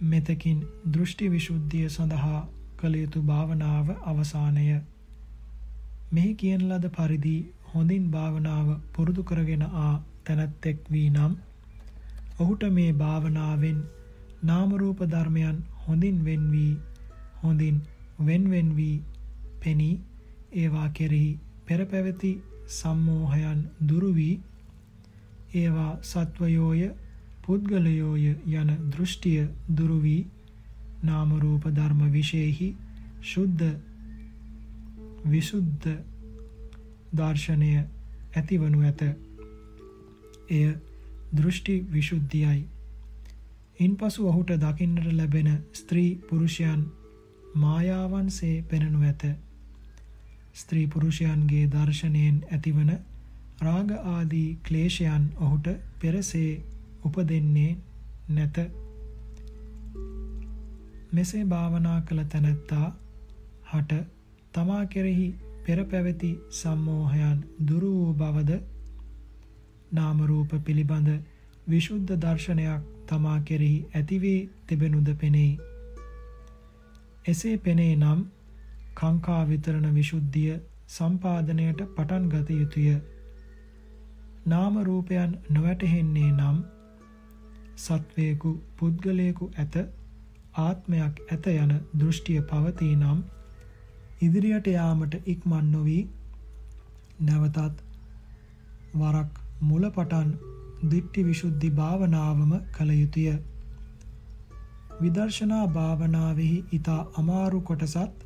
[0.03, 0.59] මෙතකින්
[0.93, 2.41] දෘෂ්ටි විසුද්ධිය සඳහා
[2.79, 4.65] කළ යුතු භාවනාව අවසානය.
[6.11, 7.37] මෙහි කියන ලද පරිදි
[7.69, 9.93] හොඳින් භාවනාව පුරුදු කරගෙන ආ
[10.25, 11.33] තැනැත්තෙක් වී නම්
[12.39, 13.79] ඔහුට මේ භාවනාවෙන්
[14.43, 16.73] නාම රූප ධර්මයන් හොඳින් වෙන් වී
[17.41, 17.77] හොඳින්
[18.21, 18.97] වෙන්වෙන් වී
[19.59, 19.95] පෙනී
[20.55, 21.31] ඒවා කෙරෙහි
[21.65, 22.31] පෙර පැවති
[22.69, 24.35] සම්මෝහයන් දුරු වී
[25.55, 26.81] ඒවා සත්වයෝය
[27.43, 30.21] පුද්ගලයෝය යන දෘෂ්ටිය දුරු වී
[31.03, 32.69] නාම රූප ධර්ම විශේෂෙහි
[33.23, 33.65] ශුද්ධ
[35.25, 35.87] විසුද්ධ
[37.13, 37.71] දර්ශනය
[38.33, 39.01] ඇතිවනු ඇත.
[40.49, 40.65] එය
[41.31, 42.61] දෘෂ්ටි විසුද්ධියයි.
[43.79, 46.81] ඉන්පසු ඔහුට දකින්නට ලැබෙන ස්ත්‍රී පුරුෂයන්
[47.55, 49.23] මායාවන්සේ පෙනෙනු ඇත.
[50.53, 52.91] ස්ත්‍රී පුරුෂයන්ගේ දර්ශනයෙන් ඇතිවන
[53.61, 55.67] රාග ආදී ක්ලේශයන් ඔහුට
[55.99, 56.51] පෙරසේ
[57.03, 57.77] උපදෙන්නේ
[58.29, 58.57] නැත.
[61.09, 62.87] මෙසේ භාවනා කළ තැනැත්තා
[63.69, 63.99] හට
[64.53, 65.27] තමා කෙරෙහි
[65.65, 68.59] පෙර පැවති සම්මෝහයන් දුරු වූ බවද
[69.91, 71.09] නාම රූප පිළිබඳ
[71.67, 75.51] විශුද්ධ දර්ශනයක් තමා කෙරෙහි ඇතිවී තිබෙනුද පෙනෙයි.
[77.25, 78.25] එසේ පෙනේ නම්
[78.95, 80.57] කාංකා විතරණ විසුද්ධිය
[80.89, 82.89] සම්පාදනයට පටන් ගත යුතුය.
[84.47, 86.59] නාම රූපයන් නොවැටහෙන්නේ නම්
[87.77, 89.75] සත්වයෙකු පුද්ගලයෙකු ඇත
[90.59, 93.19] ආත්මයක් ඇත යන දෘෂ්ටිය පවතී නම්
[94.21, 96.01] ඉදිරියට යාමට ඉක්මන් නොවී
[97.21, 97.83] නැවතත්
[98.93, 100.29] වරක් මුල පටන්
[100.85, 103.33] දිට්ටි විසුද්ධි භාවනාවම කළ යුතුය.
[105.01, 108.25] විදර්ශනා භාවනාවෙහි ඊතා අමාරු කොටසත්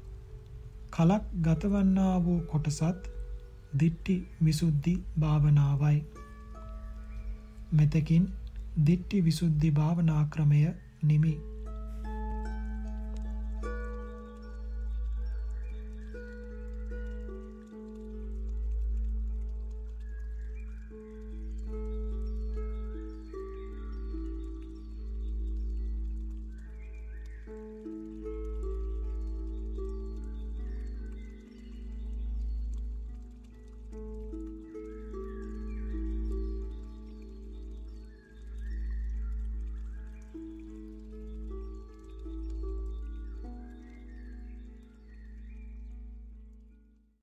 [0.91, 3.09] කලක් ගතවන්නා වූ කොටසත්
[3.79, 5.97] දිට්ටි විසුද්ධි භාවනාවයි.
[7.73, 8.29] මෙතකින්
[8.85, 10.61] දිට්ටි විසුද්ධි භාවනා ක්‍රමය
[11.03, 11.33] නිමි.